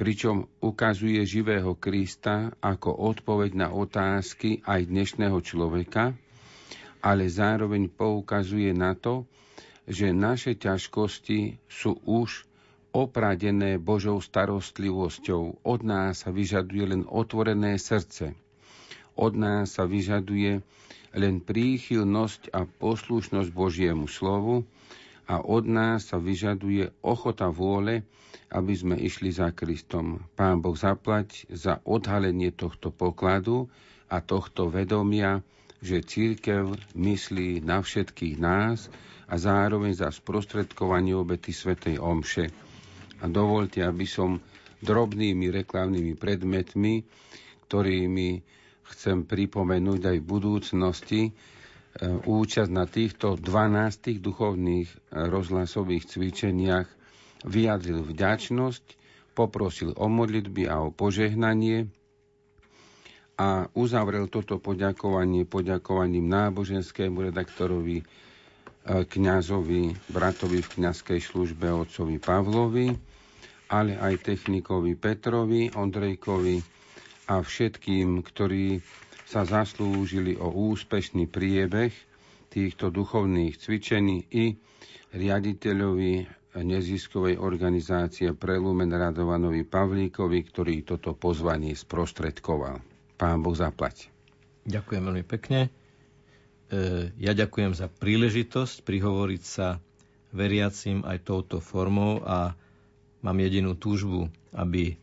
pričom 0.00 0.48
ukazuje 0.64 1.20
živého 1.28 1.76
Krista 1.76 2.56
ako 2.64 2.88
odpoveď 3.12 3.50
na 3.52 3.68
otázky 3.68 4.64
aj 4.64 4.88
dnešného 4.88 5.36
človeka, 5.44 6.16
ale 7.04 7.28
zároveň 7.28 7.92
poukazuje 7.92 8.72
na 8.72 8.96
to, 8.96 9.28
že 9.84 10.08
naše 10.08 10.56
ťažkosti 10.56 11.68
sú 11.68 12.00
už 12.08 12.48
opradené 12.96 13.76
Božou 13.76 14.24
starostlivosťou. 14.24 15.68
Od 15.68 15.80
nás 15.84 16.24
sa 16.24 16.32
vyžaduje 16.32 16.96
len 16.96 17.04
otvorené 17.04 17.76
srdce– 17.76 18.32
od 19.18 19.34
nás 19.34 19.74
sa 19.74 19.84
vyžaduje 19.84 20.62
len 21.18 21.42
príchylnosť 21.42 22.54
a 22.54 22.62
poslušnosť 22.62 23.50
Božiemu 23.50 24.06
slovu 24.06 24.62
a 25.26 25.42
od 25.42 25.66
nás 25.66 26.08
sa 26.08 26.22
vyžaduje 26.22 26.94
ochota 27.02 27.50
vôle, 27.50 28.06
aby 28.48 28.72
sme 28.72 28.96
išli 28.96 29.28
za 29.28 29.52
Kristom. 29.52 30.24
Pán 30.38 30.64
Boh 30.64 30.78
zaplať 30.78 31.44
za 31.52 31.82
odhalenie 31.84 32.54
tohto 32.54 32.88
pokladu 32.88 33.68
a 34.08 34.24
tohto 34.24 34.72
vedomia, 34.72 35.44
že 35.84 36.00
církev 36.00 36.72
myslí 36.96 37.60
na 37.60 37.84
všetkých 37.84 38.36
nás 38.40 38.88
a 39.28 39.36
zároveň 39.36 39.92
za 39.92 40.08
sprostredkovanie 40.08 41.12
obety 41.12 41.52
Svetej 41.52 42.00
Omše. 42.00 42.48
A 43.20 43.28
dovolte, 43.28 43.84
aby 43.84 44.08
som 44.08 44.40
drobnými 44.80 45.50
reklamnými 45.52 46.14
predmetmi, 46.16 47.04
ktorými 47.68 48.28
chcem 48.90 49.22
pripomenúť 49.22 50.00
aj 50.06 50.16
v 50.16 50.26
budúcnosti 50.26 51.20
e, 51.24 51.30
účasť 52.18 52.70
na 52.70 52.84
týchto 52.84 53.34
12 53.34 53.44
duchovných 54.18 54.88
e, 54.88 54.96
rozhlasových 55.24 56.04
cvičeniach 56.06 56.88
vyjadril 57.44 58.02
vďačnosť, 58.02 58.84
poprosil 59.32 59.94
o 59.94 60.06
modlitby 60.06 60.66
a 60.66 60.80
o 60.80 60.90
požehnanie 60.90 61.86
a 63.36 63.48
uzavrel 63.72 64.26
toto 64.26 64.58
poďakovanie 64.58 65.44
poďakovaním 65.44 66.26
náboženskému 66.26 67.22
redaktorovi, 67.24 67.98
e, 67.98 68.04
kňazovi, 69.04 69.82
bratovi 70.08 70.58
v 70.58 70.72
kňazskej 70.74 71.20
službe 71.20 71.68
otcovi 71.68 72.18
Pavlovi, 72.18 72.90
ale 73.68 73.94
aj 73.94 74.24
technikovi 74.24 74.96
Petrovi, 74.96 75.70
Ondrejkovi, 75.70 76.77
a 77.28 77.38
všetkým, 77.38 78.20
ktorí 78.20 78.80
sa 79.22 79.44
zaslúžili 79.44 80.34
o 80.34 80.48
úspešný 80.48 81.24
priebeh 81.24 81.92
týchto 82.48 82.88
duchovných 82.88 83.54
cvičení 83.54 84.24
i 84.26 84.56
riaditeľovi 85.10 86.24
neziskovej 86.56 87.36
organizácie 87.36 88.32
Prelumen 88.32 88.88
Radovanovi 88.88 89.62
Pavlíkovi, 89.62 90.38
ktorý 90.42 90.74
toto 90.82 91.12
pozvanie 91.12 91.72
sprostredkoval. 91.72 92.80
Pán 93.14 93.38
Boh 93.38 93.52
zaplať. 93.52 94.08
Ďakujem 94.64 95.02
veľmi 95.02 95.24
pekne. 95.26 95.68
E, 96.66 96.78
ja 97.14 97.32
ďakujem 97.32 97.72
za 97.72 97.86
príležitosť 97.86 98.82
prihovoriť 98.82 99.42
sa 99.42 99.76
veriacim 100.30 101.04
aj 101.04 101.18
touto 101.22 101.56
formou 101.58 102.20
a 102.20 102.52
mám 103.20 103.38
jedinú 103.38 103.74
túžbu, 103.74 104.28
aby 104.50 104.96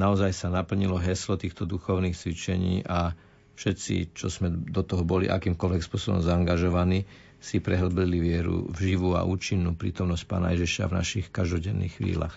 naozaj 0.00 0.32
sa 0.32 0.48
naplnilo 0.48 0.96
heslo 0.96 1.36
týchto 1.36 1.68
duchovných 1.68 2.16
cvičení 2.16 2.88
a 2.88 3.12
všetci, 3.60 4.16
čo 4.16 4.32
sme 4.32 4.48
do 4.48 4.80
toho 4.80 5.04
boli 5.04 5.28
akýmkoľvek 5.28 5.84
spôsobom 5.84 6.24
zaangažovaní, 6.24 7.04
si 7.40 7.60
prehlbili 7.60 8.16
vieru 8.20 8.68
v 8.72 8.96
živú 8.96 9.16
a 9.16 9.28
účinnú 9.28 9.76
prítomnosť 9.76 10.24
Pána 10.24 10.56
Ježiša 10.56 10.88
v 10.88 10.96
našich 10.96 11.26
každodenných 11.28 12.00
chvíľach. 12.00 12.36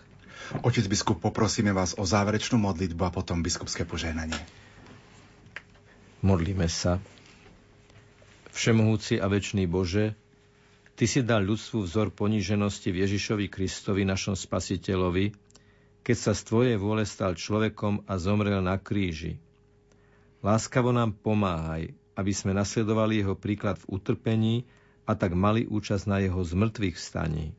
Otec 0.67 0.83
biskup, 0.91 1.23
poprosíme 1.23 1.71
vás 1.71 1.95
o 1.95 2.03
záverečnú 2.03 2.59
modlitbu 2.59 3.01
a 3.07 3.15
potom 3.15 3.39
biskupské 3.39 3.87
požehnanie. 3.87 4.35
Modlíme 6.19 6.67
sa. 6.67 6.99
Všemohúci 8.51 9.19
a 9.19 9.27
večný 9.31 9.67
Bože, 9.67 10.15
Ty 10.93 11.09
si 11.09 11.25
dal 11.25 11.41
ľudstvu 11.41 11.89
vzor 11.89 12.13
poníženosti 12.13 12.93
v 12.93 13.01
Ježišovi 13.01 13.49
Kristovi, 13.49 14.05
našom 14.05 14.37
spasiteľovi, 14.37 15.33
keď 16.03 16.17
sa 16.19 16.31
z 16.35 16.41
Tvojej 16.43 16.75
vôle 16.75 17.07
stal 17.07 17.33
človekom 17.33 18.03
a 18.05 18.19
zomrel 18.19 18.59
na 18.59 18.75
kríži. 18.75 19.39
Láskavo 20.43 20.91
nám 20.91 21.15
pomáhaj, 21.15 21.95
aby 22.19 22.31
sme 22.35 22.51
nasledovali 22.51 23.23
jeho 23.23 23.39
príklad 23.39 23.79
v 23.79 23.95
utrpení 23.95 24.55
a 25.07 25.15
tak 25.15 25.33
mali 25.33 25.63
účasť 25.63 26.05
na 26.05 26.19
jeho 26.19 26.43
zmrtvých 26.43 26.99
vstaní. 26.99 27.55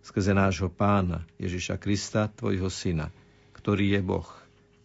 Skrze 0.00 0.32
nášho 0.32 0.70
pána 0.70 1.26
Ježiša 1.36 1.76
Krista, 1.76 2.30
Tvojho 2.30 2.70
syna, 2.70 3.10
ktorý 3.52 3.98
je 3.98 4.00
Boh 4.00 4.30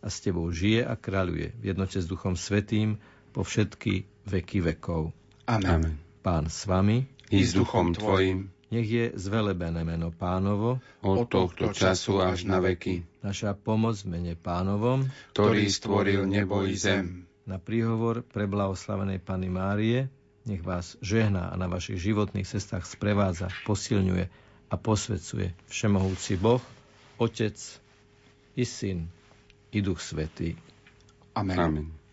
a 0.02 0.12
s 0.12 0.20
Tebou 0.20 0.50
žije 0.50 0.84
a 0.84 0.98
kráľuje 0.98 1.56
v 1.56 1.64
jednote 1.72 2.02
s 2.02 2.10
Duchom 2.10 2.36
Svetým 2.36 2.98
po 3.32 3.46
všetky 3.46 4.10
veky 4.26 4.60
vekov. 4.74 5.14
Amen. 5.46 6.02
Pán 6.26 6.50
s 6.50 6.66
Vami 6.66 7.06
i 7.30 7.46
s 7.46 7.54
Duchom 7.54 7.94
Tvojim 7.94 8.55
nech 8.76 8.88
je 8.92 9.06
zvelebené 9.16 9.88
meno 9.88 10.12
pánovo 10.12 10.84
od 11.00 11.32
tohto 11.32 11.72
času 11.72 12.20
až 12.20 12.44
na 12.44 12.60
veky. 12.60 13.08
Naša 13.24 13.56
pomoc 13.56 14.04
v 14.04 14.20
mene 14.20 14.36
pánovom, 14.36 15.08
ktorý 15.32 15.72
stvoril 15.72 16.28
nebo 16.28 16.68
i 16.68 16.76
zem. 16.76 17.24
Na 17.48 17.56
príhovor 17.56 18.28
preblahoslavenej 18.28 19.24
Pany 19.24 19.48
Márie, 19.48 20.12
nech 20.44 20.60
vás 20.60 21.00
žehná 21.00 21.48
a 21.48 21.56
na 21.56 21.72
vašich 21.72 22.04
životných 22.04 22.44
cestách 22.44 22.84
sprevádza, 22.84 23.48
posilňuje 23.64 24.28
a 24.68 24.76
posvecuje 24.76 25.56
Všemohúci 25.72 26.36
Boh, 26.36 26.62
Otec 27.16 27.56
i 28.60 28.66
Syn 28.68 29.08
i 29.72 29.80
Duch 29.80 30.04
Svetý. 30.04 30.60
Amen. 31.38 31.58
Amen. 31.58 32.05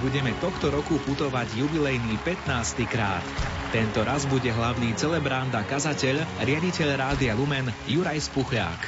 Budeme 0.00 0.32
tohto 0.40 0.72
roku 0.72 0.96
putovať 1.04 1.60
jubilejný 1.60 2.16
15. 2.24 2.88
krát. 2.88 3.20
Tento 3.70 4.00
raz 4.00 4.24
bude 4.24 4.48
hlavný 4.48 4.96
celebrant 4.96 5.52
a 5.52 5.62
kazateľ, 5.62 6.24
riaditeľ 6.40 6.88
Rádia 6.96 7.36
Lumen 7.36 7.68
Juraj 7.84 8.32
Spuchľák. 8.32 8.80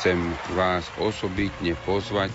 Chcem 0.00 0.16
vás 0.56 0.88
osobitne 0.96 1.76
pozvať, 1.84 2.32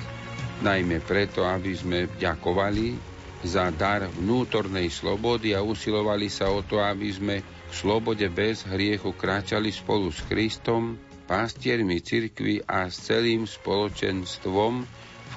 najmä 0.62 1.02
preto, 1.02 1.44
aby 1.50 1.74
sme 1.74 2.06
ďakovali 2.22 2.94
za 3.42 3.74
dar 3.74 4.06
vnútornej 4.06 4.88
slobody 4.94 5.58
a 5.58 5.66
usilovali 5.66 6.30
sa 6.30 6.54
o 6.54 6.62
to, 6.62 6.78
aby 6.78 7.10
sme 7.10 7.36
v 7.42 7.74
slobode 7.74 8.30
bez 8.30 8.64
hriechu 8.70 9.12
kráčali 9.18 9.74
spolu 9.74 10.14
s 10.14 10.22
Kristom, 10.30 11.02
pastiermi 11.26 12.00
cirkvi 12.06 12.62
a 12.70 12.86
s 12.86 13.10
celým 13.10 13.50
spoločenstvom, 13.50 14.86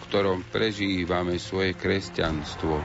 ktorom 0.09 0.41
prežívame 0.49 1.37
svoje 1.37 1.77
kresťanstvo. 1.77 2.81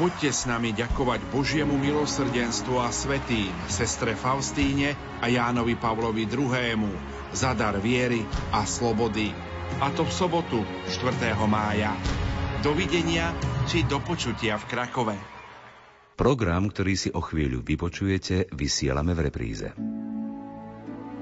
Poďte 0.00 0.30
s 0.32 0.48
nami 0.48 0.72
ďakovať 0.72 1.28
Božiemu 1.28 1.76
milosrdenstvu 1.76 2.80
a 2.80 2.88
svetým, 2.88 3.52
sestre 3.68 4.16
Faustíne 4.16 4.96
a 5.20 5.28
Jánovi 5.28 5.76
Pavlovi 5.76 6.24
II. 6.24 6.88
za 7.36 7.52
dar 7.52 7.76
viery 7.82 8.24
a 8.54 8.64
slobody. 8.64 9.28
A 9.82 9.92
to 9.92 10.08
v 10.08 10.12
sobotu 10.14 10.64
4. 10.88 11.36
mája. 11.44 11.92
Dovidenia 12.64 13.36
či 13.68 13.84
do 13.84 14.00
počutia 14.00 14.56
v 14.56 14.64
Krakove. 14.72 15.16
Program, 16.16 16.72
ktorý 16.72 16.94
si 16.96 17.08
o 17.12 17.20
chvíľu 17.20 17.60
vypočujete, 17.60 18.56
vysielame 18.56 19.12
v 19.12 19.20
repríze. 19.28 19.68